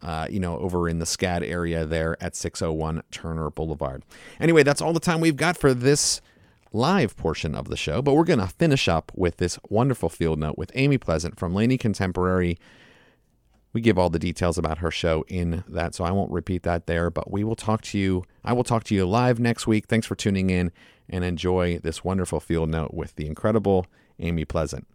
uh, 0.02 0.28
you 0.30 0.40
know, 0.40 0.58
over 0.58 0.88
in 0.90 1.00
the 1.00 1.06
SCAD 1.06 1.48
area 1.48 1.86
there 1.86 2.18
at 2.22 2.36
601 2.36 3.04
Turner 3.12 3.50
Boulevard. 3.50 4.04
Anyway, 4.40 4.64
that's 4.64 4.82
all 4.82 4.94
the 4.94 5.00
time 5.00 5.22
we've 5.22 5.36
got 5.36 5.58
for 5.58 5.74
this 5.74 6.22
live 6.74 7.16
portion 7.16 7.56
of 7.56 7.70
the 7.70 7.78
show, 7.78 8.02
but 8.02 8.14
we're 8.14 8.26
going 8.26 8.40
to 8.40 8.48
finish 8.48 8.88
up 8.88 9.12
with 9.16 9.38
this 9.38 9.58
wonderful 9.70 10.10
field 10.10 10.40
note 10.40 10.58
with 10.58 10.72
Amy 10.76 10.98
Pleasant 10.98 11.40
from 11.40 11.54
Laney 11.54 11.78
Contemporary. 11.78 12.60
We 13.72 13.82
give 13.82 13.98
all 13.98 14.10
the 14.10 14.20
details 14.20 14.58
about 14.58 14.78
her 14.80 14.92
show 14.92 15.26
in 15.28 15.64
that, 15.68 15.96
so 15.96 16.04
I 16.04 16.12
won't 16.12 16.32
repeat 16.32 16.64
that 16.64 16.88
there, 16.88 17.10
but 17.10 17.32
we 17.32 17.44
will 17.44 17.56
talk 17.56 17.82
to 17.84 17.98
you. 17.98 18.24
I 18.44 18.54
will 18.54 18.64
talk 18.64 18.84
to 18.86 18.96
you 18.96 19.06
live 19.06 19.40
next 19.40 19.68
week. 19.68 19.88
Thanks 19.88 20.08
for 20.08 20.16
tuning 20.16 20.50
in 20.50 20.72
and 21.10 21.24
enjoy 21.24 21.80
this 21.80 22.04
wonderful 22.04 22.40
field 22.40 22.70
note 22.70 22.94
with 22.94 23.16
the 23.16 23.28
incredible 23.28 23.86
Amy 24.20 24.46
Pleasant. 24.46 24.88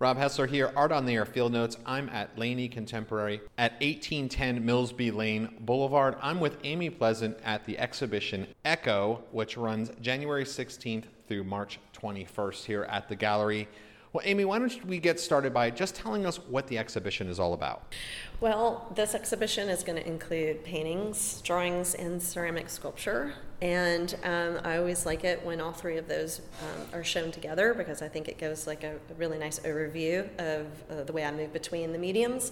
Rob 0.00 0.18
Hessler 0.18 0.48
here, 0.48 0.72
Art 0.74 0.90
on 0.90 1.06
the 1.06 1.14
Air 1.14 1.24
Field 1.24 1.52
Notes. 1.52 1.76
I'm 1.86 2.08
at 2.08 2.36
Laney 2.36 2.68
Contemporary 2.68 3.40
at 3.56 3.74
1810 3.74 4.64
Mills 4.64 4.92
B. 4.92 5.12
Lane 5.12 5.48
Boulevard. 5.60 6.16
I'm 6.20 6.40
with 6.40 6.58
Amy 6.64 6.90
Pleasant 6.90 7.38
at 7.44 7.64
the 7.64 7.78
exhibition 7.78 8.48
Echo, 8.64 9.22
which 9.30 9.56
runs 9.56 9.92
January 10.00 10.44
16th 10.44 11.04
through 11.28 11.44
March 11.44 11.78
21st 11.96 12.64
here 12.64 12.82
at 12.90 13.08
the 13.08 13.14
gallery. 13.14 13.68
Well, 14.12 14.22
Amy, 14.26 14.44
why 14.44 14.58
don't 14.58 14.84
we 14.84 14.98
get 14.98 15.20
started 15.20 15.54
by 15.54 15.70
just 15.70 15.94
telling 15.94 16.26
us 16.26 16.36
what 16.36 16.66
the 16.66 16.76
exhibition 16.76 17.28
is 17.28 17.38
all 17.38 17.52
about? 17.52 17.94
Well, 18.40 18.90
this 18.96 19.14
exhibition 19.14 19.68
is 19.68 19.84
going 19.84 20.02
to 20.02 20.06
include 20.06 20.64
paintings, 20.64 21.40
drawings, 21.42 21.94
and 21.94 22.20
ceramic 22.20 22.68
sculpture. 22.68 23.34
And 23.64 24.14
um, 24.24 24.60
I 24.62 24.76
always 24.76 25.06
like 25.06 25.24
it 25.24 25.42
when 25.42 25.58
all 25.58 25.72
three 25.72 25.96
of 25.96 26.06
those 26.06 26.42
um, 26.60 26.86
are 26.92 27.02
shown 27.02 27.32
together 27.32 27.72
because 27.72 28.02
I 28.02 28.08
think 28.08 28.28
it 28.28 28.36
gives 28.36 28.66
like 28.66 28.84
a, 28.84 28.96
really 29.16 29.38
nice 29.38 29.58
overview 29.60 30.28
of 30.38 30.66
uh, 30.90 31.04
the 31.04 31.14
way 31.14 31.24
I 31.24 31.30
move 31.30 31.50
between 31.50 31.90
the 31.90 31.98
mediums. 31.98 32.50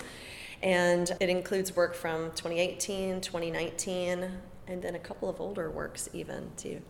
And 0.63 1.15
it 1.21 1.29
includes 1.29 1.77
work 1.77 1.95
from 1.95 2.31
2018, 2.31 3.21
2019, 3.21 4.31
and 4.69 4.83
then 4.83 4.95
a 4.95 4.99
couple 4.99 5.29
of 5.29 5.39
older 5.39 5.71
works 5.71 6.09
even 6.15 6.51
too. 6.57 6.81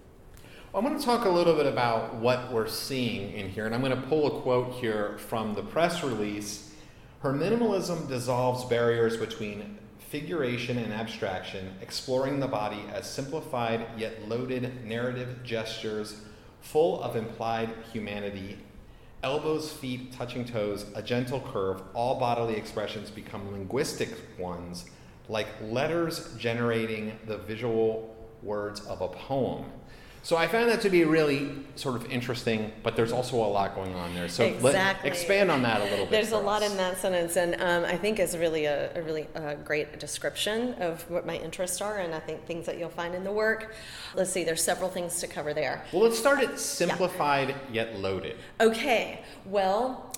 I 0.73 0.79
want 0.79 1.01
to 1.01 1.05
talk 1.05 1.25
a 1.25 1.29
little 1.29 1.57
bit 1.57 1.67
about 1.67 2.15
what 2.15 2.53
we're 2.53 2.69
seeing 2.69 3.33
in 3.33 3.49
here, 3.49 3.67
and 3.67 3.75
I'm 3.75 3.81
going 3.81 4.01
to 4.01 4.07
pull 4.07 4.39
a 4.39 4.41
quote 4.43 4.75
here 4.75 5.19
from 5.19 5.55
the 5.55 5.65
press 5.65 6.05
release. 6.05 6.73
Her 7.23 7.33
minimalism 7.33 8.07
dissolves 8.07 8.67
barriers 8.67 9.17
between 9.17 9.79
figuration 10.13 10.77
and 10.77 10.93
abstraction, 10.93 11.75
exploring 11.81 12.39
the 12.39 12.47
body 12.47 12.85
as 12.93 13.09
simplified 13.09 13.87
yet 13.97 14.29
loaded 14.29 14.85
narrative 14.85 15.39
gestures 15.43 16.21
full 16.61 17.03
of 17.03 17.17
implied 17.17 17.71
humanity. 17.95 18.59
Elbows, 19.23 19.73
feet, 19.73 20.13
touching 20.13 20.45
toes, 20.45 20.85
a 20.95 21.01
gentle 21.01 21.41
curve, 21.41 21.81
all 21.95 22.21
bodily 22.21 22.57
expressions 22.57 23.11
become 23.11 23.53
linguistic 23.53 24.11
ones, 24.39 24.85
like 25.31 25.47
letters 25.63 26.35
generating 26.37 27.19
the 27.27 27.39
visual 27.39 28.15
words 28.43 28.81
of 28.81 29.01
a 29.01 29.09
poem. 29.09 29.65
So 30.25 30.37
I 30.37 30.47
found 30.47 30.71
that 30.71 30.81
to 30.83 30.91
be 30.91 31.05
really 31.05 31.51
sort 31.75 31.97
of 31.97 32.09
interesting, 32.09 32.71
but 32.85 32.95
there's 32.95 33.11
also 33.11 33.37
a 33.37 33.47
lot 33.47 33.75
going 33.75 33.93
on 33.97 34.15
there. 34.15 34.29
So 34.29 34.45
exactly. 34.45 35.11
expand 35.11 35.51
on 35.51 35.63
that 35.63 35.81
a 35.81 35.85
little 35.85 36.05
bit. 36.05 36.11
There's 36.13 36.31
a 36.31 36.37
us. 36.37 36.45
lot 36.45 36.63
in 36.63 36.77
that 36.77 36.99
sentence, 36.99 37.37
and 37.37 37.61
um, 37.61 37.85
I 37.85 37.97
think 37.97 38.21
is 38.21 38.37
really 38.37 38.67
a, 38.67 38.97
a 38.97 39.03
really 39.03 39.27
uh, 39.35 39.55
great 39.55 39.99
description 39.99 40.75
of 40.75 41.09
what 41.11 41.27
my 41.27 41.37
interests 41.39 41.81
are, 41.81 41.99
and 41.99 42.15
I 42.15 42.21
think 42.21 42.47
things 42.47 42.67
that 42.67 42.79
you'll 42.79 42.89
find 42.89 43.17
in 43.17 43.25
the 43.25 43.33
work. 43.33 43.75
Let's 44.15 44.31
see, 44.31 44.45
there's 44.45 44.63
several 44.63 44.91
things 44.91 45.19
to 45.21 45.27
cover 45.27 45.53
there. 45.55 45.85
Well, 45.93 46.03
let's 46.03 46.19
start 46.19 46.39
at 46.41 46.61
simplified 46.61 47.49
yeah. 47.49 47.57
yet 47.73 47.99
loaded. 47.99 48.37
Okay. 48.61 49.23
Well, 49.45 50.12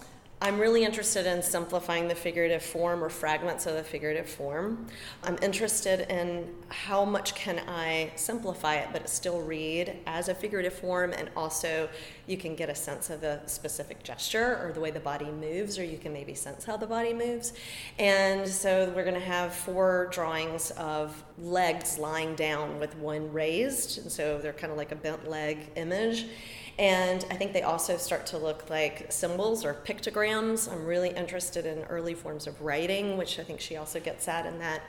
I'm 0.45 0.59
really 0.59 0.85
interested 0.85 1.25
in 1.25 1.43
simplifying 1.43 2.07
the 2.07 2.15
figurative 2.15 2.63
form 2.63 3.03
or 3.03 3.09
fragments 3.09 3.65
of 3.65 3.77
the 3.77 3.83
figurative 3.83 4.29
form. 4.29 4.89
I'm 5.23 5.39
interested 5.41 6.01
in 6.13 6.55
how 6.69 7.07
much 7.07 7.35
can 7.35 7.63
I 7.67 8.13
simplify 8.17 8.75
it, 8.75 8.91
but 8.93 9.01
it 9.01 9.09
still 9.09 9.41
read 9.41 10.01
as 10.07 10.29
a 10.29 10.35
figurative 10.35 10.75
form, 10.75 11.15
and 11.15 11.31
also 11.35 11.89
you 12.27 12.37
can 12.37 12.55
get 12.57 12.69
a 12.69 12.75
sense 12.75 13.09
of 13.09 13.23
the 13.23 13.41
specific 13.47 14.03
gesture 14.03 14.61
or 14.63 14.73
the 14.75 14.81
way 14.81 14.91
the 14.91 15.01
body 15.01 15.31
moves, 15.31 15.79
or 15.79 15.85
you 15.85 15.97
can 15.97 16.13
maybe 16.13 16.35
sense 16.35 16.63
how 16.63 16.77
the 16.77 16.87
body 16.87 17.15
moves. 17.15 17.55
And 17.99 18.47
so 18.47 18.93
we're 18.95 19.05
going 19.05 19.15
to 19.15 19.21
have 19.21 19.55
four 19.55 20.09
drawings 20.13 20.73
of 20.73 21.25
legs 21.39 21.99
lying 21.99 22.35
down 22.35 22.79
with 22.79 22.95
one 22.99 23.33
raised, 23.33 23.97
and 23.97 24.13
so 24.13 24.37
they're 24.37 24.53
kind 24.53 24.71
of 24.71 24.77
like 24.77 24.93
a 24.93 24.97
bent 24.97 25.27
leg 25.27 25.71
image. 25.77 26.27
And 26.79 27.25
I 27.31 27.35
think 27.35 27.53
they 27.53 27.63
also 27.63 27.97
start 27.97 28.27
to 28.27 28.39
look 28.39 28.69
like 28.69 29.13
symbols 29.13 29.65
or 29.65 29.75
pictograms. 29.75 30.71
I'm 30.71 30.85
really 30.85 31.11
interested 31.11 31.67
in 31.67 31.85
early 31.85 32.15
forms 32.15 32.47
of 32.47 32.61
writing, 32.61 33.17
which 33.17 33.39
I 33.39 33.45
think 33.45 33.61
she 33.61 33.77
also 33.77 34.01
gets 34.01 34.27
at 34.29 34.47
in 34.47 34.59
that 34.59 34.83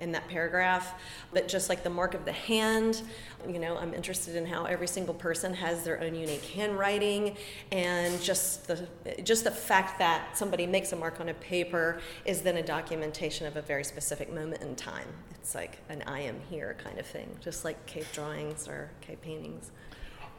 in 0.00 0.12
that 0.12 0.28
paragraph. 0.28 0.94
But 1.32 1.48
just 1.48 1.68
like 1.68 1.82
the 1.82 1.90
mark 1.90 2.14
of 2.14 2.24
the 2.24 2.32
hand, 2.32 3.02
you 3.48 3.58
know, 3.58 3.76
I'm 3.76 3.94
interested 3.94 4.36
in 4.36 4.46
how 4.46 4.64
every 4.64 4.86
single 4.86 5.14
person 5.14 5.54
has 5.54 5.82
their 5.84 6.00
own 6.00 6.14
unique 6.14 6.44
handwriting, 6.44 7.36
and 7.72 8.20
just 8.22 8.66
the 8.66 8.86
just 9.22 9.44
the 9.44 9.50
fact 9.50 9.98
that 9.98 10.36
somebody 10.36 10.66
makes 10.66 10.92
a 10.92 10.96
mark 10.96 11.20
on 11.20 11.28
a 11.28 11.34
paper 11.34 12.00
is 12.24 12.42
then 12.42 12.56
a 12.56 12.62
documentation 12.62 13.46
of 13.46 13.56
a 13.56 13.62
very 13.62 13.84
specific 13.84 14.32
moment 14.32 14.62
in 14.62 14.76
time. 14.76 15.08
It's 15.30 15.54
like 15.54 15.78
an 15.88 16.02
I 16.06 16.20
am 16.20 16.40
here 16.50 16.76
kind 16.82 16.98
of 16.98 17.06
thing, 17.06 17.36
just 17.40 17.64
like 17.64 17.84
cave 17.86 18.08
drawings 18.12 18.68
or 18.68 18.90
cave 19.00 19.20
paintings. 19.20 19.70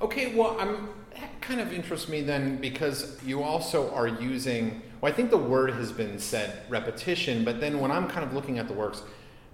Okay, 0.02 0.36
well, 0.36 0.56
I'm 0.60 0.90
that 1.20 1.42
kind 1.42 1.60
of 1.60 1.74
interests 1.74 2.08
me 2.08 2.22
then 2.22 2.58
because 2.58 3.22
you 3.24 3.44
also 3.44 3.92
are 3.92 4.08
using. 4.08 4.82
Well, 5.02 5.12
I 5.12 5.16
think 5.16 5.30
the 5.30 5.38
word 5.38 5.72
has 5.72 5.92
been 5.92 6.20
said 6.20 6.64
repetition, 6.70 7.44
but 7.44 7.60
then 7.60 7.80
when 7.80 7.92
I'm 7.92 8.08
kind 8.08 8.26
of 8.26 8.34
looking 8.34 8.60
at 8.60 8.68
the 8.68 8.74
works, 8.74 9.02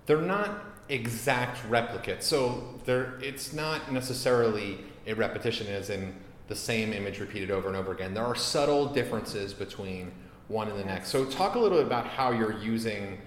they're 0.06 0.22
not 0.22 0.64
exact 0.90 1.58
replicates. 1.70 2.24
So 2.24 2.76
they're 2.86 3.18
it's 3.22 3.54
not 3.54 3.92
necessarily 3.92 4.80
a 5.08 5.14
repetition 5.14 5.68
as 5.68 5.90
in 5.90 6.16
the 6.48 6.56
same 6.56 6.94
image 6.94 7.20
repeated 7.20 7.50
over 7.50 7.68
and 7.68 7.76
over 7.76 7.92
again. 7.92 8.14
There 8.14 8.26
are 8.26 8.36
subtle 8.36 8.86
differences 8.86 9.54
between 9.54 10.12
one 10.48 10.68
and 10.68 10.80
the 10.80 10.86
next. 10.86 11.10
So 11.10 11.26
talk 11.26 11.56
a 11.56 11.60
little 11.60 11.80
bit 11.80 11.88
about 11.88 12.06
how 12.06 12.32
you're 12.32 12.60
using 12.60 13.20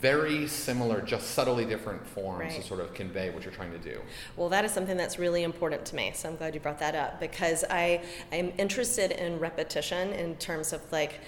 very 0.00 0.46
similar, 0.46 1.00
just 1.00 1.30
subtly 1.30 1.64
different 1.64 2.06
forms 2.06 2.40
right. 2.40 2.52
to 2.52 2.62
sort 2.62 2.80
of 2.80 2.94
convey 2.94 3.30
what 3.30 3.42
you're 3.44 3.52
trying 3.52 3.72
to 3.72 3.78
do. 3.78 4.00
Well, 4.36 4.48
that 4.50 4.64
is 4.64 4.72
something 4.72 4.96
that's 4.96 5.18
really 5.18 5.42
important 5.42 5.84
to 5.86 5.96
me. 5.96 6.12
So 6.14 6.28
I'm 6.28 6.36
glad 6.36 6.54
you 6.54 6.60
brought 6.60 6.78
that 6.78 6.94
up 6.94 7.20
because 7.20 7.64
I 7.68 8.02
I'm 8.32 8.52
interested 8.58 9.10
in 9.12 9.38
repetition 9.38 10.10
in 10.10 10.36
terms 10.36 10.72
of 10.72 10.80
like 10.92 11.20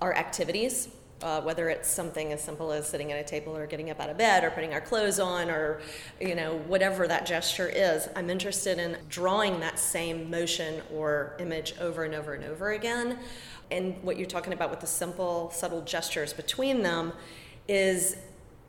our 0.00 0.14
activities. 0.14 0.88
Uh, 1.22 1.40
whether 1.40 1.70
it's 1.70 1.88
something 1.88 2.32
as 2.32 2.42
simple 2.42 2.70
as 2.70 2.86
sitting 2.86 3.10
at 3.12 3.18
a 3.18 3.24
table 3.24 3.56
or 3.56 3.66
getting 3.66 3.88
up 3.88 3.98
out 4.00 4.10
of 4.10 4.18
bed 4.18 4.44
or 4.44 4.50
putting 4.50 4.74
our 4.74 4.80
clothes 4.80 5.18
on 5.18 5.48
or 5.48 5.80
you 6.20 6.34
know 6.34 6.58
whatever 6.66 7.06
that 7.06 7.24
gesture 7.24 7.68
is 7.68 8.08
i'm 8.16 8.28
interested 8.28 8.78
in 8.78 8.96
drawing 9.08 9.58
that 9.60 9.78
same 9.78 10.28
motion 10.28 10.82
or 10.92 11.34
image 11.38 11.72
over 11.80 12.02
and 12.02 12.14
over 12.14 12.34
and 12.34 12.44
over 12.44 12.72
again 12.72 13.16
and 13.70 13.94
what 14.02 14.18
you're 14.18 14.26
talking 14.26 14.52
about 14.52 14.70
with 14.70 14.80
the 14.80 14.86
simple 14.86 15.50
subtle 15.50 15.82
gestures 15.82 16.32
between 16.34 16.82
them 16.82 17.12
is, 17.68 18.16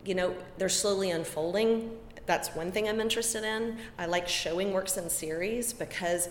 you 0.05 0.15
know, 0.15 0.35
they're 0.57 0.69
slowly 0.69 1.11
unfolding. 1.11 1.97
That's 2.25 2.49
one 2.49 2.71
thing 2.71 2.89
I'm 2.89 2.99
interested 2.99 3.43
in. 3.43 3.77
I 3.97 4.05
like 4.05 4.27
showing 4.27 4.73
works 4.73 4.97
in 4.97 5.09
series 5.09 5.73
because 5.73 6.29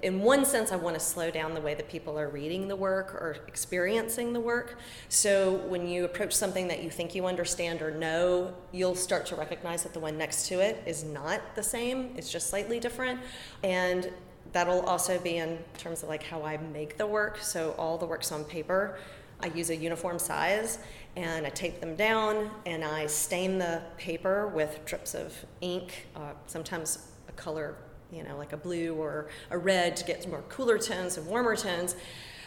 in 0.00 0.20
one 0.20 0.44
sense, 0.44 0.70
I 0.70 0.76
want 0.76 0.94
to 0.94 1.00
slow 1.00 1.28
down 1.30 1.54
the 1.54 1.60
way 1.60 1.74
that 1.74 1.88
people 1.88 2.18
are 2.18 2.28
reading 2.28 2.68
the 2.68 2.76
work 2.76 3.12
or 3.14 3.36
experiencing 3.48 4.32
the 4.32 4.38
work. 4.38 4.78
So 5.08 5.56
when 5.66 5.88
you 5.88 6.04
approach 6.04 6.32
something 6.32 6.68
that 6.68 6.84
you 6.84 6.90
think 6.90 7.16
you 7.16 7.26
understand 7.26 7.82
or 7.82 7.90
know, 7.90 8.54
you'll 8.70 8.94
start 8.94 9.26
to 9.26 9.34
recognize 9.34 9.82
that 9.82 9.92
the 9.92 9.98
one 9.98 10.16
next 10.16 10.46
to 10.48 10.60
it 10.60 10.80
is 10.86 11.02
not 11.02 11.40
the 11.56 11.64
same, 11.64 12.12
it's 12.16 12.30
just 12.30 12.48
slightly 12.48 12.78
different. 12.78 13.18
And 13.64 14.12
that'll 14.52 14.82
also 14.82 15.18
be 15.18 15.38
in 15.38 15.58
terms 15.78 16.04
of 16.04 16.08
like 16.08 16.22
how 16.22 16.44
I 16.44 16.58
make 16.58 16.96
the 16.96 17.06
work. 17.06 17.38
So 17.38 17.74
all 17.76 17.98
the 17.98 18.06
works 18.06 18.30
on 18.30 18.44
paper, 18.44 18.98
I 19.40 19.48
use 19.48 19.70
a 19.70 19.76
uniform 19.76 20.20
size 20.20 20.78
and 21.16 21.46
I 21.46 21.50
tape 21.50 21.80
them 21.80 21.96
down 21.96 22.50
and 22.66 22.84
I 22.84 23.06
stain 23.06 23.58
the 23.58 23.82
paper 23.96 24.48
with 24.48 24.84
drips 24.84 25.14
of 25.14 25.34
ink, 25.60 26.06
uh, 26.14 26.32
sometimes 26.46 27.08
a 27.28 27.32
color, 27.32 27.76
you 28.12 28.22
know, 28.22 28.36
like 28.36 28.52
a 28.52 28.56
blue 28.56 28.94
or 28.94 29.28
a 29.50 29.58
red 29.58 29.96
to 29.96 30.04
get 30.04 30.28
more 30.28 30.42
cooler 30.48 30.78
tones 30.78 31.16
and 31.16 31.26
warmer 31.26 31.56
tones. 31.56 31.96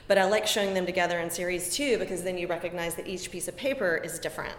But 0.07 0.17
I 0.17 0.25
like 0.25 0.45
showing 0.45 0.73
them 0.73 0.85
together 0.85 1.19
in 1.19 1.29
series 1.29 1.73
too 1.73 1.97
because 1.97 2.23
then 2.23 2.37
you 2.37 2.47
recognize 2.47 2.95
that 2.95 3.07
each 3.07 3.31
piece 3.31 3.47
of 3.47 3.55
paper 3.55 3.95
is 4.03 4.19
different. 4.19 4.55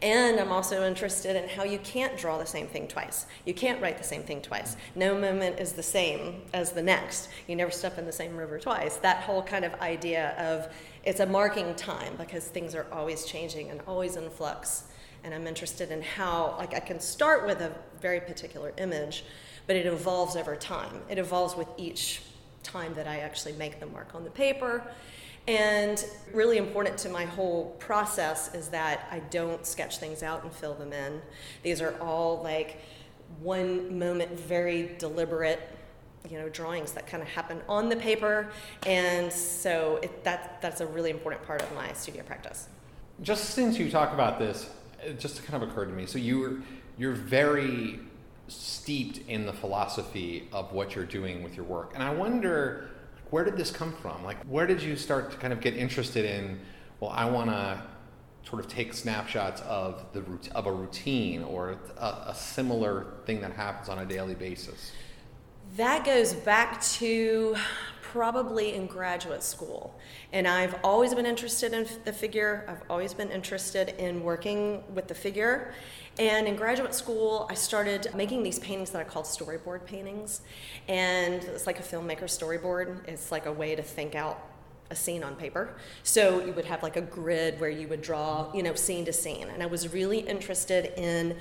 And 0.00 0.38
I'm 0.38 0.52
also 0.52 0.86
interested 0.86 1.34
in 1.34 1.48
how 1.48 1.64
you 1.64 1.78
can't 1.80 2.16
draw 2.16 2.38
the 2.38 2.46
same 2.46 2.68
thing 2.68 2.86
twice. 2.86 3.26
You 3.44 3.52
can't 3.52 3.82
write 3.82 3.98
the 3.98 4.04
same 4.04 4.22
thing 4.22 4.40
twice. 4.40 4.76
No 4.94 5.18
moment 5.18 5.58
is 5.58 5.72
the 5.72 5.82
same 5.82 6.42
as 6.54 6.72
the 6.72 6.82
next. 6.82 7.28
You 7.48 7.56
never 7.56 7.72
step 7.72 7.98
in 7.98 8.06
the 8.06 8.12
same 8.12 8.36
river 8.36 8.60
twice. 8.60 8.96
That 8.98 9.24
whole 9.24 9.42
kind 9.42 9.64
of 9.64 9.74
idea 9.80 10.36
of 10.38 10.72
it's 11.08 11.20
a 11.20 11.26
marking 11.26 11.74
time 11.74 12.14
because 12.18 12.48
things 12.48 12.74
are 12.74 12.86
always 12.92 13.24
changing 13.24 13.70
and 13.70 13.80
always 13.88 14.16
in 14.16 14.28
flux. 14.28 14.84
And 15.24 15.32
I'm 15.32 15.46
interested 15.46 15.90
in 15.90 16.02
how, 16.02 16.54
like, 16.58 16.74
I 16.74 16.80
can 16.80 17.00
start 17.00 17.46
with 17.46 17.62
a 17.62 17.72
very 17.98 18.20
particular 18.20 18.74
image, 18.76 19.24
but 19.66 19.74
it 19.74 19.86
evolves 19.86 20.36
over 20.36 20.54
time. 20.54 21.00
It 21.08 21.16
evolves 21.16 21.56
with 21.56 21.66
each 21.78 22.20
time 22.62 22.92
that 22.92 23.08
I 23.08 23.20
actually 23.20 23.54
make 23.54 23.80
the 23.80 23.86
mark 23.86 24.14
on 24.14 24.22
the 24.22 24.28
paper. 24.28 24.82
And 25.46 26.04
really 26.34 26.58
important 26.58 26.98
to 26.98 27.08
my 27.08 27.24
whole 27.24 27.74
process 27.78 28.54
is 28.54 28.68
that 28.68 29.08
I 29.10 29.20
don't 29.20 29.64
sketch 29.66 29.96
things 29.96 30.22
out 30.22 30.42
and 30.44 30.52
fill 30.52 30.74
them 30.74 30.92
in. 30.92 31.22
These 31.62 31.80
are 31.80 31.98
all 32.02 32.42
like 32.42 32.82
one 33.40 33.98
moment, 33.98 34.38
very 34.38 34.94
deliberate, 34.98 35.77
you 36.30 36.38
know, 36.38 36.48
drawings 36.48 36.92
that 36.92 37.06
kind 37.06 37.22
of 37.22 37.28
happen 37.28 37.60
on 37.68 37.88
the 37.88 37.96
paper. 37.96 38.50
And 38.86 39.32
so 39.32 39.98
it, 40.02 40.24
that, 40.24 40.60
that's 40.60 40.80
a 40.80 40.86
really 40.86 41.10
important 41.10 41.42
part 41.44 41.62
of 41.62 41.74
my 41.74 41.92
studio 41.92 42.22
practice. 42.22 42.68
Just 43.22 43.50
since 43.50 43.78
you 43.78 43.90
talk 43.90 44.12
about 44.12 44.38
this, 44.38 44.70
it 45.02 45.18
just 45.18 45.44
kind 45.44 45.62
of 45.62 45.68
occurred 45.68 45.86
to 45.86 45.92
me. 45.92 46.06
So 46.06 46.18
you're 46.18 46.58
you're 46.96 47.12
very 47.12 48.00
steeped 48.48 49.18
in 49.28 49.46
the 49.46 49.52
philosophy 49.52 50.48
of 50.52 50.72
what 50.72 50.94
you're 50.94 51.04
doing 51.04 51.42
with 51.42 51.54
your 51.54 51.64
work, 51.64 51.92
and 51.94 52.02
I 52.02 52.12
wonder 52.12 52.90
where 53.30 53.44
did 53.44 53.56
this 53.56 53.70
come 53.70 53.92
from? 53.92 54.24
Like, 54.24 54.42
where 54.44 54.66
did 54.66 54.82
you 54.82 54.96
start 54.96 55.30
to 55.30 55.36
kind 55.36 55.52
of 55.52 55.60
get 55.60 55.76
interested 55.76 56.24
in? 56.24 56.58
Well, 56.98 57.10
I 57.10 57.26
want 57.26 57.50
to 57.50 57.82
sort 58.48 58.64
of 58.64 58.70
take 58.70 58.94
snapshots 58.94 59.60
of 59.62 60.04
the 60.12 60.24
of 60.54 60.66
a 60.66 60.72
routine 60.72 61.42
or 61.42 61.76
a, 61.98 62.04
a 62.28 62.34
similar 62.34 63.06
thing 63.26 63.40
that 63.42 63.52
happens 63.52 63.88
on 63.88 63.98
a 63.98 64.06
daily 64.06 64.34
basis. 64.34 64.92
That 65.76 66.04
goes 66.04 66.32
back 66.32 66.80
to 66.82 67.56
probably 68.00 68.74
in 68.74 68.86
graduate 68.86 69.42
school. 69.42 69.94
And 70.32 70.48
I've 70.48 70.74
always 70.82 71.14
been 71.14 71.26
interested 71.26 71.72
in 71.72 71.86
the 72.04 72.12
figure, 72.12 72.64
I've 72.66 72.82
always 72.88 73.12
been 73.12 73.30
interested 73.30 73.90
in 73.98 74.22
working 74.22 74.82
with 74.94 75.08
the 75.08 75.14
figure. 75.14 75.74
And 76.18 76.48
in 76.48 76.56
graduate 76.56 76.94
school, 76.94 77.46
I 77.50 77.54
started 77.54 78.12
making 78.14 78.42
these 78.42 78.58
paintings 78.58 78.90
that 78.90 79.00
I 79.00 79.04
called 79.04 79.26
storyboard 79.26 79.84
paintings. 79.84 80.40
And 80.88 81.44
it's 81.44 81.66
like 81.66 81.78
a 81.78 81.82
filmmaker 81.82 82.24
storyboard, 82.24 83.06
it's 83.06 83.30
like 83.30 83.46
a 83.46 83.52
way 83.52 83.76
to 83.76 83.82
think 83.82 84.14
out 84.14 84.42
a 84.90 84.96
scene 84.96 85.22
on 85.22 85.36
paper. 85.36 85.76
So 86.02 86.44
you 86.44 86.52
would 86.54 86.64
have 86.64 86.82
like 86.82 86.96
a 86.96 87.02
grid 87.02 87.60
where 87.60 87.70
you 87.70 87.88
would 87.88 88.00
draw, 88.00 88.50
you 88.54 88.62
know, 88.62 88.74
scene 88.74 89.04
to 89.04 89.12
scene. 89.12 89.48
And 89.48 89.62
I 89.62 89.66
was 89.66 89.92
really 89.92 90.20
interested 90.20 90.94
in 90.96 91.36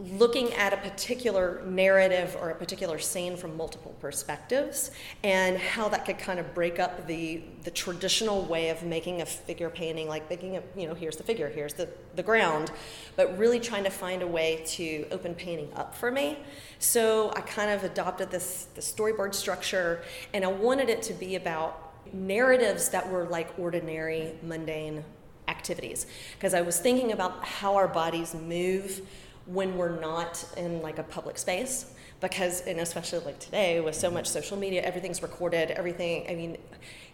looking 0.00 0.52
at 0.54 0.72
a 0.72 0.76
particular 0.78 1.62
narrative 1.66 2.36
or 2.40 2.50
a 2.50 2.54
particular 2.54 2.98
scene 2.98 3.36
from 3.36 3.54
multiple 3.56 3.94
perspectives 4.00 4.90
and 5.24 5.58
how 5.58 5.88
that 5.90 6.06
could 6.06 6.18
kind 6.18 6.40
of 6.40 6.54
break 6.54 6.78
up 6.78 7.06
the 7.06 7.42
the 7.64 7.70
traditional 7.70 8.42
way 8.46 8.70
of 8.70 8.82
making 8.82 9.20
a 9.20 9.26
figure 9.26 9.68
painting 9.68 10.08
like 10.08 10.28
making 10.30 10.56
a 10.56 10.62
you 10.74 10.86
know 10.88 10.94
here's 10.94 11.16
the 11.16 11.22
figure 11.22 11.48
here's 11.48 11.74
the 11.74 11.86
the 12.16 12.22
ground 12.22 12.70
but 13.16 13.36
really 13.36 13.60
trying 13.60 13.84
to 13.84 13.90
find 13.90 14.22
a 14.22 14.26
way 14.26 14.62
to 14.64 15.06
open 15.10 15.34
painting 15.34 15.68
up 15.74 15.94
for 15.94 16.10
me. 16.10 16.38
So 16.78 17.30
i 17.36 17.42
kind 17.42 17.70
of 17.70 17.84
adopted 17.84 18.30
this 18.30 18.68
the 18.74 18.80
storyboard 18.80 19.34
structure 19.34 20.02
and 20.32 20.44
i 20.44 20.48
wanted 20.48 20.88
it 20.88 21.02
to 21.02 21.12
be 21.12 21.36
about 21.36 21.92
narratives 22.14 22.88
that 22.88 23.08
were 23.10 23.26
like 23.26 23.58
ordinary 23.58 24.32
mundane 24.42 25.04
activities. 25.46 26.06
Because 26.36 26.54
i 26.54 26.62
was 26.62 26.78
thinking 26.78 27.12
about 27.12 27.44
how 27.44 27.74
our 27.74 27.88
bodies 27.88 28.34
move 28.34 29.02
when 29.46 29.76
we're 29.76 30.00
not 30.00 30.44
in 30.56 30.82
like 30.82 30.98
a 30.98 31.02
public 31.02 31.38
space 31.38 31.86
because 32.20 32.60
and 32.62 32.80
especially 32.80 33.18
like 33.20 33.38
today 33.38 33.80
with 33.80 33.94
so 33.94 34.10
much 34.10 34.28
social 34.28 34.56
media 34.56 34.82
everything's 34.82 35.22
recorded 35.22 35.70
everything 35.70 36.26
i 36.28 36.34
mean 36.34 36.56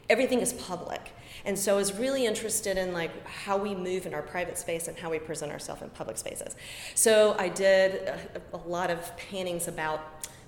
everything 0.08 0.40
is 0.40 0.52
public. 0.52 1.12
And 1.44 1.58
so 1.58 1.74
i 1.74 1.76
was 1.76 1.92
really 1.92 2.26
interested 2.26 2.76
in 2.76 2.92
like 2.92 3.26
how 3.26 3.56
we 3.56 3.74
move 3.74 4.06
in 4.06 4.14
our 4.14 4.22
private 4.22 4.58
space 4.58 4.88
and 4.88 4.96
how 4.96 5.10
we 5.10 5.18
present 5.18 5.52
ourselves 5.52 5.82
in 5.82 5.90
public 5.90 6.16
spaces. 6.16 6.56
So 6.94 7.36
i 7.38 7.48
did 7.48 8.08
a, 8.08 8.20
a 8.54 8.60
lot 8.68 8.90
of 8.90 9.16
paintings 9.16 9.68
about 9.68 10.00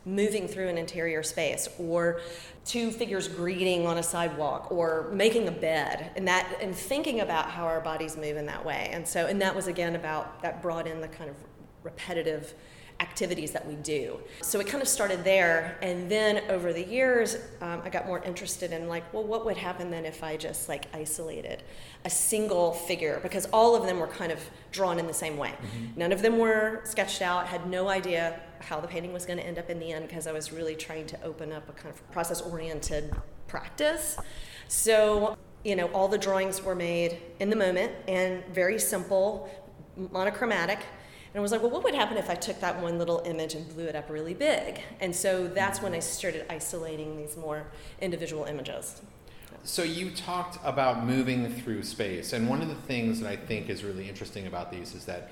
moving 0.05 0.49
through 0.49 0.69
an 0.69 0.79
interior 0.79 1.23
space 1.23 1.69
or 1.79 2.21
two 2.65 2.91
figures 2.91 3.29
greeting 3.29 3.87
on 3.87 3.99
a 3.99 4.03
sidewalk 4.03 4.71
or 4.71 5.11
making 5.13 5.49
a 5.49 5.51
bed 5.51 6.13
and 6.17 6.27
that 6.27 6.47
and 6.63 6.75
thinking 6.75 7.21
about 7.21 7.51
how 7.51 7.65
our 7.65 7.81
bodies 7.81 8.17
move 8.17 8.37
in 8.37 8.47
that 8.47 8.65
way. 8.65 8.89
And 8.93 9.07
so 9.07 9.27
and 9.27 9.41
that 9.43 9.55
was 9.55 9.67
again 9.67 9.97
about 9.97 10.43
that 10.43 10.63
brought 10.63 10.87
in 10.87 11.01
the 11.01 11.09
kind 11.09 11.31
of 11.31 11.37
repetitive 11.83 12.55
activities 13.01 13.53
that 13.53 13.65
we 13.65 13.75
do. 13.77 14.19
So 14.43 14.59
it 14.59 14.67
kind 14.67 14.83
of 14.83 14.89
started 14.89 15.23
there, 15.23 15.79
and 15.83 16.11
then 16.11 16.43
over 16.51 16.73
the 16.73 16.85
years, 16.85 17.37
um, 17.61 17.81
I 17.85 17.91
got 17.91 18.07
more 18.07 18.21
interested 18.25 18.73
in 18.73 18.89
like, 18.89 19.13
well, 19.13 19.23
what 19.23 19.45
would 19.45 19.57
happen 19.57 19.91
then 19.91 20.05
if 20.05 20.25
I 20.25 20.37
just 20.37 20.69
like 20.69 20.87
isolated 20.93 21.63
a 22.05 22.11
single 22.11 22.73
figure? 22.73 23.21
Because 23.23 23.47
all 23.53 23.77
of 23.77 23.85
them 23.85 24.01
were 24.01 24.09
kind 24.09 24.33
of 24.33 24.41
drawn 24.73 24.99
in 24.99 25.07
the 25.07 25.15
same 25.15 25.37
way. 25.37 25.51
Mm-hmm. 25.51 25.99
None 25.99 26.13
of 26.13 26.23
them 26.23 26.39
were 26.39 26.81
sketched 26.85 27.23
out. 27.23 27.47
Had 27.47 27.69
no 27.69 27.89
idea 27.89 28.41
how 28.61 28.81
the 28.81 28.89
painting 28.89 29.13
was 29.13 29.25
going 29.25 29.39
to 29.39 29.47
end 29.47 29.59
up 29.59 29.71
in 29.71 29.79
the 29.79 29.93
end 29.93 30.09
because 30.09 30.27
I 30.27 30.33
was 30.33 30.53
really 30.53 30.75
trying 30.75 31.07
to 31.07 31.23
open 31.23 31.53
up 31.53 31.69
a 31.69 31.73
kind 31.73 31.95
of 31.95 32.11
process-oriented 32.11 33.15
practice. 33.47 34.17
So 34.67 35.37
you 35.65 35.77
know, 35.77 35.87
all 35.89 36.09
the 36.09 36.19
drawings 36.19 36.63
were 36.63 36.75
made 36.75 37.19
in 37.41 37.51
the 37.51 37.57
moment 37.57 37.93
and 38.07 38.45
very 38.47 38.79
simple, 38.79 39.51
monochromatic 39.97 40.81
and 41.33 41.39
I 41.39 41.41
was 41.41 41.53
like, 41.53 41.61
well, 41.61 41.71
what 41.71 41.85
would 41.85 41.95
happen 41.95 42.17
if 42.17 42.31
I 42.31 42.35
took 42.35 42.61
that 42.61 42.81
one 42.81 42.99
little 42.99 43.23
image 43.27 43.55
and 43.55 43.69
blew 43.69 43.85
it 43.85 43.95
up 43.95 44.09
really 44.09 44.35
big? 44.35 44.81
And 45.01 45.15
so 45.15 45.47
that's 45.47 45.83
when 45.83 45.93
I 45.93 45.99
started 45.99 46.47
isolating 46.51 47.17
these 47.17 47.37
more 47.37 47.67
individual 48.01 48.45
images. 48.45 49.03
So 49.65 49.83
you 49.83 50.11
talked 50.11 50.59
about 50.65 51.05
moving 51.05 51.53
through 51.53 51.83
space, 51.83 52.33
and 52.33 52.49
one 52.49 52.63
of 52.63 52.69
the 52.69 52.75
things 52.75 53.21
that 53.21 53.29
I 53.29 53.37
think 53.37 53.69
is 53.69 53.85
really 53.85 54.09
interesting 54.09 54.47
about 54.47 54.71
these 54.73 54.95
is 54.95 55.05
that, 55.05 55.31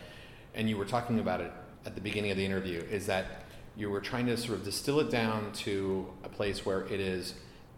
and 0.55 0.69
you 0.69 0.77
were 0.77 0.85
talking 0.85 1.19
about 1.21 1.41
it 1.41 1.51
at 1.87 1.95
the 1.95 2.01
beginning 2.03 2.31
of 2.31 2.37
the 2.37 2.45
interview, 2.45 2.81
is 2.91 3.07
that 3.07 3.45
you 3.77 3.89
were 3.89 4.01
trying 4.01 4.27
to 4.27 4.37
sort 4.37 4.59
of 4.59 4.65
distill 4.65 5.01
it 5.01 5.11
down 5.11 5.53
to 5.53 6.07
a 6.25 6.29
place 6.29 6.67
where 6.67 6.83
it 6.87 7.01
is 7.01 7.35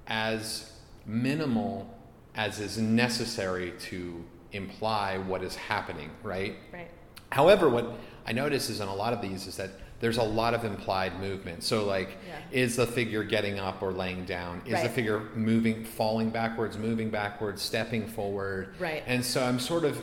as 0.09 0.73
minimal 1.07 1.89
as 2.35 2.59
is 2.61 2.79
necessary 2.79 3.73
to 3.81 4.25
imply 4.53 5.19
what 5.19 5.43
is 5.43 5.55
happening, 5.55 6.11
right? 6.23 6.57
Right. 6.73 6.89
However, 7.31 7.69
what 7.69 7.99
I 8.27 8.33
notice 8.33 8.71
is 8.71 8.81
in 8.81 8.89
a 8.89 8.95
lot 8.95 9.13
of 9.13 9.21
these 9.23 9.47
is 9.47 9.57
that 9.57 9.71
there's 10.01 10.19
a 10.19 10.23
lot 10.23 10.55
of 10.55 10.65
implied 10.65 11.19
movement. 11.21 11.65
So, 11.65 11.85
like, 11.85 12.17
yeah. 12.27 12.39
is 12.53 12.77
the 12.77 12.87
figure 12.87 13.25
getting 13.25 13.59
up 13.59 13.83
or 13.83 13.93
laying 13.93 14.25
down? 14.25 14.63
Is 14.65 14.75
right. 14.75 14.85
the 14.85 14.89
figure 14.89 15.21
moving, 15.35 15.85
falling 15.85 16.31
backwards, 16.31 16.79
moving 16.79 17.11
backwards, 17.11 17.63
stepping 17.63 18.07
forward? 18.07 18.75
Right. 18.79 19.03
And 19.07 19.25
so 19.25 19.45
I'm 19.45 19.59
sort 19.59 19.85
of, 19.85 20.01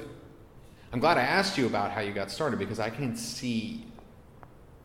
I'm 0.91 0.99
glad 0.99 1.17
I 1.17 1.21
asked 1.21 1.57
you 1.57 1.65
about 1.65 1.91
how 1.91 2.01
you 2.01 2.13
got 2.13 2.29
started 2.29 2.59
because 2.59 2.79
I 2.79 2.89
can 2.89 3.15
see 3.15 3.85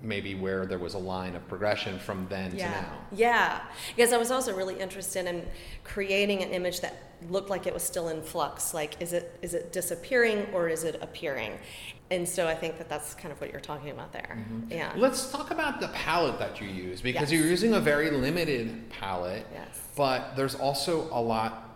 maybe 0.02 0.34
where 0.34 0.64
there 0.64 0.78
was 0.78 0.94
a 0.94 0.98
line 0.98 1.34
of 1.34 1.46
progression 1.48 1.98
from 1.98 2.26
then 2.28 2.54
yeah. 2.54 2.72
to 2.72 2.82
now. 2.82 2.98
Yeah, 3.12 3.60
because 3.94 4.12
I 4.12 4.16
was 4.16 4.30
also 4.30 4.56
really 4.56 4.78
interested 4.78 5.26
in 5.26 5.46
creating 5.84 6.42
an 6.42 6.50
image 6.50 6.80
that 6.80 6.94
looked 7.28 7.50
like 7.50 7.66
it 7.66 7.74
was 7.74 7.82
still 7.82 8.08
in 8.08 8.22
flux. 8.22 8.72
Like, 8.72 9.00
is 9.02 9.12
it 9.12 9.38
is 9.42 9.54
it 9.54 9.72
disappearing 9.72 10.46
or 10.52 10.68
is 10.68 10.84
it 10.84 10.98
appearing? 11.02 11.58
And 12.10 12.28
so 12.28 12.48
I 12.48 12.54
think 12.54 12.78
that 12.78 12.88
that's 12.88 13.14
kind 13.14 13.30
of 13.30 13.40
what 13.40 13.52
you're 13.52 13.60
talking 13.60 13.90
about 13.90 14.12
there. 14.12 14.36
Mm-hmm. 14.38 14.72
Yeah. 14.72 14.92
Let's 14.96 15.30
talk 15.30 15.52
about 15.52 15.80
the 15.80 15.88
palette 15.88 16.38
that 16.40 16.60
you 16.60 16.68
use 16.68 17.00
because 17.00 17.30
yes. 17.30 17.32
you're 17.32 17.48
using 17.48 17.74
a 17.74 17.80
very 17.80 18.10
limited 18.10 18.90
palette. 18.90 19.46
Yes. 19.52 19.80
But 19.96 20.34
there's 20.34 20.56
also 20.56 21.08
a 21.12 21.20
lot. 21.20 21.68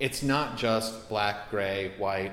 It's 0.00 0.22
not 0.22 0.56
just 0.56 1.08
black, 1.08 1.48
gray, 1.50 1.92
white, 1.96 2.32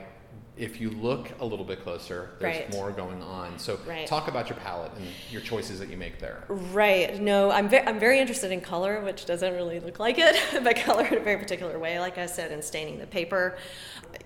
if 0.60 0.82
you 0.82 0.90
look 0.90 1.30
a 1.40 1.46
little 1.46 1.64
bit 1.64 1.82
closer, 1.84 2.32
there's 2.40 2.58
right. 2.58 2.74
more 2.74 2.92
going 2.92 3.24
on. 3.24 3.58
So 3.58 3.80
right. 3.88 4.06
talk 4.06 4.28
about 4.28 4.50
your 4.50 4.58
palette 4.58 4.92
and 4.98 5.08
your 5.32 5.42
choices 5.42 5.80
that 5.80 5.90
you 5.90 5.96
make 5.96 6.20
there. 6.20 6.44
Right. 6.50 7.20
No, 7.20 7.50
I'm, 7.50 7.70
ve- 7.70 7.80
I'm 7.80 7.98
very 7.98 8.20
interested 8.20 8.52
in 8.52 8.60
color, 8.60 9.00
which 9.00 9.26
doesn't 9.26 9.54
really 9.54 9.80
look 9.80 10.00
like 10.00 10.18
it, 10.20 10.36
but 10.64 10.76
color 10.76 11.06
in 11.06 11.18
a 11.18 11.22
very 11.22 11.38
particular 11.38 11.80
way. 11.80 11.98
Like 12.00 12.18
I 12.18 12.26
said, 12.26 12.52
in 12.52 12.62
staining 12.62 13.00
the 13.00 13.08
paper, 13.08 13.58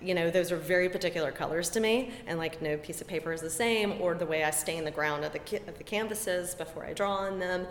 you 0.00 0.14
know, 0.14 0.30
those 0.30 0.52
are 0.52 0.56
very 0.56 0.88
particular 0.88 1.32
colors 1.32 1.70
to 1.70 1.80
me, 1.80 2.12
and 2.26 2.38
like 2.38 2.60
no 2.60 2.76
piece 2.76 3.00
of 3.00 3.06
paper 3.06 3.32
is 3.32 3.40
the 3.40 3.50
same, 3.50 4.00
or 4.00 4.14
the 4.14 4.26
way 4.26 4.44
I 4.44 4.50
stain 4.50 4.84
the 4.84 4.90
ground 4.90 5.24
of 5.24 5.32
the, 5.32 5.40
of 5.66 5.78
the 5.78 5.84
canvases 5.84 6.54
before 6.54 6.84
I 6.84 6.92
draw 6.92 7.12
on 7.14 7.38
them. 7.38 7.66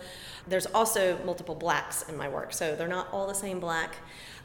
There's 0.48 0.66
also 0.66 1.18
multiple 1.24 1.54
blacks 1.54 2.08
in 2.08 2.16
my 2.16 2.28
work, 2.28 2.52
so 2.52 2.76
they're 2.76 2.88
not 2.88 3.08
all 3.12 3.26
the 3.26 3.34
same 3.34 3.60
black. 3.60 3.96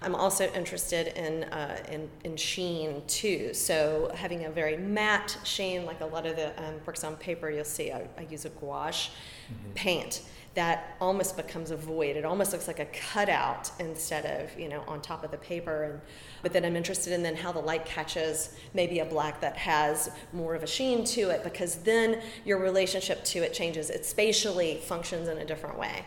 I'm 0.02 0.16
also 0.16 0.50
interested 0.54 1.08
in, 1.18 1.44
uh, 1.46 1.78
in, 1.92 2.10
in, 2.24 2.38
sheen 2.38 3.02
too. 3.08 3.54
So 3.54 4.12
having 4.16 4.46
a 4.46 4.50
very 4.50 4.78
matte 4.78 5.38
sheen, 5.44 5.86
like 5.86 6.00
a 6.02 6.06
lot 6.06 6.26
of 6.26 6.36
the 6.38 6.58
um, 6.64 6.76
works 6.86 7.04
on 7.04 7.18
paper, 7.18 7.50
you'll 7.50 7.66
see 7.66 7.92
I, 7.92 8.08
I 8.18 8.22
use 8.30 8.46
a 8.46 8.50
gouache 8.50 9.12
mm-hmm. 9.52 9.74
paint 9.74 10.22
that 10.56 10.98
almost 11.00 11.38
becomes 11.38 11.72
a 11.72 11.76
void. 11.78 12.16
It 12.16 12.26
almost 12.26 12.52
looks 12.52 12.68
like 12.68 12.80
a 12.80 12.86
cutout 12.86 13.72
instead 13.80 14.26
of 14.26 14.60
you 14.60 14.68
know 14.68 14.84
on 14.88 15.02
top 15.02 15.24
of 15.24 15.32
the 15.32 15.38
paper. 15.38 15.84
And 15.84 16.02
but 16.42 16.54
then 16.54 16.66
I'm 16.66 16.76
interested 16.76 17.14
in 17.14 17.22
then 17.22 17.36
how 17.36 17.52
the 17.52 17.60
light 17.60 17.86
catches 17.86 18.56
maybe 18.74 19.00
a 19.00 19.06
black 19.06 19.42
that 19.42 19.58
has 19.58 20.10
more 20.34 20.56
of 20.56 20.64
a 20.64 20.68
sheen 20.68 21.04
to 21.06 21.30
it 21.30 21.44
because 21.44 21.76
then 21.76 22.22
your 22.46 22.58
relationship 22.58 23.24
to 23.26 23.40
it 23.40 23.54
changes. 23.54 23.90
It 23.90 24.06
spatially 24.06 24.82
functions 24.84 25.28
in 25.28 25.38
a 25.38 25.46
different 25.46 25.78
way 25.78 26.06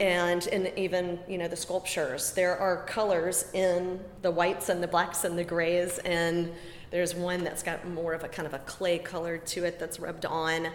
and 0.00 0.72
even 0.76 1.18
you 1.28 1.38
know 1.38 1.48
the 1.48 1.56
sculptures 1.56 2.32
there 2.32 2.56
are 2.56 2.84
colors 2.84 3.46
in 3.52 4.00
the 4.22 4.30
whites 4.30 4.68
and 4.68 4.82
the 4.82 4.88
blacks 4.88 5.24
and 5.24 5.38
the 5.38 5.44
grays 5.44 5.98
and 5.98 6.50
There's 6.90 7.14
one 7.14 7.44
that's 7.44 7.62
got 7.62 7.88
more 7.88 8.14
of 8.14 8.24
a 8.24 8.28
kind 8.28 8.46
of 8.46 8.54
a 8.54 8.58
clay 8.60 8.98
color 8.98 9.38
to 9.38 9.64
it 9.64 9.78
that's 9.78 10.00
rubbed 10.00 10.26
on. 10.26 10.68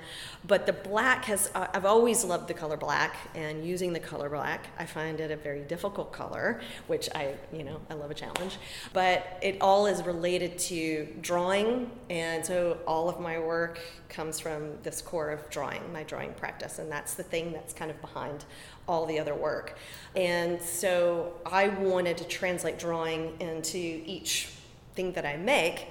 But 0.47 0.65
the 0.65 0.71
black 0.71 1.26
has, 1.26 1.51
uh, 1.53 1.67
I've 1.73 1.86
always 1.86 2.23
loved 2.23 2.47
the 2.47 2.53
color 2.53 2.78
black, 2.78 3.17
and 3.36 3.65
using 3.65 3.91
the 3.91 3.99
color 3.99 4.30
black, 4.30 4.67
I 4.80 4.86
find 4.86 5.19
it 5.19 5.30
a 5.30 5.36
very 5.36 5.61
difficult 5.61 6.13
color, 6.13 6.61
which 6.88 7.09
I, 7.13 7.34
you 7.51 7.63
know, 7.63 7.82
I 7.89 7.95
love 7.95 8.11
a 8.11 8.13
challenge. 8.13 8.57
But 8.93 9.39
it 9.41 9.57
all 9.59 9.88
is 9.88 10.03
related 10.03 10.57
to 10.59 11.07
drawing, 11.21 11.91
and 12.09 12.45
so 12.45 12.78
all 12.88 13.09
of 13.09 13.19
my 13.19 13.38
work 13.38 13.80
comes 14.07 14.39
from 14.39 14.82
this 14.84 15.01
core 15.01 15.32
of 15.32 15.49
drawing, 15.49 15.82
my 15.91 16.03
drawing 16.03 16.34
practice, 16.34 16.80
and 16.80 16.89
that's 16.89 17.15
the 17.15 17.23
thing 17.23 17.51
that's 17.51 17.73
kind 17.73 17.91
of 17.91 17.99
behind 17.99 18.45
all 18.88 19.06
the 19.06 19.20
other 19.20 19.36
work. 19.36 19.78
And 20.16 20.62
so 20.62 21.34
I 21.46 21.68
wanted 21.70 22.18
to 22.18 22.24
translate 22.26 22.80
drawing 22.80 23.36
into 23.40 23.78
each 23.78 24.50
thing 24.96 25.12
that 25.14 25.26
I 25.26 25.38
make. 25.38 25.88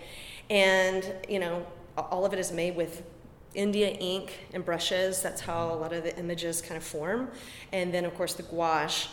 And, 0.51 1.13
you 1.29 1.39
know, 1.39 1.67
all 1.97 2.25
of 2.25 2.33
it 2.33 2.39
is 2.39 2.53
made 2.53 2.77
with 2.77 3.03
India 3.55 3.89
ink 3.89 4.47
and 4.53 4.65
brushes. 4.65 5.23
That's 5.23 5.41
how 5.41 5.73
a 5.73 5.77
lot 5.77 5.93
of 5.93 6.03
the 6.03 6.17
images 6.19 6.61
kind 6.61 6.77
of 6.77 6.85
form. 6.85 7.31
And 7.73 7.93
then, 7.93 8.05
of 8.05 8.15
course, 8.15 8.35
the 8.35 8.43
gouache. 8.43 9.09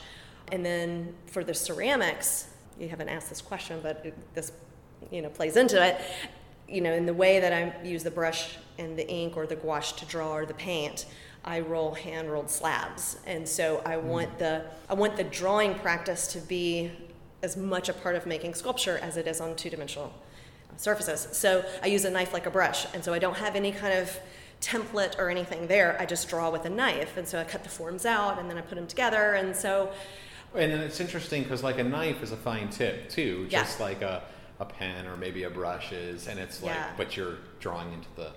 And 0.51 0.65
then 0.65 1.13
for 1.27 1.43
the 1.43 1.53
ceramics, 1.53 2.47
you 2.79 2.89
haven't 2.89 3.09
asked 3.09 3.29
this 3.29 3.41
question, 3.41 3.79
but 3.83 4.05
it, 4.05 4.33
this, 4.33 4.51
you 5.11 5.21
know, 5.21 5.29
plays 5.29 5.55
into 5.55 5.83
it. 5.83 6.01
You 6.67 6.81
know, 6.81 6.93
in 6.93 7.05
the 7.05 7.13
way 7.13 7.39
that 7.39 7.53
I 7.53 7.85
use 7.85 8.03
the 8.03 8.11
brush 8.11 8.57
and 8.77 8.97
the 8.97 9.07
ink 9.07 9.37
or 9.37 9.45
the 9.45 9.55
gouache 9.55 9.97
to 9.97 10.05
draw 10.05 10.33
or 10.33 10.45
the 10.45 10.53
paint, 10.53 11.05
I 11.43 11.59
roll 11.61 11.95
hand 11.95 12.31
rolled 12.31 12.49
slabs, 12.49 13.17
and 13.25 13.47
so 13.47 13.81
I 13.85 13.95
hmm. 13.95 14.07
want 14.07 14.39
the 14.39 14.65
I 14.89 14.93
want 14.93 15.17
the 15.17 15.23
drawing 15.23 15.75
practice 15.75 16.27
to 16.33 16.39
be 16.39 16.91
as 17.41 17.57
much 17.57 17.89
a 17.89 17.93
part 17.93 18.15
of 18.15 18.25
making 18.25 18.53
sculpture 18.53 18.99
as 19.01 19.17
it 19.17 19.27
is 19.27 19.41
on 19.41 19.55
two 19.55 19.69
dimensional 19.69 20.13
surfaces. 20.77 21.27
So 21.31 21.65
I 21.81 21.87
use 21.87 22.05
a 22.05 22.11
knife 22.11 22.33
like 22.33 22.45
a 22.45 22.51
brush, 22.51 22.85
and 22.93 23.03
so 23.03 23.13
I 23.13 23.19
don't 23.19 23.37
have 23.37 23.55
any 23.55 23.71
kind 23.71 23.97
of 23.97 24.19
template 24.61 25.17
or 25.17 25.29
anything 25.29 25.67
there. 25.67 25.97
I 25.99 26.05
just 26.05 26.29
draw 26.29 26.49
with 26.51 26.65
a 26.65 26.69
knife, 26.69 27.17
and 27.17 27.27
so 27.27 27.39
I 27.39 27.43
cut 27.43 27.63
the 27.63 27.69
forms 27.69 28.05
out, 28.05 28.39
and 28.39 28.49
then 28.49 28.57
I 28.57 28.61
put 28.61 28.75
them 28.75 28.87
together, 28.87 29.33
and 29.33 29.55
so. 29.55 29.91
And 30.53 30.71
then 30.71 30.81
it's 30.81 30.99
interesting 30.99 31.43
because 31.43 31.63
like 31.63 31.79
a 31.79 31.83
knife 31.83 32.21
is 32.21 32.31
a 32.31 32.37
fine 32.37 32.69
tip 32.69 33.09
too, 33.09 33.47
Yeah. 33.49 33.63
just 33.63 33.79
like 33.79 34.01
a, 34.01 34.21
a 34.59 34.65
pen 34.65 35.07
or 35.07 35.17
maybe 35.17 35.43
a 35.43 35.49
brush 35.49 35.91
is, 35.91 36.27
and 36.27 36.39
it's 36.39 36.61
like, 36.61 36.75
Yeah. 36.75 36.89
but 36.97 37.17
you're 37.17 37.37
drawing 37.59 37.93
into 37.93 38.07
the 38.15 38.31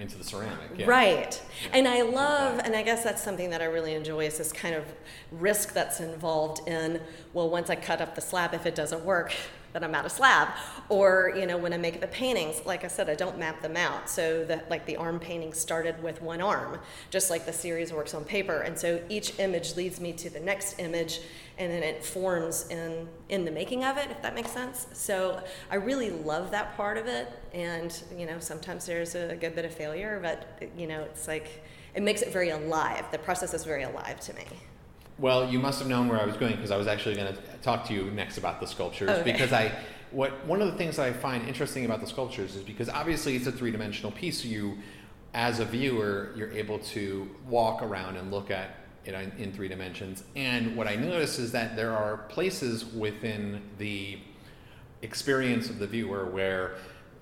into 0.00 0.16
the 0.16 0.24
ceramic. 0.24 0.70
Yeah. 0.76 0.86
Right. 0.86 1.40
And 1.72 1.86
I 1.86 2.02
love, 2.02 2.60
and 2.64 2.74
I 2.74 2.82
guess 2.82 3.04
that's 3.04 3.22
something 3.22 3.50
that 3.50 3.60
I 3.60 3.66
really 3.66 3.94
enjoy 3.94 4.26
is 4.26 4.38
this 4.38 4.52
kind 4.52 4.74
of 4.74 4.84
risk 5.30 5.74
that's 5.74 6.00
involved 6.00 6.66
in, 6.66 7.00
well, 7.34 7.50
once 7.50 7.70
I 7.70 7.76
cut 7.76 8.00
up 8.00 8.14
the 8.14 8.20
slab, 8.20 8.54
if 8.54 8.66
it 8.66 8.74
doesn't 8.74 9.04
work, 9.04 9.34
then 9.72 9.84
I'm 9.84 9.94
out 9.94 10.04
of 10.04 10.12
slab. 10.12 10.48
Or, 10.88 11.32
you 11.36 11.46
know, 11.46 11.56
when 11.56 11.72
I 11.72 11.76
make 11.76 12.00
the 12.00 12.06
paintings, 12.08 12.62
like 12.66 12.84
I 12.84 12.88
said, 12.88 13.08
I 13.08 13.14
don't 13.14 13.38
map 13.38 13.62
them 13.62 13.76
out. 13.76 14.08
So 14.08 14.44
that 14.46 14.70
like 14.70 14.86
the 14.86 14.96
arm 14.96 15.18
painting 15.18 15.52
started 15.52 16.02
with 16.02 16.22
one 16.22 16.40
arm, 16.40 16.78
just 17.10 17.30
like 17.30 17.46
the 17.46 17.52
series 17.52 17.92
works 17.92 18.14
on 18.14 18.24
paper. 18.24 18.60
And 18.60 18.78
so 18.78 19.00
each 19.08 19.38
image 19.38 19.76
leads 19.76 20.00
me 20.00 20.12
to 20.14 20.30
the 20.30 20.40
next 20.40 20.78
image 20.78 21.20
and 21.60 21.70
then 21.70 21.82
it 21.82 22.02
forms 22.02 22.66
in 22.70 23.06
in 23.28 23.44
the 23.44 23.50
making 23.50 23.84
of 23.84 23.98
it 23.98 24.10
if 24.10 24.20
that 24.22 24.34
makes 24.34 24.50
sense 24.50 24.86
so 24.94 25.40
i 25.70 25.74
really 25.74 26.10
love 26.10 26.50
that 26.50 26.74
part 26.74 26.96
of 26.96 27.06
it 27.06 27.28
and 27.52 28.02
you 28.16 28.24
know 28.24 28.38
sometimes 28.38 28.86
there's 28.86 29.14
a 29.14 29.36
good 29.36 29.54
bit 29.54 29.66
of 29.66 29.72
failure 29.72 30.18
but 30.22 30.70
you 30.76 30.86
know 30.86 31.02
it's 31.02 31.28
like 31.28 31.62
it 31.94 32.02
makes 32.02 32.22
it 32.22 32.32
very 32.32 32.48
alive 32.48 33.04
the 33.12 33.18
process 33.18 33.52
is 33.52 33.62
very 33.62 33.82
alive 33.82 34.18
to 34.18 34.32
me 34.34 34.46
Well, 35.20 35.50
you 35.50 35.58
must 35.58 35.78
have 35.80 35.88
known 35.88 36.08
where 36.08 36.18
I 36.18 36.24
was 36.24 36.36
going 36.38 36.56
because 36.56 36.70
I 36.70 36.78
was 36.78 36.86
actually 36.86 37.16
going 37.16 37.34
to 37.34 37.40
talk 37.60 37.84
to 37.88 37.92
you 37.92 38.10
next 38.10 38.38
about 38.38 38.58
the 38.58 38.66
sculptures 38.66 39.10
Okay. 39.10 39.32
because 39.32 39.52
I 39.52 39.70
what 40.12 40.44
one 40.46 40.60
of 40.62 40.72
the 40.72 40.76
things 40.76 40.96
that 40.96 41.06
I 41.06 41.12
find 41.12 41.46
interesting 41.46 41.84
about 41.84 42.00
the 42.00 42.06
sculptures 42.06 42.56
is 42.56 42.62
because 42.62 42.88
obviously 42.88 43.36
it's 43.36 43.46
a 43.46 43.52
three-dimensional 43.52 44.10
piece 44.12 44.42
so 44.42 44.48
you 44.48 44.78
as 45.34 45.60
a 45.60 45.64
viewer 45.64 46.32
you're 46.34 46.50
able 46.50 46.78
to 46.78 47.30
walk 47.46 47.82
around 47.82 48.16
and 48.16 48.32
look 48.32 48.50
at 48.50 48.70
it 49.04 49.14
in 49.38 49.52
three 49.52 49.68
dimensions 49.68 50.24
and 50.34 50.76
what 50.76 50.88
I 50.88 50.96
notice 50.96 51.38
is 51.38 51.52
that 51.52 51.76
there 51.76 51.92
are 51.94 52.16
places 52.28 52.84
within 52.86 53.62
the 53.78 54.18
experience 55.02 55.70
of 55.70 55.78
the 55.78 55.86
viewer 55.86 56.26
where 56.26 56.76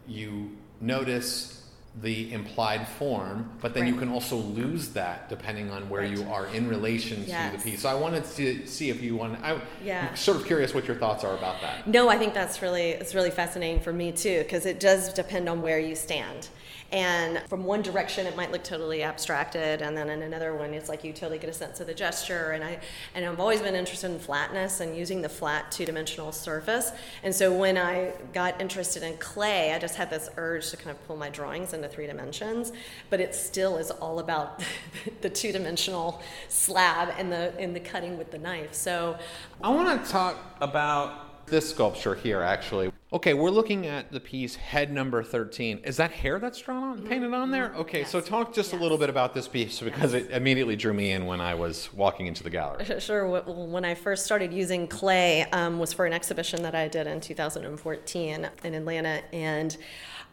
you 0.06 0.56
notice 0.80 1.57
the 2.00 2.32
implied 2.32 2.86
form, 2.86 3.50
but 3.60 3.74
then 3.74 3.86
you 3.86 3.96
can 3.96 4.08
also 4.08 4.36
lose 4.36 4.90
that 4.90 5.28
depending 5.28 5.70
on 5.70 5.88
where 5.88 6.04
you 6.04 6.22
are 6.30 6.46
in 6.46 6.68
relation 6.68 7.24
to 7.24 7.50
the 7.56 7.62
piece. 7.62 7.82
So 7.82 7.88
I 7.88 7.94
wanted 7.94 8.24
to 8.36 8.66
see 8.66 8.90
if 8.90 9.02
you 9.02 9.16
want. 9.16 9.42
I, 9.42 9.60
Yeah. 9.84 10.06
I'm 10.08 10.16
sort 10.16 10.36
of 10.36 10.46
curious 10.46 10.74
what 10.74 10.86
your 10.86 10.96
thoughts 10.96 11.24
are 11.24 11.36
about 11.36 11.60
that. 11.62 11.86
No, 11.86 12.08
I 12.08 12.16
think 12.16 12.34
that's 12.34 12.62
really 12.62 12.90
it's 12.90 13.14
really 13.14 13.30
fascinating 13.30 13.80
for 13.80 13.92
me 13.92 14.12
too 14.12 14.38
because 14.42 14.64
it 14.66 14.78
does 14.78 15.12
depend 15.12 15.48
on 15.48 15.60
where 15.60 15.80
you 15.80 15.96
stand. 15.96 16.48
And 16.90 17.42
from 17.48 17.64
one 17.64 17.82
direction, 17.82 18.26
it 18.26 18.34
might 18.34 18.50
look 18.50 18.64
totally 18.64 19.02
abstracted, 19.02 19.82
and 19.82 19.94
then 19.94 20.08
in 20.08 20.22
another 20.22 20.54
one, 20.54 20.72
it's 20.72 20.88
like 20.88 21.04
you 21.04 21.12
totally 21.12 21.38
get 21.38 21.50
a 21.50 21.52
sense 21.52 21.80
of 21.80 21.86
the 21.86 21.92
gesture. 21.92 22.52
And 22.52 22.64
I 22.64 22.78
and 23.14 23.26
I've 23.26 23.38
always 23.40 23.60
been 23.60 23.74
interested 23.74 24.10
in 24.10 24.18
flatness 24.18 24.80
and 24.80 24.96
using 24.96 25.20
the 25.20 25.28
flat 25.28 25.70
two-dimensional 25.70 26.32
surface. 26.32 26.92
And 27.22 27.34
so 27.34 27.54
when 27.54 27.76
I 27.76 28.12
got 28.32 28.58
interested 28.58 29.02
in 29.02 29.18
clay, 29.18 29.74
I 29.74 29.78
just 29.78 29.96
had 29.96 30.08
this 30.08 30.30
urge 30.38 30.70
to 30.70 30.78
kind 30.78 30.90
of 30.90 31.06
pull 31.06 31.16
my 31.16 31.28
drawings 31.28 31.74
into 31.74 31.88
three 31.88 32.06
dimensions. 32.06 32.72
But 33.10 33.20
it 33.20 33.34
still 33.34 33.76
is 33.76 33.90
all 33.90 34.18
about 34.18 34.62
the 35.20 35.28
two-dimensional 35.28 36.22
slab 36.48 37.12
and 37.18 37.30
the 37.30 37.58
in 37.62 37.74
the 37.74 37.80
cutting 37.80 38.16
with 38.16 38.30
the 38.30 38.38
knife. 38.38 38.72
So 38.72 39.18
I 39.62 39.68
want 39.68 40.02
to 40.02 40.10
talk 40.10 40.36
about 40.62 41.27
this 41.48 41.70
sculpture 41.70 42.14
here, 42.14 42.40
actually. 42.42 42.92
Okay, 43.10 43.32
we're 43.32 43.50
looking 43.50 43.86
at 43.86 44.12
the 44.12 44.20
piece 44.20 44.54
head 44.54 44.92
number 44.92 45.22
13. 45.22 45.80
Is 45.84 45.96
that 45.96 46.10
hair 46.10 46.38
that's 46.38 46.58
drawn 46.60 46.82
on, 46.82 47.06
painted 47.06 47.32
on 47.32 47.50
there? 47.50 47.74
Okay, 47.74 48.04
so 48.04 48.20
talk 48.20 48.52
just 48.52 48.74
a 48.74 48.76
little 48.76 48.98
bit 48.98 49.08
about 49.08 49.32
this 49.32 49.48
piece 49.48 49.80
because 49.80 50.12
it 50.12 50.30
immediately 50.30 50.76
drew 50.76 50.92
me 50.92 51.12
in 51.12 51.24
when 51.24 51.40
I 51.40 51.54
was 51.54 51.90
walking 51.94 52.26
into 52.26 52.42
the 52.42 52.50
gallery. 52.50 52.84
Sure. 53.00 53.26
When 53.26 53.84
I 53.84 53.94
first 53.94 54.26
started 54.26 54.52
using 54.52 54.86
clay, 54.86 55.44
um, 55.52 55.78
was 55.78 55.94
for 55.94 56.04
an 56.04 56.12
exhibition 56.12 56.62
that 56.64 56.74
I 56.74 56.88
did 56.88 57.06
in 57.06 57.20
2014 57.22 58.50
in 58.64 58.74
Atlanta, 58.74 59.22
and 59.32 59.74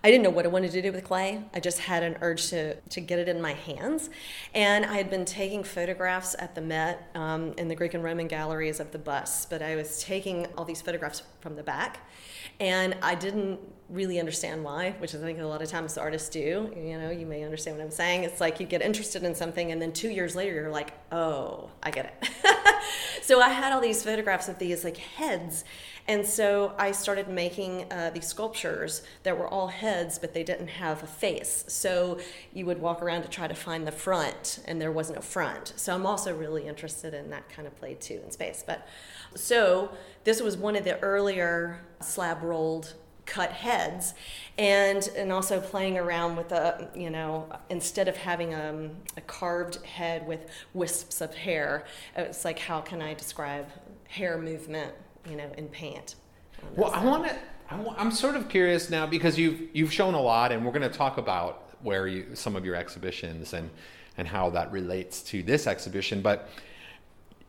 I 0.05 0.11
didn't 0.11 0.23
know 0.23 0.29
what 0.29 0.45
I 0.45 0.49
wanted 0.49 0.69
to 0.73 0.83
do 0.83 0.91
with 0.91 1.03
clay. 1.03 1.41
I 1.51 1.59
just 1.59 1.79
had 1.79 2.03
an 2.03 2.17
urge 2.21 2.49
to 2.49 2.75
to 2.75 3.01
get 3.01 3.17
it 3.17 3.27
in 3.27 3.41
my 3.41 3.53
hands, 3.53 4.11
and 4.53 4.85
I 4.85 4.97
had 4.97 5.09
been 5.09 5.25
taking 5.25 5.63
photographs 5.63 6.35
at 6.37 6.53
the 6.53 6.61
Met 6.61 7.09
um, 7.15 7.53
in 7.57 7.69
the 7.69 7.75
Greek 7.75 7.95
and 7.95 8.03
Roman 8.03 8.27
galleries 8.27 8.79
of 8.79 8.91
the 8.91 8.99
bus, 8.99 9.47
but 9.47 9.63
I 9.63 9.75
was 9.75 10.03
taking 10.03 10.45
all 10.55 10.63
these 10.63 10.79
photographs 10.79 11.23
from 11.39 11.55
the 11.55 11.63
back, 11.63 12.07
and 12.59 12.95
I 13.01 13.15
didn't 13.15 13.59
really 13.89 14.19
understand 14.19 14.63
why, 14.63 14.95
which 14.97 15.13
I 15.13 15.19
think 15.19 15.39
a 15.39 15.45
lot 15.45 15.61
of 15.61 15.69
times 15.69 15.97
artists 15.97 16.29
do. 16.29 16.71
You 16.75 16.97
know, 16.97 17.11
you 17.11 17.25
may 17.25 17.43
understand 17.43 17.77
what 17.77 17.83
I'm 17.83 17.91
saying. 17.91 18.23
It's 18.23 18.41
like 18.41 18.59
you 18.59 18.65
get 18.65 18.81
interested 18.81 19.23
in 19.23 19.35
something, 19.35 19.71
and 19.71 19.81
then 19.81 19.91
two 19.91 20.09
years 20.09 20.35
later, 20.35 20.55
you're 20.55 20.71
like, 20.71 20.93
oh, 21.11 21.69
I 21.83 21.91
get 21.91 22.19
it. 22.21 22.29
so 23.21 23.41
I 23.41 23.49
had 23.49 23.71
all 23.71 23.81
these 23.81 24.03
photographs 24.03 24.49
of 24.49 24.57
these 24.57 24.83
like 24.83 24.97
heads. 24.97 25.63
And 26.07 26.25
so 26.25 26.73
I 26.77 26.91
started 26.91 27.29
making 27.29 27.91
uh, 27.91 28.11
these 28.13 28.27
sculptures 28.27 29.01
that 29.23 29.37
were 29.37 29.47
all 29.47 29.67
heads, 29.67 30.19
but 30.19 30.33
they 30.33 30.43
didn't 30.43 30.67
have 30.67 31.01
a 31.01 31.07
face. 31.07 31.65
So 31.67 32.19
you 32.53 32.65
would 32.67 32.79
walk 32.79 33.01
around 33.01 33.23
to 33.23 33.27
try 33.27 33.47
to 33.47 33.55
find 33.55 33.87
the 33.87 33.91
front, 33.91 34.59
and 34.65 34.79
there 34.79 34.91
wasn't 34.91 35.17
a 35.17 35.23
front. 35.23 35.73
So 35.75 35.93
I'm 35.93 36.05
also 36.05 36.35
really 36.35 36.67
interested 36.67 37.13
in 37.13 37.29
that 37.31 37.49
kind 37.49 37.67
of 37.67 37.75
play 37.75 37.95
too 37.95 38.21
in 38.23 38.31
space. 38.31 38.63
But 38.65 38.87
so 39.35 39.91
this 40.23 40.41
was 40.41 40.57
one 40.57 40.75
of 40.75 40.83
the 40.83 40.99
earlier 40.99 41.81
slab 42.01 42.43
rolled 42.43 42.93
cut 43.25 43.51
heads 43.51 44.13
and 44.57 45.09
and 45.17 45.31
also 45.31 45.59
playing 45.59 45.97
around 45.97 46.35
with 46.35 46.51
a 46.51 46.89
you 46.95 47.09
know 47.09 47.47
instead 47.69 48.07
of 48.07 48.15
having 48.15 48.53
um, 48.53 48.91
a 49.17 49.21
carved 49.21 49.83
head 49.85 50.25
with 50.27 50.47
wisps 50.73 51.21
of 51.21 51.33
hair 51.33 51.85
it's 52.15 52.45
like 52.45 52.59
how 52.59 52.79
can 52.79 53.01
i 53.01 53.13
describe 53.13 53.67
hair 54.07 54.37
movement 54.37 54.93
you 55.29 55.35
know 55.35 55.51
in 55.57 55.67
paint 55.67 56.15
Well, 56.75 56.91
I 56.91 57.03
want 57.03 57.27
to. 57.27 57.37
I'm 57.69 58.11
sort 58.11 58.35
of 58.35 58.47
curious 58.47 58.89
now 58.89 59.05
because 59.05 59.37
you've 59.37 59.69
you've 59.73 59.91
shown 59.91 60.13
a 60.13 60.21
lot, 60.21 60.51
and 60.51 60.63
we're 60.65 60.71
going 60.71 60.89
to 60.89 60.97
talk 60.97 61.17
about 61.17 61.75
where 61.81 62.07
you 62.07 62.35
some 62.35 62.55
of 62.55 62.65
your 62.65 62.75
exhibitions 62.75 63.53
and 63.53 63.69
and 64.17 64.27
how 64.27 64.49
that 64.51 64.71
relates 64.71 65.21
to 65.23 65.43
this 65.43 65.67
exhibition. 65.67 66.21
But 66.21 66.49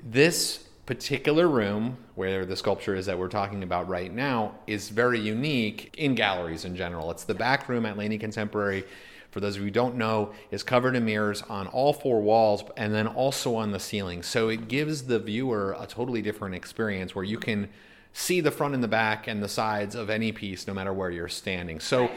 this 0.03 0.66
particular 0.87 1.49
room 1.49 1.97
where 2.15 2.47
the 2.47 2.57
sculpture 2.57 2.95
is 2.95 3.07
that 3.07 3.19
we're 3.19 3.29
talking 3.29 3.65
about 3.65 3.89
right 3.89 4.15
now 4.15 4.55
is 4.69 4.89
very 4.89 5.19
unique 5.19 5.93
in 5.99 6.15
galleries 6.15 6.65
in 6.65 6.77
general. 6.77 7.11
It's 7.11 7.25
the 7.25 7.35
back 7.35 7.69
room 7.69 7.85
at 7.85 7.99
Laney 7.99 8.19
Contemporary. 8.19 8.85
For 9.33 9.41
those 9.41 9.57
of 9.57 9.63
you 9.63 9.67
who 9.67 9.71
don't 9.73 9.97
know, 9.97 10.33
is 10.51 10.63
covered 10.63 10.95
in 10.95 11.05
mirrors 11.05 11.43
on 11.43 11.67
all 11.67 11.93
four 11.93 12.23
walls 12.23 12.63
and 12.77 12.95
then 12.95 13.09
also 13.09 13.57
on 13.57 13.73
the 13.73 13.81
ceiling. 13.81 14.23
So 14.23 14.49
it 14.49 14.69
gives 14.69 15.03
the 15.03 15.19
viewer 15.19 15.77
a 15.79 15.87
totally 15.87 16.23
different 16.23 16.55
experience 16.55 17.15
where 17.15 17.25
you 17.25 17.39
can 17.39 17.69
see 18.13 18.41
the 18.41 18.51
front 18.51 18.73
and 18.73 18.83
the 18.83 18.89
back 18.89 19.27
and 19.27 19.43
the 19.43 19.49
sides 19.49 19.95
of 19.95 20.09
any 20.09 20.33
piece 20.33 20.67
no 20.67 20.73
matter 20.73 20.93
where 20.93 21.11
you're 21.11 21.29
standing. 21.29 21.81
So 21.81 22.11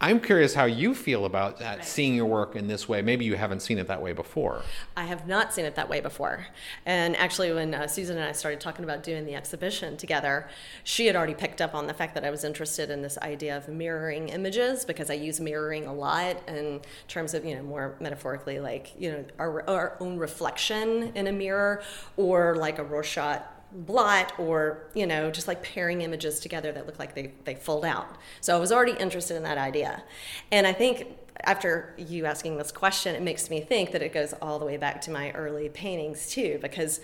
I'm 0.00 0.20
curious 0.20 0.54
how 0.54 0.66
you 0.66 0.94
feel 0.94 1.24
about 1.24 1.58
that, 1.58 1.84
seeing 1.84 2.14
your 2.14 2.26
work 2.26 2.54
in 2.54 2.68
this 2.68 2.88
way. 2.88 3.02
Maybe 3.02 3.24
you 3.24 3.34
haven't 3.34 3.62
seen 3.62 3.78
it 3.78 3.88
that 3.88 4.00
way 4.00 4.12
before. 4.12 4.62
I 4.96 5.06
have 5.06 5.26
not 5.26 5.52
seen 5.52 5.64
it 5.64 5.74
that 5.74 5.88
way 5.88 6.00
before. 6.00 6.46
And 6.86 7.16
actually, 7.16 7.52
when 7.52 7.74
uh, 7.74 7.88
Susan 7.88 8.16
and 8.16 8.24
I 8.24 8.30
started 8.30 8.60
talking 8.60 8.84
about 8.84 9.02
doing 9.02 9.24
the 9.24 9.34
exhibition 9.34 9.96
together, 9.96 10.48
she 10.84 11.06
had 11.06 11.16
already 11.16 11.34
picked 11.34 11.60
up 11.60 11.74
on 11.74 11.88
the 11.88 11.94
fact 11.94 12.14
that 12.14 12.24
I 12.24 12.30
was 12.30 12.44
interested 12.44 12.90
in 12.90 13.02
this 13.02 13.18
idea 13.18 13.56
of 13.56 13.68
mirroring 13.68 14.28
images 14.28 14.84
because 14.84 15.10
I 15.10 15.14
use 15.14 15.40
mirroring 15.40 15.86
a 15.86 15.92
lot 15.92 16.48
in 16.48 16.80
terms 17.08 17.34
of, 17.34 17.44
you 17.44 17.56
know, 17.56 17.62
more 17.64 17.96
metaphorically, 17.98 18.60
like, 18.60 18.92
you 18.96 19.10
know, 19.10 19.24
our, 19.40 19.68
our 19.68 19.96
own 19.98 20.16
reflection 20.16 21.10
in 21.16 21.26
a 21.26 21.32
mirror 21.32 21.82
or 22.16 22.54
like 22.54 22.78
a 22.78 22.84
Rorschach 22.84 23.42
blot 23.72 24.32
or 24.38 24.88
you 24.94 25.06
know 25.06 25.30
just 25.30 25.46
like 25.46 25.62
pairing 25.62 26.00
images 26.02 26.40
together 26.40 26.72
that 26.72 26.86
look 26.86 26.98
like 26.98 27.14
they, 27.14 27.32
they 27.44 27.54
fold 27.54 27.84
out. 27.84 28.16
So 28.40 28.56
i 28.56 28.58
was 28.58 28.72
already 28.72 28.92
interested 28.92 29.36
in 29.36 29.42
that 29.44 29.58
idea. 29.58 30.02
And 30.50 30.66
i 30.66 30.72
think 30.72 31.06
after 31.44 31.94
you 31.96 32.26
asking 32.26 32.56
this 32.56 32.72
question 32.72 33.14
it 33.14 33.22
makes 33.22 33.48
me 33.50 33.60
think 33.60 33.92
that 33.92 34.02
it 34.02 34.12
goes 34.12 34.32
all 34.42 34.58
the 34.58 34.64
way 34.64 34.76
back 34.76 35.00
to 35.02 35.10
my 35.10 35.30
early 35.32 35.68
paintings 35.68 36.28
too 36.28 36.58
because 36.60 37.00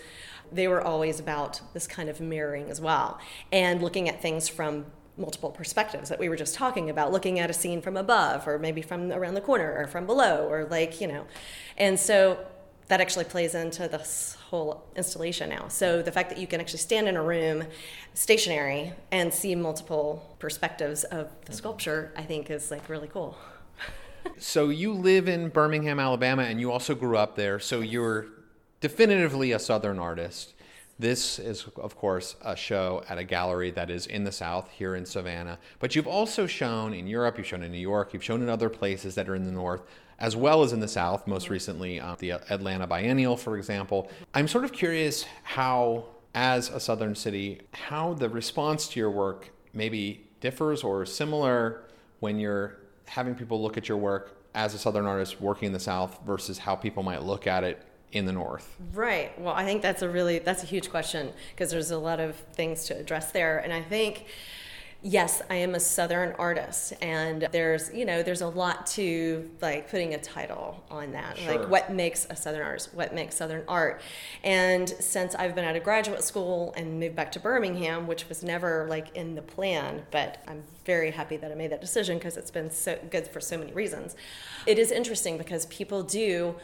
they 0.51 0.67
were 0.67 0.81
always 0.81 1.19
about 1.19 1.61
this 1.73 1.87
kind 1.87 2.09
of 2.09 2.19
mirroring 2.19 2.69
as 2.69 2.81
well 2.81 3.19
and 3.51 3.81
looking 3.81 4.09
at 4.09 4.21
things 4.21 4.49
from 4.49 4.85
multiple 5.17 5.49
perspectives 5.49 6.09
that 6.09 6.19
we 6.19 6.27
were 6.27 6.35
just 6.35 6.55
talking 6.55 6.89
about 6.89 7.11
looking 7.11 7.39
at 7.39 7.49
a 7.49 7.53
scene 7.53 7.81
from 7.81 7.95
above 7.95 8.47
or 8.47 8.59
maybe 8.59 8.81
from 8.81 9.11
around 9.11 9.33
the 9.33 9.41
corner 9.41 9.73
or 9.77 9.87
from 9.87 10.05
below 10.05 10.47
or 10.49 10.65
like 10.65 10.99
you 10.99 11.07
know. 11.07 11.25
And 11.77 11.99
so 11.99 12.37
that 12.87 13.01
actually 13.01 13.25
plays 13.25 13.55
into 13.55 13.87
this 13.87 14.37
whole 14.49 14.85
installation 14.95 15.49
now. 15.49 15.67
So 15.67 16.01
the 16.01 16.11
fact 16.11 16.29
that 16.29 16.37
you 16.37 16.47
can 16.47 16.61
actually 16.61 16.79
stand 16.79 17.07
in 17.07 17.15
a 17.15 17.23
room 17.23 17.63
stationary 18.13 18.93
and 19.11 19.33
see 19.33 19.55
multiple 19.55 20.35
perspectives 20.39 21.03
of 21.05 21.29
the 21.45 21.53
sculpture, 21.53 22.13
I 22.15 22.21
think 22.23 22.51
is 22.51 22.69
like 22.69 22.87
really 22.87 23.07
cool. 23.07 23.37
so 24.37 24.69
you 24.69 24.93
live 24.93 25.27
in 25.27 25.49
Birmingham, 25.49 25.99
Alabama, 25.99 26.43
and 26.43 26.59
you 26.59 26.71
also 26.71 26.93
grew 26.93 27.17
up 27.17 27.35
there. 27.35 27.59
So 27.59 27.81
you're 27.81 28.27
definitively 28.81 29.51
a 29.51 29.59
Southern 29.59 29.97
artist. 29.97 30.53
This 30.97 31.39
is, 31.39 31.65
of 31.75 31.97
course, 31.97 32.35
a 32.41 32.55
show 32.55 33.03
at 33.09 33.17
a 33.17 33.23
gallery 33.23 33.71
that 33.71 33.89
is 33.89 34.05
in 34.07 34.23
the 34.23 34.31
South 34.31 34.69
here 34.69 34.95
in 34.95 35.05
Savannah. 35.05 35.57
But 35.79 35.95
you've 35.95 36.07
also 36.07 36.47
shown 36.47 36.93
in 36.93 37.05
Europe, 37.05 37.37
you've 37.37 37.47
shown 37.47 37.63
in 37.63 37.71
New 37.71 37.79
York, 37.79 38.13
you've 38.13 38.23
shown 38.23 38.41
in 38.41 38.47
other 38.47 38.69
places 38.69 39.15
that 39.15 39.27
are 39.27 39.35
in 39.35 39.45
the 39.45 39.51
North 39.51 39.81
as 40.19 40.35
well 40.35 40.63
as 40.63 40.73
in 40.73 40.79
the 40.79 40.87
South, 40.87 41.27
most 41.27 41.49
recently 41.49 41.99
uh, 41.99 42.15
the 42.19 42.31
Atlanta 42.31 42.87
Biennial, 42.87 43.37
for 43.37 43.57
example. 43.57 44.09
I'm 44.33 44.47
sort 44.47 44.63
of 44.63 44.71
curious 44.71 45.25
how, 45.43 46.05
as 46.33 46.69
a 46.69 46.79
Southern 46.79 47.15
city, 47.15 47.61
how 47.73 48.13
the 48.13 48.29
response 48.29 48.87
to 48.89 48.99
your 48.99 49.11
work 49.11 49.51
maybe 49.73 50.27
differs 50.39 50.83
or 50.83 51.05
similar 51.05 51.83
when 52.19 52.39
you're 52.39 52.77
having 53.07 53.35
people 53.35 53.61
look 53.61 53.77
at 53.77 53.89
your 53.89 53.97
work 53.97 54.37
as 54.53 54.73
a 54.73 54.77
Southern 54.77 55.05
artist 55.05 55.41
working 55.41 55.67
in 55.67 55.73
the 55.73 55.79
South 55.79 56.19
versus 56.25 56.57
how 56.57 56.75
people 56.75 57.03
might 57.03 57.23
look 57.23 57.45
at 57.45 57.63
it 57.63 57.81
in 58.13 58.25
the 58.25 58.31
north. 58.31 58.77
Right. 58.93 59.37
Well 59.39 59.53
i 59.53 59.65
think 59.65 59.81
that's 59.81 60.01
a 60.01 60.09
really 60.09 60.39
that's 60.39 60.63
a 60.63 60.65
huge 60.65 60.89
question 60.89 61.33
because 61.51 61.69
there's 61.69 61.91
a 61.91 61.97
lot 61.97 62.21
of 62.21 62.35
things 62.53 62.85
to 62.85 62.97
address 62.97 63.31
there. 63.31 63.57
And 63.59 63.73
i 63.73 63.81
think 63.81 64.25
yes, 65.05 65.43
I 65.51 65.55
am 65.55 65.75
a 65.75 65.79
Southern 65.79 66.33
artist, 66.33 66.93
and 66.99 67.47
there's 67.51 67.93
you 67.93 68.05
know 68.05 68.23
there's 68.23 68.41
a 68.41 68.47
lot 68.47 68.87
to 68.87 69.49
like 69.61 69.89
putting 69.89 70.15
a 70.15 70.17
title 70.17 70.83
on 70.89 71.11
that, 71.11 71.37
sure. 71.37 71.55
like 71.55 71.69
what 71.69 71.91
makes 71.93 72.25
a 72.29 72.35
Southern 72.35 72.63
artist, 72.63 72.93
what 72.93 73.13
makes 73.13 73.35
Southern 73.35 73.63
art, 73.67 74.01
and 74.43 74.89
since 74.89 75.35
I've 75.35 75.53
been 75.53 75.63
out 75.63 75.75
of 75.75 75.83
graduate 75.83 76.23
school 76.23 76.73
and 76.75 76.99
moved 76.99 77.15
back 77.15 77.31
to 77.33 77.39
Birmingham, 77.39 78.07
which 78.07 78.27
was 78.27 78.43
never 78.43 78.87
like 78.89 79.15
in 79.15 79.35
the 79.35 79.43
plan, 79.43 80.01
but 80.11 80.43
I'm 80.47 80.63
very 80.85 81.11
happy 81.11 81.37
that 81.37 81.51
I 81.51 81.55
made 81.55 81.71
that 81.71 81.81
decision 81.81 82.17
because 82.17 82.35
it's 82.35 82.51
been 82.51 82.71
so 82.71 82.97
good 83.11 83.27
for 83.27 83.39
so 83.39 83.57
many 83.57 83.73
reasons. 83.73 84.15
It 84.65 84.79
is 84.79 84.91
interesting 84.91 85.37
because 85.37 85.67
people 85.67 86.01
do 86.01 86.55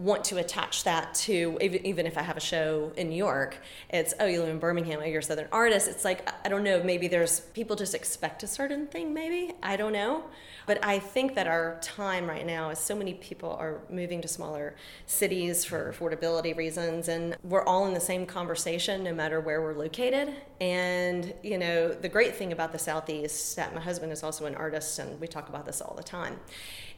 want 0.00 0.24
to 0.24 0.38
attach 0.38 0.84
that 0.84 1.14
to 1.14 1.58
even 1.60 2.06
if 2.06 2.16
I 2.16 2.22
have 2.22 2.38
a 2.38 2.40
show 2.40 2.90
in 2.96 3.10
New 3.10 3.16
York, 3.16 3.58
it's 3.90 4.14
oh 4.18 4.24
you 4.24 4.40
live 4.40 4.48
in 4.48 4.58
Birmingham, 4.58 5.00
oh 5.02 5.04
you're 5.04 5.20
a 5.20 5.22
Southern 5.22 5.48
artist. 5.52 5.88
It's 5.88 6.04
like 6.04 6.28
I 6.44 6.48
don't 6.48 6.64
know, 6.64 6.82
maybe 6.82 7.06
there's 7.06 7.40
people 7.40 7.76
just 7.76 7.94
expect 7.94 8.42
a 8.42 8.46
certain 8.46 8.86
thing, 8.86 9.12
maybe 9.12 9.52
I 9.62 9.76
don't 9.76 9.92
know, 9.92 10.24
but 10.66 10.82
I 10.82 10.98
think 10.98 11.34
that 11.34 11.46
our 11.46 11.78
time 11.82 12.26
right 12.26 12.46
now 12.46 12.70
is 12.70 12.78
so 12.78 12.96
many 12.96 13.14
people 13.14 13.50
are 13.60 13.82
moving 13.90 14.22
to 14.22 14.28
smaller 14.28 14.74
cities 15.04 15.66
for 15.66 15.92
affordability 15.92 16.56
reasons, 16.56 17.08
and 17.08 17.36
we're 17.44 17.64
all 17.64 17.86
in 17.86 17.92
the 17.92 18.00
same 18.00 18.24
conversation 18.24 19.04
no 19.04 19.12
matter 19.12 19.40
where 19.40 19.60
we're 19.60 19.74
located. 19.74 20.34
And 20.62 21.34
you 21.42 21.58
know 21.58 21.88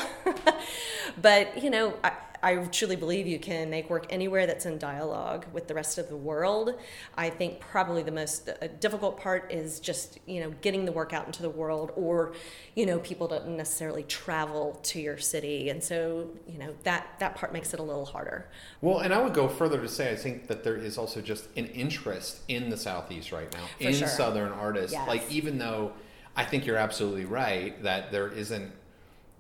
but 1.22 1.62
you 1.62 1.70
know 1.70 1.95
I, 2.05 2.12
I 2.43 2.57
truly 2.57 2.97
believe 2.97 3.26
you 3.26 3.39
can 3.39 3.70
make 3.70 3.91
work 3.91 4.07
anywhere 4.11 4.47
that's 4.47 4.66
in 4.66 4.78
dialogue 4.78 5.47
with 5.53 5.68
the 5.68 5.74
rest 5.74 5.99
of 5.99 6.09
the 6.09 6.16
world. 6.16 6.74
I 7.16 7.30
think 7.30 7.61
probably 7.61 8.03
the 8.03 8.12
most 8.12 8.49
uh, 8.49 8.66
difficult 8.80 9.18
part 9.18 9.53
is 9.53 9.80
just 9.80 10.18
you 10.26 10.41
know 10.41 10.53
getting 10.61 10.84
the 10.84 10.93
work 10.93 11.12
out 11.12 11.26
into 11.26 11.43
the 11.43 11.51
world, 11.51 11.93
or 11.97 12.34
you 12.74 12.87
know 12.87 12.99
people 12.99 13.28
don't 13.28 13.49
necessarily 13.57 14.03
travel 14.05 14.78
to 14.84 15.01
your 15.01 15.18
city, 15.18 15.70
and 15.70 15.82
so 15.82 16.28
you 16.47 16.59
know 16.59 16.74
that 16.84 17.07
that 17.18 17.34
part 17.34 17.53
makes 17.53 17.72
it 17.74 17.80
a 17.80 17.82
little 17.82 18.05
harder. 18.05 18.49
Well, 18.80 18.99
and 19.01 19.12
I 19.12 19.22
would 19.22 19.34
go 19.34 19.49
further 19.49 19.80
to 19.80 19.89
say 19.89 20.12
I 20.12 20.16
think 20.16 20.47
that 20.49 20.64
there 20.64 20.76
is 20.76 20.99
also 20.99 21.20
just 21.20 21.49
an 21.57 21.66
interest 21.66 22.41
in 22.49 22.70
the 22.70 22.76
southeast 22.76 23.32
right 23.32 23.53
now 23.53 23.64
For 23.78 23.89
in 23.89 23.95
sure. 23.95 24.09
southern 24.09 24.53
artists. 24.53 24.93
Yes. 24.93 25.09
Like 25.09 25.30
even 25.30 25.59
though 25.59 25.93
I 26.37 26.45
think 26.45 26.66
you're 26.66 26.76
absolutely 26.76 27.24
right 27.24 27.82
that 27.82 28.12
there 28.12 28.28
isn't 28.28 28.72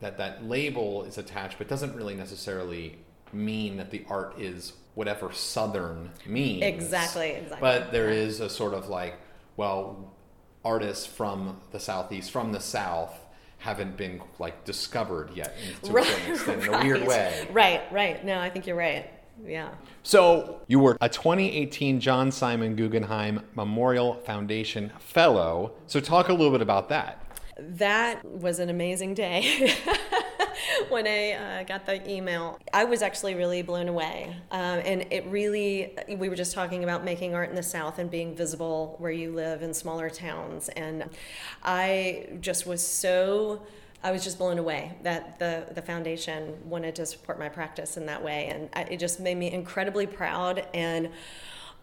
that 0.00 0.18
that 0.18 0.44
label 0.44 1.04
is 1.04 1.18
attached, 1.18 1.58
but 1.58 1.68
doesn't 1.68 1.94
really 1.94 2.14
necessarily 2.14 2.98
mean 3.32 3.76
that 3.76 3.90
the 3.90 4.04
art 4.08 4.38
is 4.38 4.74
whatever 4.94 5.32
Southern 5.32 6.10
means. 6.26 6.62
Exactly, 6.62 7.30
exactly. 7.30 7.58
But 7.60 7.92
there 7.92 8.08
is 8.08 8.40
a 8.40 8.48
sort 8.48 8.74
of 8.74 8.88
like, 8.88 9.14
well, 9.56 10.14
artists 10.64 11.06
from 11.06 11.60
the 11.70 11.80
Southeast, 11.80 12.30
from 12.30 12.52
the 12.52 12.60
South, 12.60 13.14
haven't 13.58 13.96
been 13.96 14.20
like 14.38 14.64
discovered 14.64 15.30
yet 15.34 15.56
to 15.82 15.92
right, 15.92 16.06
a 16.06 16.10
certain 16.10 16.32
extent 16.32 16.62
in 16.64 16.74
a 16.74 16.78
weird 16.84 17.06
way. 17.06 17.48
Right, 17.52 17.82
right. 17.90 18.24
No, 18.24 18.38
I 18.38 18.50
think 18.50 18.66
you're 18.66 18.76
right. 18.76 19.10
Yeah. 19.44 19.70
So 20.02 20.60
you 20.66 20.78
were 20.78 20.96
a 21.00 21.08
2018 21.08 22.00
John 22.00 22.30
Simon 22.30 22.74
Guggenheim 22.74 23.40
Memorial 23.54 24.14
Foundation 24.14 24.92
Fellow. 24.98 25.72
So 25.86 26.00
talk 26.00 26.28
a 26.28 26.32
little 26.32 26.52
bit 26.52 26.62
about 26.62 26.88
that. 26.88 27.25
That 27.58 28.24
was 28.24 28.58
an 28.58 28.68
amazing 28.68 29.14
day. 29.14 29.72
when 30.88 31.06
I 31.06 31.32
uh, 31.32 31.62
got 31.64 31.86
the 31.86 32.08
email, 32.10 32.58
I 32.72 32.84
was 32.84 33.02
actually 33.02 33.34
really 33.34 33.62
blown 33.62 33.88
away. 33.88 34.36
Um, 34.50 34.80
and 34.84 35.06
it 35.10 35.26
really, 35.26 35.96
we 36.08 36.28
were 36.28 36.36
just 36.36 36.52
talking 36.52 36.84
about 36.84 37.04
making 37.04 37.34
art 37.34 37.48
in 37.48 37.56
the 37.56 37.62
South 37.62 37.98
and 37.98 38.10
being 38.10 38.34
visible 38.34 38.96
where 38.98 39.10
you 39.10 39.32
live 39.32 39.62
in 39.62 39.72
smaller 39.72 40.10
towns. 40.10 40.68
And 40.70 41.08
I 41.62 42.28
just 42.40 42.66
was 42.66 42.86
so. 42.86 43.62
I 44.04 44.12
was 44.12 44.22
just 44.22 44.38
blown 44.38 44.58
away 44.58 44.96
that 45.02 45.38
the, 45.40 45.66
the 45.74 45.82
foundation 45.82 46.54
wanted 46.68 46.94
to 46.96 47.06
support 47.06 47.40
my 47.40 47.48
practice 47.48 47.96
in 47.96 48.06
that 48.06 48.22
way. 48.22 48.46
And 48.48 48.68
I, 48.74 48.82
it 48.82 49.00
just 49.00 49.18
made 49.18 49.36
me 49.36 49.50
incredibly 49.50 50.06
proud 50.06 50.64
and 50.74 51.08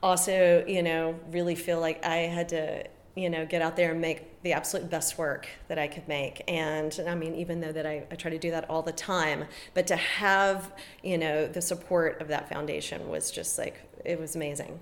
also, 0.01 0.63
you 0.65 0.83
know, 0.83 1.19
really 1.31 1.55
feel 1.55 1.81
like 1.81 2.05
I 2.05 2.17
had 2.17 2.49
to 2.49 2.85
you 3.15 3.29
know, 3.29 3.45
get 3.45 3.61
out 3.61 3.75
there 3.75 3.91
and 3.91 4.01
make 4.01 4.41
the 4.41 4.53
absolute 4.53 4.89
best 4.89 5.17
work 5.17 5.47
that 5.67 5.77
I 5.77 5.87
could 5.87 6.07
make. 6.07 6.43
And 6.47 6.97
I 7.07 7.15
mean, 7.15 7.35
even 7.35 7.61
though 7.61 7.71
that 7.71 7.85
I, 7.85 8.03
I, 8.11 8.15
try 8.15 8.31
to 8.31 8.39
do 8.39 8.51
that 8.51 8.69
all 8.69 8.81
the 8.81 8.91
time, 8.91 9.45
but 9.73 9.85
to 9.87 9.95
have, 9.95 10.71
you 11.03 11.17
know, 11.17 11.47
the 11.47 11.61
support 11.61 12.21
of 12.21 12.27
that 12.29 12.49
foundation 12.49 13.07
was 13.09 13.29
just 13.29 13.57
like, 13.57 13.81
it 14.03 14.19
was 14.19 14.35
amazing. 14.35 14.79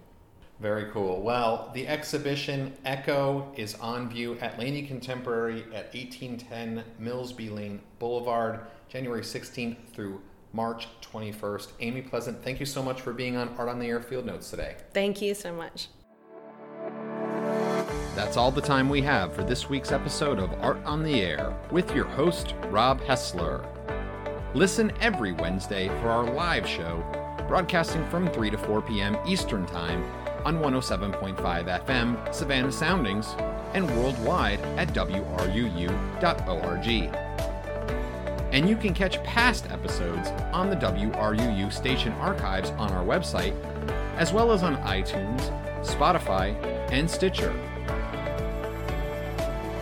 Very 0.62 0.92
cool. 0.92 1.22
Well, 1.22 1.72
the 1.74 1.88
exhibition 1.88 2.74
Echo 2.86 3.52
is 3.58 3.74
on 3.76 4.10
view 4.10 4.38
at 4.42 4.60
Laney 4.60 4.84
Contemporary 4.84 5.62
at 5.74 5.94
1810 5.94 6.84
Mills 7.00 7.34
B. 7.34 7.50
Lane 7.50 7.82
Boulevard, 7.98 8.60
January 8.88 9.24
16th 9.24 9.78
through 9.92 10.22
March 10.54 10.88
21st. 11.02 11.72
Amy 11.80 12.02
Pleasant, 12.02 12.44
thank 12.44 12.60
you 12.60 12.66
so 12.66 12.84
much 12.84 13.02
for 13.02 13.12
being 13.12 13.38
on 13.38 13.50
Art 13.58 13.70
on 13.70 13.80
the 13.80 13.88
Air 13.88 14.02
Field 14.02 14.26
Notes 14.26 14.52
today. 14.52 14.76
Thank 14.94 15.22
you 15.22 15.34
so 15.34 15.52
much. 15.52 15.88
That's 18.16 18.36
all 18.36 18.52
the 18.52 18.62
time 18.62 18.90
we 18.90 19.02
have 19.04 19.34
for 19.34 19.44
this 19.44 19.70
week's 19.70 19.94
episode 19.94 20.38
of 20.38 20.54
Art 20.62 20.84
on 20.84 21.02
the 21.02 21.22
Air 21.22 21.56
with 21.72 21.96
your 21.96 22.04
host, 22.04 22.56
Rob 22.66 23.00
Hessler. 23.02 23.66
Listen 24.54 24.92
every 25.00 25.32
Wednesday 25.32 25.88
for 26.02 26.10
our 26.10 26.26
live 26.26 26.68
show, 26.68 27.02
broadcasting 27.48 28.06
from 28.10 28.30
3 28.30 28.50
to 28.50 28.58
4 28.58 28.82
p.m. 28.82 29.18
Eastern 29.26 29.66
Time 29.66 30.04
on 30.44 30.58
107.5 30.60 31.38
FM 31.86 32.34
Savannah 32.34 32.72
Soundings 32.72 33.34
and 33.74 33.90
worldwide 33.98 34.60
at 34.78 34.90
WRUU.org. 34.90 36.88
And 38.52 38.68
you 38.68 38.76
can 38.76 38.94
catch 38.94 39.24
past 39.24 39.72
episodes 39.72 40.28
on 40.52 40.70
the 40.70 40.76
WRUU 40.76 41.72
station 41.72 42.12
archives 42.14 42.72
on 42.72 42.92
our 42.92 43.06
website, 43.06 43.56
as 44.18 44.34
well 44.34 44.52
as 44.52 44.64
on 44.64 44.76
iTunes, 44.80 45.40
Spotify, 45.82 46.54
and 46.92 47.10
Stitcher. 47.10 47.56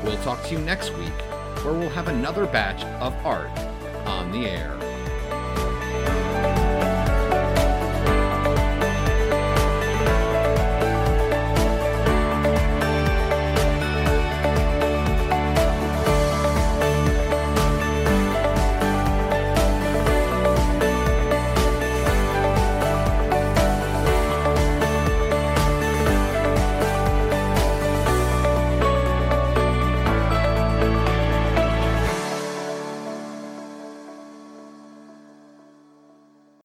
We'll 0.04 0.18
talk 0.24 0.44
to 0.46 0.52
you 0.54 0.60
next 0.60 0.94
week, 0.98 1.10
where 1.64 1.74
we'll 1.74 1.90
have 1.90 2.08
another 2.08 2.46
batch 2.46 2.84
of 3.02 3.14
art 3.26 3.50
on 4.08 4.32
the 4.32 4.48
air. 4.48 4.89